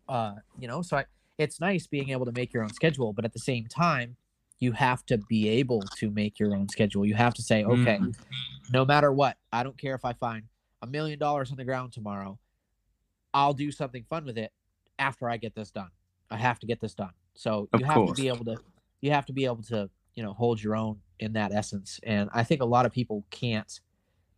[0.06, 1.06] uh you know so I,
[1.38, 4.16] it's nice being able to make your own schedule but at the same time
[4.60, 7.98] you have to be able to make your own schedule you have to say okay
[8.02, 8.14] Mm.
[8.70, 10.42] no matter what i don't care if i find
[10.82, 12.38] a million dollars on the ground tomorrow,
[13.32, 14.52] I'll do something fun with it
[14.98, 15.88] after I get this done.
[16.30, 17.14] I have to get this done.
[17.32, 18.10] So Of you have course.
[18.10, 18.58] to be able to
[19.00, 22.00] you have to be able to, you know, hold your own in that essence.
[22.02, 23.80] And I think a lot of people can't.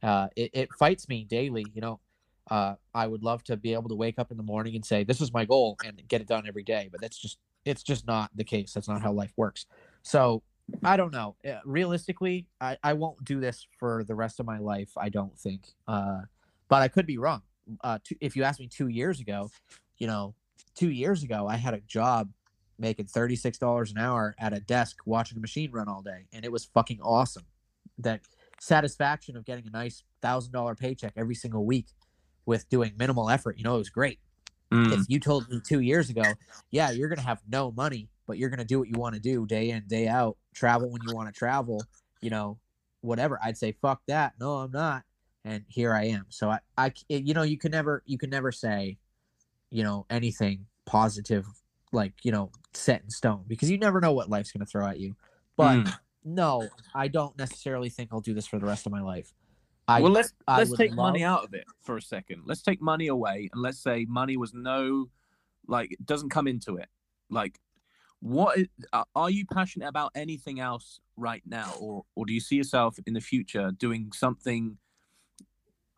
[0.02, 2.00] Uh it, it fights me daily, you know.
[2.50, 5.04] Uh I would love to be able to wake up in the morning and say,
[5.04, 6.88] This is my goal and get it done every day.
[6.90, 8.72] But that's just it's just not the case.
[8.72, 9.66] That's not how life works.
[10.02, 10.42] So
[10.82, 11.36] I don't know.
[11.48, 14.90] Uh, Realistically, I, I won't do this for the rest of my life.
[14.96, 15.74] I don't think.
[15.86, 16.22] Uh,
[16.68, 17.42] but I could be wrong.
[17.82, 19.50] Uh, two, if you asked me two years ago,
[19.98, 20.34] you know,
[20.74, 22.30] two years ago, I had a job
[22.78, 26.26] making thirty six dollars an hour at a desk watching a machine run all day,
[26.32, 27.44] and it was fucking awesome.
[27.98, 28.20] That
[28.60, 31.86] satisfaction of getting a nice thousand dollar paycheck every single week
[32.46, 34.18] with doing minimal effort, you know, it was great
[34.72, 34.92] Mm.
[34.92, 36.24] if you told me two years ago,
[36.72, 39.46] yeah, you're gonna have no money, but you're gonna do what you want to do
[39.46, 41.80] day in, day out, travel when you want to travel,
[42.20, 42.58] you know,
[43.00, 43.38] whatever.
[43.40, 44.34] I'd say fuck that.
[44.40, 45.04] No, I'm not.
[45.44, 46.26] And here I am.
[46.30, 48.98] So I, I, c- you know, you can never, you can never say,
[49.70, 51.46] you know, anything positive,
[51.96, 55.00] like you know, set in stone, because you never know what life's gonna throw at
[55.00, 55.16] you.
[55.56, 55.98] But Mm.
[56.24, 59.32] no, I don't necessarily think I'll do this for the rest of my life.
[59.88, 62.42] I, well, let's I let's take money out of it for a second.
[62.44, 65.08] Let's take money away, and let's say money was no,
[65.66, 66.88] like, it doesn't come into it.
[67.30, 67.60] Like,
[68.20, 72.40] what is, uh, are you passionate about anything else right now, or or do you
[72.40, 74.78] see yourself in the future doing something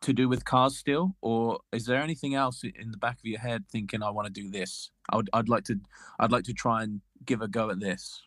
[0.01, 3.39] to do with cars still, or is there anything else in the back of your
[3.39, 4.91] head thinking I want to do this?
[5.09, 5.79] I would, I'd like to,
[6.19, 8.21] I'd like to try and give a go at this.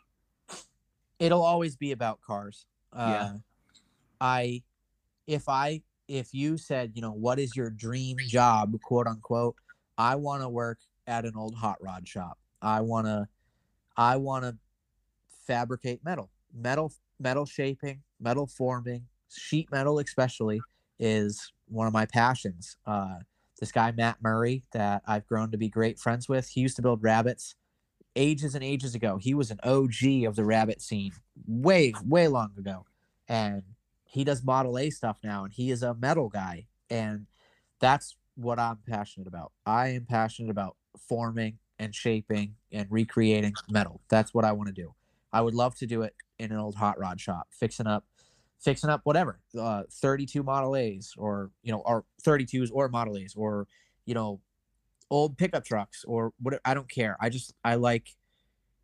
[1.19, 2.66] it'll always be about cars.
[2.93, 3.32] Uh, Yeah.
[4.20, 4.62] I,
[5.27, 9.57] if I, if you said, you know, what is your dream job, quote unquote,
[9.97, 12.39] I want to work at an old hot rod shop.
[12.61, 13.28] I want to
[13.97, 14.57] I want to
[15.47, 16.31] fabricate metal.
[16.55, 20.61] Metal metal shaping, metal forming, sheet metal especially
[20.99, 22.77] is one of my passions.
[22.86, 23.19] Uh,
[23.59, 26.49] this guy Matt Murray that I've grown to be great friends with.
[26.49, 27.55] He used to build rabbits
[28.16, 29.16] ages and ages ago.
[29.16, 31.12] He was an OG of the rabbit scene
[31.47, 32.85] way way long ago.
[33.28, 33.62] And
[34.05, 37.27] he does model A stuff now and he is a metal guy and
[37.81, 39.53] that's what I'm passionate about.
[39.65, 40.77] I am passionate about
[41.09, 44.01] forming and shaping and recreating metal.
[44.09, 44.94] That's what I want to do.
[45.32, 48.05] I would love to do it in an old hot rod shop, fixing up,
[48.62, 53.34] fixing up whatever, uh, 32 Model A's or you know, or 32s or Model A's
[53.36, 53.66] or
[54.06, 54.40] you know,
[55.10, 56.62] old pickup trucks or whatever.
[56.64, 57.16] I don't care.
[57.20, 58.16] I just I like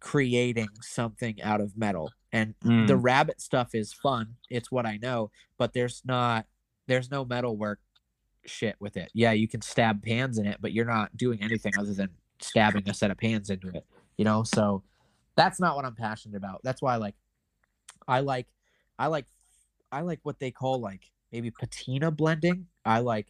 [0.00, 3.02] creating something out of metal, and the Mm.
[3.05, 4.36] rabbit stuff is fun.
[4.50, 6.46] It's what I know, but there's not
[6.86, 7.80] there's no metal work
[8.46, 9.10] shit with it.
[9.12, 12.09] Yeah, you can stab pans in it, but you're not doing anything other than
[12.40, 13.84] stabbing a set of pans into it.
[14.16, 14.82] You know, so
[15.36, 16.60] that's not what I'm passionate about.
[16.64, 17.14] That's why like
[18.06, 18.46] I like
[18.98, 19.26] I like
[19.90, 22.66] I like what they call like maybe patina blending.
[22.85, 23.28] I like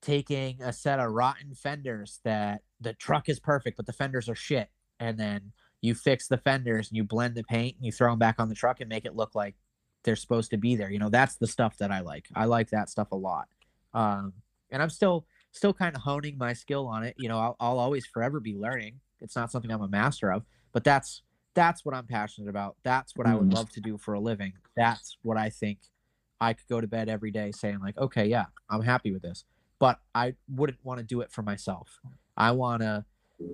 [0.00, 4.34] taking a set of rotten fenders that the truck is perfect, but the fenders are
[4.34, 4.70] shit,
[5.00, 8.18] and then you fix the fenders and you blend the paint and you throw them
[8.18, 9.54] back on the truck and make it look like
[10.02, 10.90] they're supposed to be there.
[10.90, 12.26] You know, that's the stuff that I like.
[12.34, 13.48] I like that stuff a lot.
[13.94, 14.32] Um,
[14.70, 17.14] and I'm still still kind of honing my skill on it.
[17.16, 19.00] You know, I'll, I'll always forever be learning.
[19.20, 21.22] It's not something I'm a master of, but that's
[21.54, 22.76] that's what I'm passionate about.
[22.84, 23.54] That's what I would Mm.
[23.54, 24.52] love to do for a living.
[24.76, 25.80] That's what I think
[26.40, 29.44] I could go to bed every day saying like, okay, yeah, I'm happy with this.
[29.80, 32.00] But I wouldn't want to do it for myself.
[32.36, 33.04] I want to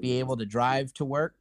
[0.01, 1.35] be able to drive to work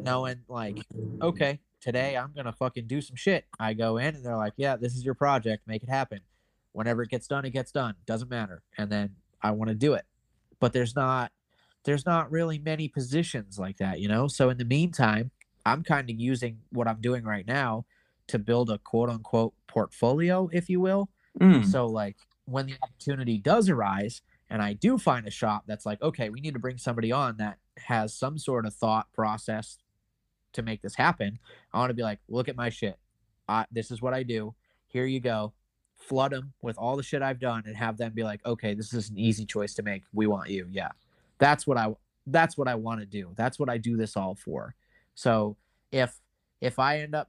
[0.00, 0.78] knowing like,
[1.22, 3.44] okay, today I'm going to fucking do some shit.
[3.60, 6.20] I go in and they're like, yeah, this is your project, make it happen.
[6.72, 7.94] Whenever it gets done, it gets done.
[8.06, 8.62] Doesn't matter.
[8.76, 10.04] And then I want to do it.
[10.60, 11.32] But there's not
[11.84, 14.26] there's not really many positions like that, you know?
[14.28, 15.30] So in the meantime,
[15.66, 17.84] I'm kind of using what I'm doing right now
[18.28, 21.08] to build a quote unquote portfolio, if you will.
[21.40, 21.64] Mm.
[21.66, 26.00] So like when the opportunity does arise and I do find a shop that's like,
[26.02, 29.78] okay, we need to bring somebody on that has some sort of thought process
[30.52, 31.38] to make this happen.
[31.72, 32.98] I want to be like, look at my shit.
[33.48, 34.54] I, this is what I do.
[34.86, 35.52] Here you go.
[35.96, 38.94] Flood them with all the shit I've done and have them be like, okay, this
[38.94, 40.04] is an easy choice to make.
[40.12, 40.66] We want you.
[40.70, 40.90] Yeah.
[41.38, 41.94] That's what I
[42.26, 43.32] that's what I want to do.
[43.36, 44.74] That's what I do this all for.
[45.18, 45.56] So
[45.90, 46.16] if
[46.60, 47.28] if I end up,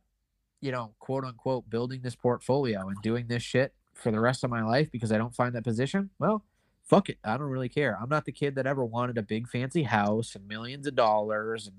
[0.61, 4.51] you know, quote unquote building this portfolio and doing this shit for the rest of
[4.51, 6.45] my life because I don't find that position, well,
[6.83, 7.17] fuck it.
[7.23, 7.97] I don't really care.
[7.99, 11.65] I'm not the kid that ever wanted a big fancy house and millions of dollars
[11.65, 11.77] and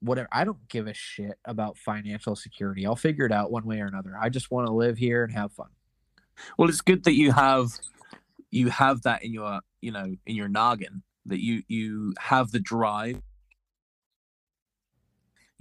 [0.00, 0.26] whatever.
[0.32, 2.86] I don't give a shit about financial security.
[2.86, 4.16] I'll figure it out one way or another.
[4.18, 5.68] I just want to live here and have fun.
[6.56, 7.78] Well, it's good that you have
[8.50, 12.58] you have that in your you know in your noggin that you you have the
[12.58, 13.20] drive.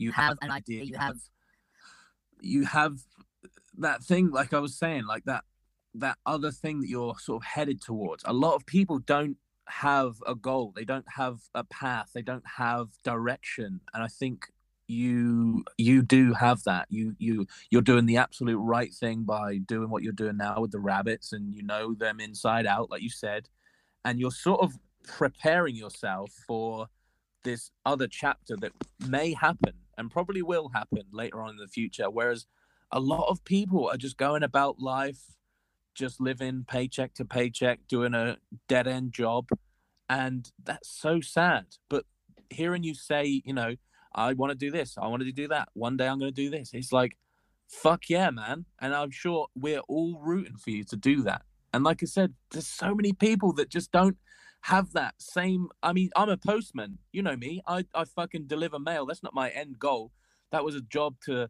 [0.02, 1.18] You have an idea, you have
[2.42, 2.98] you have
[3.78, 5.44] that thing like I was saying, like that
[5.96, 8.24] that other thing that you're sort of headed towards.
[8.26, 10.74] A lot of people don't have a goal.
[10.76, 12.12] They don't have a path.
[12.14, 13.82] They don't have direction.
[13.94, 14.48] And I think
[14.88, 16.88] you you do have that.
[16.90, 20.72] You you you're doing the absolute right thing by doing what you're doing now with
[20.72, 23.50] the rabbits and you know them inside out like you said.
[24.04, 24.74] And you're sort of
[25.08, 26.88] preparing yourself for
[27.44, 28.72] this other chapter that
[29.08, 32.46] may happen and probably will happen later on in the future whereas
[32.92, 35.36] a lot of people are just going about life
[35.94, 38.38] just living paycheck to paycheck doing a
[38.68, 39.48] dead end job
[40.10, 41.66] and that's so sad.
[41.90, 42.06] But
[42.52, 43.76] hearing you say you know
[44.14, 46.36] i want to do this i want to do that one day i'm going to
[46.36, 47.18] do this it's like
[47.70, 51.44] fuck yeah man and i'm sure we're all rooting for you to do that.
[51.74, 54.18] And like i said there's so many people that just don't
[54.62, 58.78] have that same i mean i'm a postman you know me i i fucking deliver
[58.80, 60.12] mail that's not my end goal.
[60.52, 61.50] That was a job to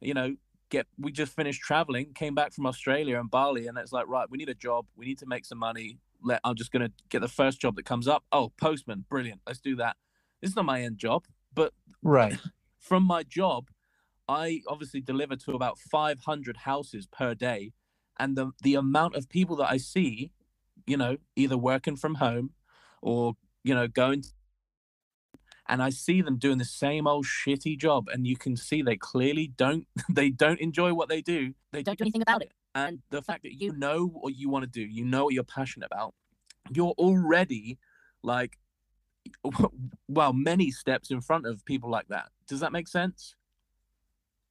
[0.00, 0.36] you know
[0.70, 4.30] get we just finished traveling came back from australia and bali and it's like right
[4.30, 6.92] we need a job we need to make some money let i'm just going to
[7.08, 8.24] get the first job that comes up.
[8.32, 9.96] Oh postman brilliant let's do that.
[10.40, 12.38] This is not my end job but Right.
[12.78, 13.68] from my job
[14.28, 17.72] i obviously deliver to about 500 houses per day
[18.18, 20.32] and the the amount of people that i see
[20.88, 22.50] you know either working from home
[23.02, 24.24] or you know going
[25.68, 28.96] and i see them doing the same old shitty job and you can see they
[28.96, 32.52] clearly don't they don't enjoy what they do they don't do anything about it.
[32.74, 35.44] and the fact that you know what you want to do you know what you're
[35.44, 36.14] passionate about
[36.70, 37.78] you're already
[38.22, 38.58] like
[40.08, 43.34] well many steps in front of people like that does that make sense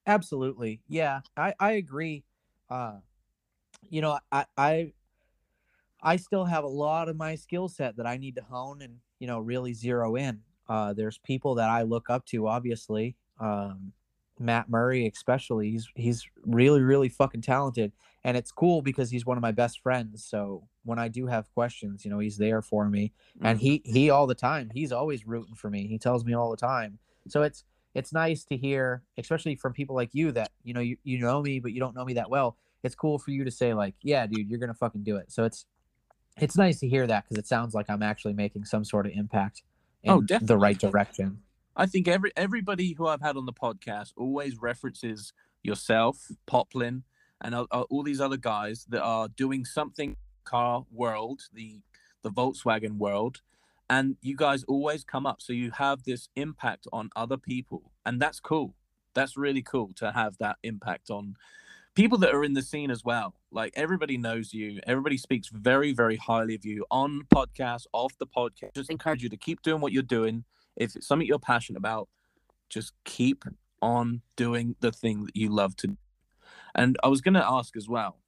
[0.08, 0.80] Absolutely.
[0.88, 2.24] Yeah, I I agree.
[2.70, 2.96] Uh
[3.82, 4.92] you know, I I
[6.02, 8.98] I still have a lot of my skill set that I need to hone and
[9.18, 10.40] you know, really zero in.
[10.68, 13.16] Uh, there's people that I look up to, obviously.
[13.40, 13.92] Um,
[14.38, 15.70] Matt Murray, especially.
[15.70, 19.80] He's he's really really fucking talented, and it's cool because he's one of my best
[19.80, 20.24] friends.
[20.24, 23.12] So when I do have questions, you know, he's there for me,
[23.42, 24.70] and he he all the time.
[24.72, 25.88] He's always rooting for me.
[25.88, 26.98] He tells me all the time.
[27.26, 30.98] So it's it's nice to hear, especially from people like you that you know you,
[31.02, 32.56] you know me, but you don't know me that well.
[32.84, 35.32] It's cool for you to say like, yeah, dude, you're gonna fucking do it.
[35.32, 35.66] So it's
[36.40, 39.12] it's nice to hear that because it sounds like I'm actually making some sort of
[39.12, 39.62] impact
[40.02, 41.42] in Oh, the right direction.
[41.76, 47.04] I think every everybody who I've had on the podcast always references yourself, Poplin,
[47.40, 51.80] and uh, all these other guys that are doing something car world, the
[52.22, 53.42] the Volkswagen world,
[53.88, 55.40] and you guys always come up.
[55.40, 58.74] So you have this impact on other people, and that's cool.
[59.14, 61.36] That's really cool to have that impact on
[61.98, 63.34] people that are in the scene as well.
[63.50, 64.78] Like everybody knows you.
[64.86, 68.72] Everybody speaks very, very highly of you on podcasts, off the podcast.
[68.76, 70.44] Just encourage you to keep doing what you're doing.
[70.76, 72.08] If it's something you're passionate about,
[72.70, 73.44] just keep
[73.82, 75.88] on doing the thing that you love to.
[75.88, 75.96] do.
[76.72, 78.18] And I was going to ask as well,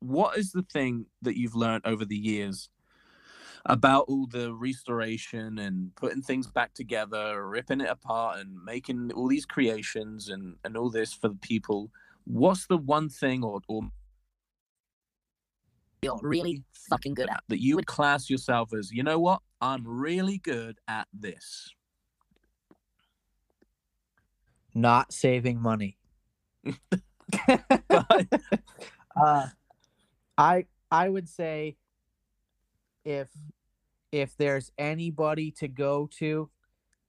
[0.00, 2.70] what is the thing that you've learned over the years
[3.66, 9.28] about all the restoration and putting things back together, ripping it apart, and making all
[9.28, 11.90] these creations and and all this for the people?
[12.24, 13.82] What's the one thing or or
[16.02, 17.42] You're really fucking good at.
[17.48, 18.90] that you would class yourself as?
[18.90, 19.40] You know what?
[19.60, 21.70] I'm really good at this.
[24.74, 25.96] Not saving money.
[27.88, 28.40] But-
[29.16, 29.48] uh,
[30.36, 31.76] I I would say
[33.04, 33.28] if
[34.12, 36.50] if there's anybody to go to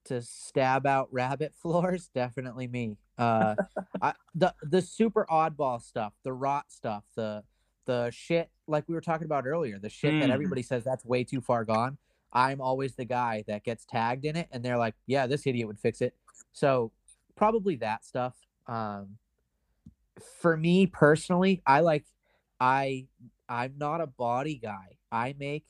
[0.06, 2.98] to stab out rabbit floors, definitely me.
[3.18, 3.56] Uh,
[4.02, 7.44] I, the the super oddball stuff, the rot stuff, the
[7.86, 10.34] the shit like we were talking about earlier, the shit that Mm.
[10.34, 11.98] everybody says that's way too far gone.
[12.34, 15.68] I'm always the guy that gets tagged in it, and they're like, "Yeah, this idiot
[15.68, 16.16] would fix it."
[16.52, 16.92] So
[17.36, 18.36] probably that stuff.
[18.68, 19.18] Um,
[20.42, 22.06] for me personally, I like
[22.60, 23.08] I
[23.48, 24.98] I'm not a body guy.
[25.12, 25.66] I make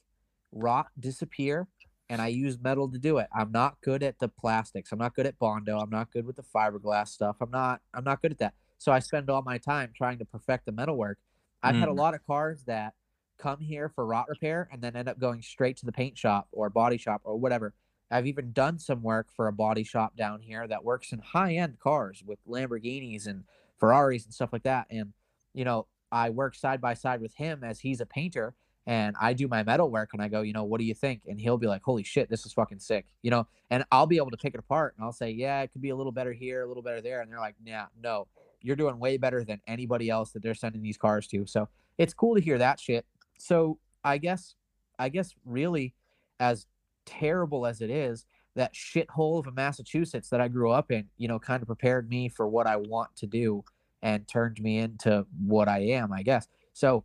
[0.51, 1.67] rot disappear
[2.09, 3.27] and I use metal to do it.
[3.33, 4.91] I'm not good at the plastics.
[4.91, 5.79] I'm not good at bondo.
[5.79, 7.37] I'm not good with the fiberglass stuff.
[7.41, 8.53] I'm not I'm not good at that.
[8.77, 11.17] So I spend all my time trying to perfect the metalwork.
[11.63, 11.97] I've had a Mm.
[11.97, 12.93] lot of cars that
[13.37, 16.47] come here for rot repair and then end up going straight to the paint shop
[16.51, 17.73] or body shop or whatever.
[18.11, 21.55] I've even done some work for a body shop down here that works in high
[21.55, 23.45] end cars with Lamborghinis and
[23.79, 24.87] Ferraris and stuff like that.
[24.89, 25.13] And,
[25.53, 28.53] you know, I work side by side with him as he's a painter
[28.87, 31.21] and I do my metal work and I go, you know, what do you think?
[31.27, 34.17] And he'll be like, holy shit, this is fucking sick, you know, and I'll be
[34.17, 36.33] able to pick it apart and I'll say, yeah, it could be a little better
[36.33, 37.21] here, a little better there.
[37.21, 38.27] And they're like, nah, no,
[38.61, 41.47] you're doing way better than anybody else that they're sending these cars to.
[41.47, 43.05] So it's cool to hear that shit.
[43.37, 44.55] So I guess,
[44.99, 45.95] I guess really
[46.39, 46.67] as
[47.05, 51.27] terrible as it is, that shithole of a Massachusetts that I grew up in, you
[51.27, 53.65] know, kind of prepared me for what I want to do
[54.01, 56.47] and turned me into what I am, I guess.
[56.71, 57.03] So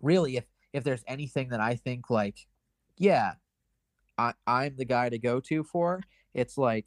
[0.00, 2.46] really if if there's anything that I think like,
[2.96, 3.32] yeah,
[4.18, 6.00] I, I'm the guy to go to for,
[6.34, 6.86] it's like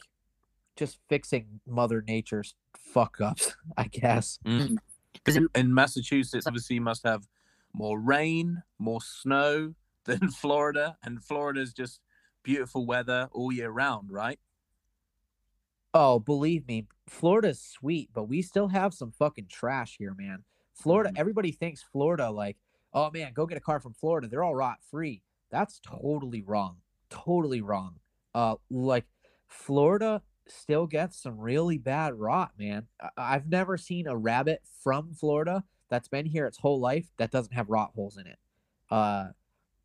[0.75, 4.39] just fixing Mother Nature's fuck ups, I guess.
[4.43, 7.27] Because in, in Massachusetts, obviously, you must have
[7.73, 9.73] more rain, more snow
[10.05, 11.99] than Florida, and Florida's just
[12.43, 14.39] beautiful weather all year round, right?
[15.93, 20.43] Oh, believe me, Florida's sweet, but we still have some fucking trash here, man.
[20.73, 21.17] Florida, Mhm.
[21.17, 22.57] everybody thinks Florida like,
[22.95, 24.27] oh man, go get a car from Florida.
[24.27, 25.21] They're all rot free.
[25.51, 26.77] That's totally wrong.
[27.11, 27.95] Totally wrong.
[28.33, 29.05] Uh, like
[29.47, 32.87] Florida still gets some really bad rot, man.
[33.01, 37.31] I- I've never seen a rabbit from Florida that's been here its whole life that
[37.31, 38.39] doesn't have rot holes in it.
[38.89, 39.27] Uh,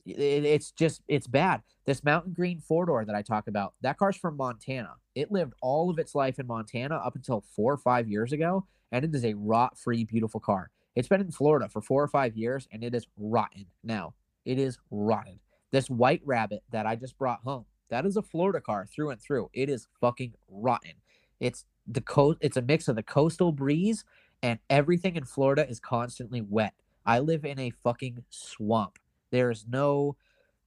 [0.07, 1.63] it, it's just it's bad.
[1.87, 4.95] This mountain green four door that I talk about, that car's from Montana.
[5.15, 8.67] It lived all of its life in Montana up until four or five years ago,
[8.93, 10.71] and it is a rot free, beautiful car.
[10.97, 14.15] It's been in Florida for four or five years, and it is rotten now.
[14.44, 15.41] It is rotten.
[15.70, 19.20] This white rabbit that I just brought home, that is a Florida car through and
[19.20, 19.51] through.
[19.52, 20.94] It is fucking rotten.
[21.39, 22.39] It's the coast.
[22.41, 24.05] It's a mix of the coastal breeze
[24.43, 26.75] and everything in Florida is constantly wet.
[27.05, 28.99] I live in a fucking swamp.
[29.31, 30.17] There's no,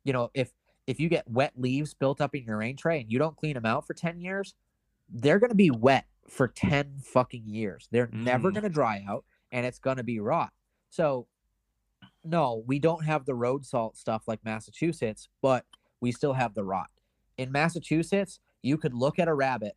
[0.03, 0.51] you know, if
[0.85, 3.53] if you get wet leaves built up in your rain tray and you don't clean
[3.53, 4.53] them out for 10 years,
[5.09, 7.87] they're going to be wet for 10 fucking years.
[7.91, 8.53] They're never Mm.
[8.53, 10.51] going to dry out and it's going to be rot.
[10.89, 11.27] So,
[12.25, 15.65] no, we don't have the road salt stuff like Massachusetts, but
[16.01, 16.89] we still have the rot.
[17.37, 19.73] In Massachusetts, you could look at a rabbit.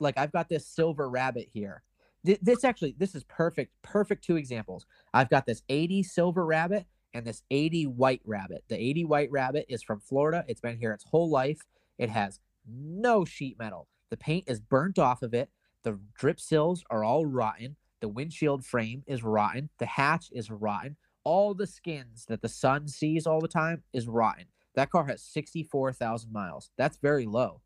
[0.00, 1.82] Like I've got this silver rabbit here.
[2.24, 4.86] Th- This actually, this is perfect, perfect two examples.
[5.14, 8.64] I've got this 80 silver rabbit and this 80 white rabbit.
[8.68, 10.44] The 80 white rabbit is from Florida.
[10.48, 11.60] It's been here its whole life.
[11.98, 13.88] It has no sheet metal.
[14.10, 15.50] The paint is burnt off of it.
[15.82, 17.76] The drip sills are all rotten.
[18.02, 19.70] The windshield frame is rotten.
[19.78, 20.96] The hatch is rotten.
[21.22, 24.46] All the skins that the sun sees all the time is rotten.
[24.74, 26.70] That car has 64,000 miles.
[26.76, 27.60] That's very low.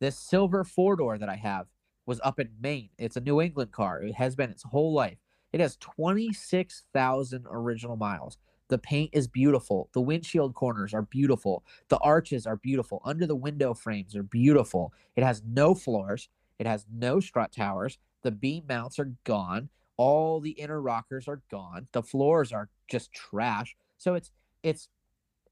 [0.00, 1.68] This silver four door that I have
[2.04, 2.90] was up in Maine.
[2.98, 4.02] It's a New England car.
[4.02, 5.18] It has been its whole life.
[5.52, 8.38] It has 26,000 original miles.
[8.70, 9.88] The paint is beautiful.
[9.92, 11.62] The windshield corners are beautiful.
[11.90, 13.02] The arches are beautiful.
[13.04, 14.92] Under the window frames are beautiful.
[15.14, 16.28] It has no floors.
[16.58, 17.98] It has no strut towers.
[18.22, 19.68] The beam mounts are gone.
[19.96, 21.88] All the inner rockers are gone.
[21.92, 23.76] The floors are just trash.
[23.98, 24.30] So it's
[24.62, 24.88] it's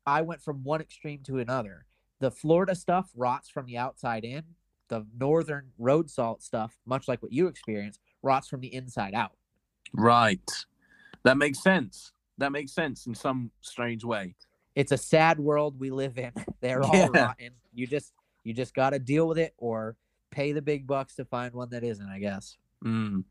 [0.07, 1.85] I went from one extreme to another.
[2.21, 4.43] The Florida stuff rots from the outside in.
[4.89, 9.33] The northern road salt stuff, much like what you experience, rots from the inside out.
[9.93, 10.51] Right.
[11.25, 12.13] That makes sense.
[12.39, 14.35] That makes sense in some strange way.
[14.75, 16.33] It's a sad world we live in.
[16.61, 17.09] They're all Yeah.
[17.09, 17.51] rotten.
[17.75, 18.13] You just
[18.45, 19.97] you just got to deal with it or
[20.31, 22.57] pay the big bucks to find one that isn't, I guess.
[22.85, 23.25] Mm.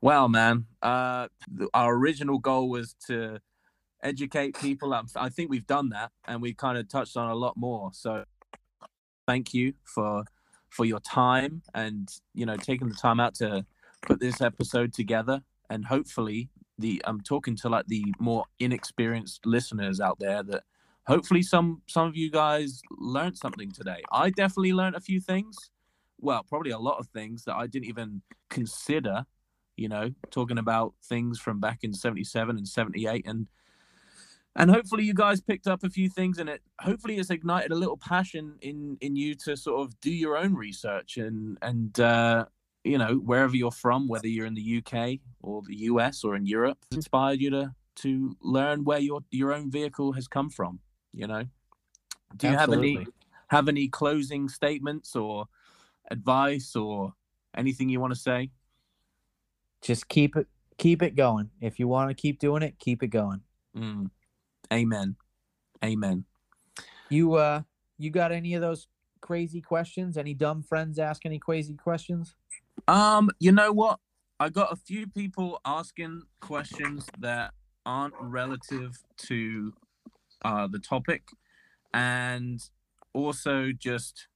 [0.00, 1.28] Well, man, uh,
[1.74, 3.40] our original goal was to
[4.02, 4.94] educate people.
[4.94, 7.90] Um, I think we've done that, and we kind of touched on a lot more.
[7.92, 8.24] So,
[9.26, 10.24] thank you for
[10.70, 13.66] for your time and you know taking the time out to
[14.02, 15.42] put this episode together.
[15.68, 20.64] And hopefully, the I'm talking to like the more inexperienced listeners out there that
[21.10, 24.02] hopefully some some of you guys learned something today.
[24.12, 25.70] I definitely learned a few things.
[26.18, 29.26] Well, probably a lot of things that I didn't even consider
[29.80, 33.46] you know, talking about things from back in 77 and 78 and
[34.56, 37.74] and hopefully you guys picked up a few things and it hopefully it's ignited a
[37.74, 42.44] little passion in in you to sort of do your own research and and uh
[42.84, 46.44] you know wherever you're from whether you're in the UK or the US or in
[46.44, 50.80] Europe inspired you to to learn where your your own vehicle has come from
[51.12, 51.44] you know
[52.36, 53.06] do you have any
[53.48, 55.46] have any closing statements or
[56.10, 57.12] advice or
[57.56, 58.50] anything you want to say
[59.82, 60.46] Just keep it
[60.80, 61.50] keep it going.
[61.60, 63.42] If you want to keep doing it, keep it going.
[63.76, 64.10] Mm.
[64.72, 65.16] Amen.
[65.84, 66.24] Amen.
[67.08, 67.62] You uh
[67.98, 68.86] you got any of those
[69.20, 70.16] crazy questions?
[70.16, 72.34] Any dumb friends ask any crazy questions?
[72.88, 74.00] Um, you know what?
[74.38, 77.52] I got a few people asking questions that
[77.84, 78.98] aren't relative
[79.28, 79.74] to
[80.44, 81.22] uh the topic
[81.92, 82.60] and
[83.12, 84.28] also just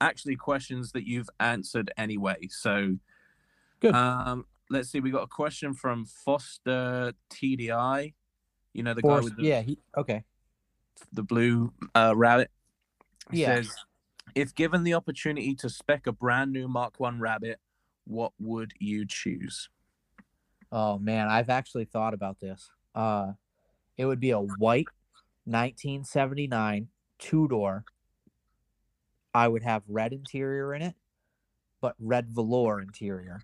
[0.00, 2.36] actually questions that you've answered anyway.
[2.50, 2.96] So
[3.80, 3.94] Good.
[3.94, 8.14] Um let's see, we got a question from Foster TDI.
[8.72, 10.24] You know the guy with the yeah, he okay.
[11.12, 12.50] the blue uh, rabbit.
[13.30, 13.56] He Yeah.
[13.56, 13.74] says,
[14.34, 17.58] if given the opportunity to spec a brand new Mark One rabbit,
[18.04, 19.70] what would you choose?
[20.72, 22.70] Oh man, I've actually thought about this.
[22.94, 23.32] Uh
[23.96, 24.88] it would be a white
[25.46, 27.84] 1979 two-door.
[29.32, 30.94] I would have red interior in it,
[31.80, 33.42] but red velour interior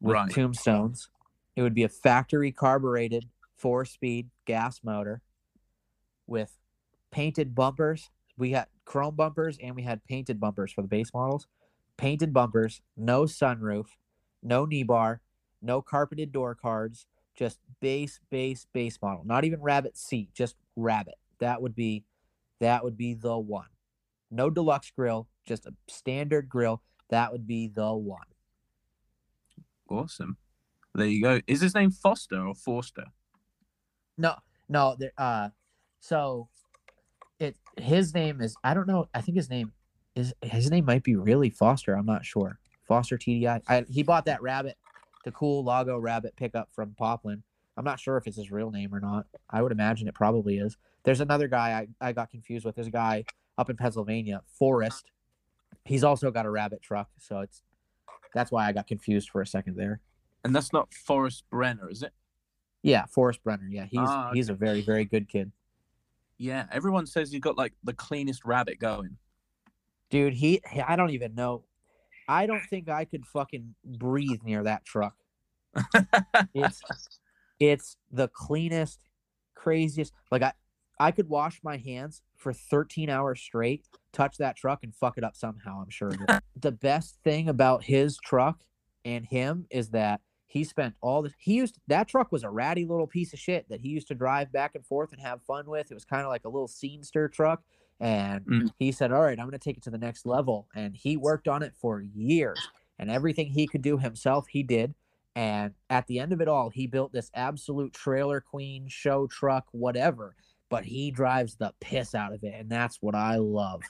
[0.00, 0.30] with Right.
[0.30, 1.10] tombstones.
[1.56, 5.22] It would be a factory carbureted four-speed gas motor
[6.26, 6.58] with
[7.10, 8.10] painted bumpers.
[8.36, 11.46] We had chrome bumpers and we had painted bumpers for the base models.
[11.96, 13.88] Painted bumpers, no sunroof,
[14.42, 15.20] no knee bar,
[15.60, 19.24] no carpeted door cards, just base, base, base model.
[19.24, 21.18] Not even rabbit seat, just rabbit.
[21.42, 22.04] That would be
[22.60, 23.66] that would be the one.
[24.30, 26.82] No deluxe grill, just a standard grill.
[27.10, 28.28] That would be the one.
[29.90, 30.36] Awesome.
[30.94, 31.40] There you go.
[31.48, 33.06] Is his name Foster or Forster?
[34.16, 34.36] No,
[34.68, 35.48] no, uh
[35.98, 36.48] so
[37.40, 39.72] it his name is I don't know, I think his name
[40.14, 42.60] is his name might be really Foster, I'm not sure.
[42.86, 43.62] Foster TDI.
[43.66, 44.76] I, he bought that rabbit,
[45.24, 47.42] the cool Lago rabbit pickup from Poplin.
[47.76, 49.26] I'm not sure if it's his real name or not.
[49.50, 50.76] I would imagine it probably is.
[51.04, 52.74] There's another guy I, I got confused with.
[52.74, 53.24] There's a guy
[53.58, 55.10] up in Pennsylvania, Forrest.
[55.84, 57.62] He's also got a rabbit truck, so it's
[58.34, 60.00] that's why I got confused for a second there.
[60.44, 62.12] And that's not Forrest Brenner, is it?
[62.82, 63.68] Yeah, Forrest Brenner.
[63.70, 65.50] Yeah, he's Ah, he's a very very good kid.
[66.38, 66.66] Yeah.
[66.72, 69.16] Everyone says he's got like the cleanest rabbit going.
[70.10, 71.64] Dude, he, he- I don't even know.
[72.28, 75.14] I don't think I could fucking breathe near that truck.
[76.54, 76.80] It's
[77.60, 78.98] it's the cleanest,
[79.54, 80.12] craziest.
[80.30, 80.52] Like I
[80.98, 85.24] I could wash my hands for 13 hours straight, touch that truck and fuck it
[85.24, 86.10] up somehow, I'm sure.
[86.56, 88.64] the best thing about his truck
[89.04, 92.84] and him is that he spent all the he used that truck was a ratty
[92.84, 95.64] little piece of shit that he used to drive back and forth and have fun
[95.66, 95.90] with.
[95.90, 97.62] It was kind of like a little scenester truck.
[97.98, 98.70] And Mm.
[98.78, 100.68] he said, All right, I'm gonna take it to the next level.
[100.74, 102.58] And he worked on it for years.
[102.98, 104.94] And everything he could do himself, he did.
[105.34, 109.66] And at the end of it all, he built this absolute trailer queen show truck,
[109.72, 110.36] whatever.
[110.72, 113.82] But he drives the piss out of it, and that's what I love.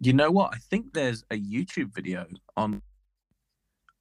[0.00, 0.52] You know what?
[0.52, 2.26] I think there's a YouTube video
[2.56, 2.82] on,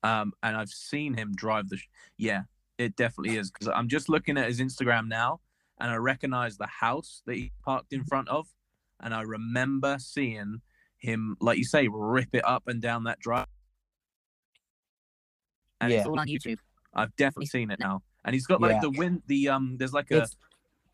[0.01, 1.77] um, and I've seen him drive the.
[1.77, 2.41] Sh- yeah,
[2.79, 5.41] it definitely is because I'm just looking at his Instagram now,
[5.79, 8.47] and I recognize the house that he parked in front of,
[8.99, 10.59] and I remember seeing
[10.97, 13.45] him, like you say, rip it up and down that drive.
[15.79, 15.99] And Yeah.
[15.99, 16.57] it's All all on YouTube.
[16.95, 18.81] I've definitely seen it now, and he's got like Yeah.
[18.81, 19.21] the wind.
[19.27, 20.35] The um, there's like a It's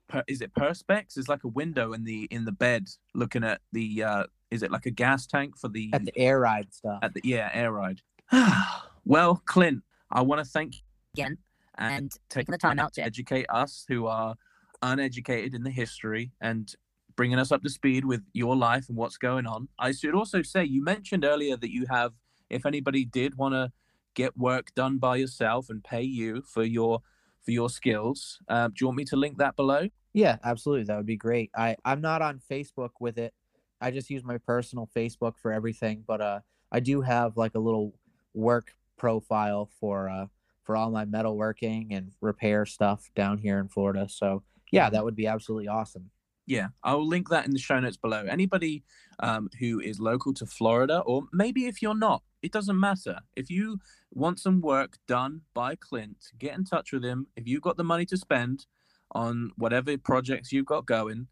[0.10, 1.18] per, is it perspex?
[1.18, 4.72] It's like a window in the in the bed looking at the uh is it
[4.72, 7.00] like a gas tank for the at the air ride stuff.
[7.02, 8.02] at the yeah air ride.
[9.06, 10.82] well, Clint, I want to thank you
[11.16, 11.38] Again.
[11.78, 14.36] and And take taking the time out to to- educate us who are
[14.82, 16.74] uneducated in the history and
[17.16, 19.68] bringing us up to speed with your life and what's going on.
[19.78, 22.14] I should also say you mentioned earlier that you have
[22.50, 23.72] if anybody did want to
[24.16, 27.02] get work done by yourself and pay you for your
[27.44, 29.88] for your skills, uh, do you want me to link that below?
[30.14, 30.86] Yeah, absolutely.
[30.86, 31.52] That would be great.
[31.56, 33.34] I I'm not on Facebook with it.
[33.82, 36.40] I just use my personal Facebook for everything, but uh
[36.72, 37.94] I do have like a little
[38.34, 40.28] work profile for uh
[40.64, 44.08] for all my metalworking and repair stuff down here in Florida.
[44.08, 46.12] So, yeah, that would be absolutely awesome.
[46.46, 48.26] Yeah, I'll link that in the show notes below.
[48.26, 48.84] Anybody
[49.20, 53.20] um, who is local to Florida, or maybe if you're not, it doesn't matter.
[53.36, 53.80] If you
[54.12, 57.28] want some work done by Clint, get in touch with him.
[57.36, 58.66] If you've got the money to spend
[59.12, 61.28] on whatever projects you've got going,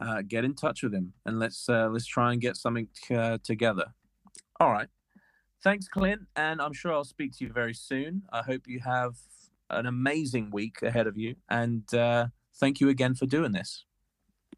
[0.00, 3.38] uh, get in touch with him and let's uh, let's try and get something uh,
[3.42, 3.86] together.
[4.60, 4.88] All right.
[5.62, 8.22] Thanks, Clint, and I'm sure I'll speak to you very soon.
[8.32, 9.14] I hope you have
[9.70, 12.26] an amazing week ahead of you, and uh,
[12.56, 13.84] thank you again for doing this.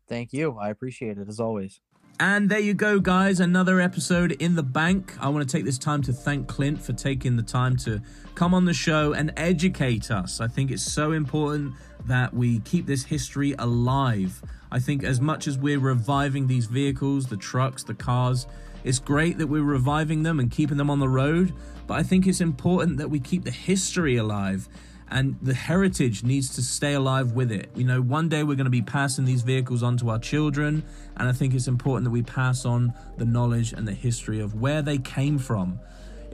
[0.09, 0.57] Thank you.
[0.59, 1.81] I appreciate it as always.
[2.20, 3.41] And there you go, guys.
[3.41, 5.15] Another episode in the bank.
[5.20, 8.01] I want to take this time to thank Clint for taking the time to
[8.36, 10.41] come on the show and educate us.
[10.41, 11.75] I think it's so important
[12.07, 14.41] that we keep this history alive.
[14.70, 18.47] I think as much as we're reviving these vehicles, the trucks, the cars,
[18.84, 21.52] it's great that we're reviving them and keeping them on the road.
[21.89, 24.68] But I think it's important that we keep the history alive
[25.10, 27.70] and the heritage needs to stay alive with it.
[27.74, 30.84] You know, one day we're going to be passing these vehicles on to our children,
[31.16, 34.60] and I think it's important that we pass on the knowledge and the history of
[34.60, 35.78] where they came from.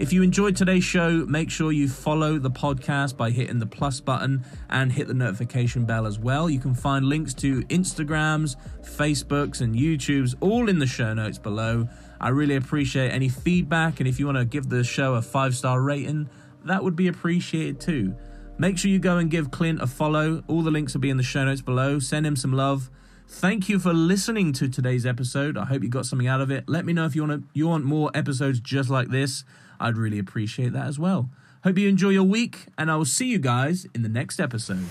[0.01, 4.01] If you enjoyed today's show, make sure you follow the podcast by hitting the plus
[4.01, 6.49] button and hit the notification bell as well.
[6.49, 11.87] You can find links to Instagrams, Facebooks, and YouTubes all in the show notes below.
[12.19, 15.55] I really appreciate any feedback, and if you want to give the show a five
[15.55, 16.31] star rating,
[16.65, 18.15] that would be appreciated too.
[18.61, 20.45] Make sure you go and give Clint a follow.
[20.47, 21.99] All the links will be in the show notes below.
[21.99, 22.91] Send him some love.
[23.27, 25.57] Thank you for listening to today's episode.
[25.57, 26.69] I hope you got something out of it.
[26.69, 29.45] Let me know if you want to, you want more episodes just like this.
[29.81, 31.31] I'd really appreciate that as well.
[31.65, 34.85] Hope you enjoy your week, and I will see you guys in the next episode.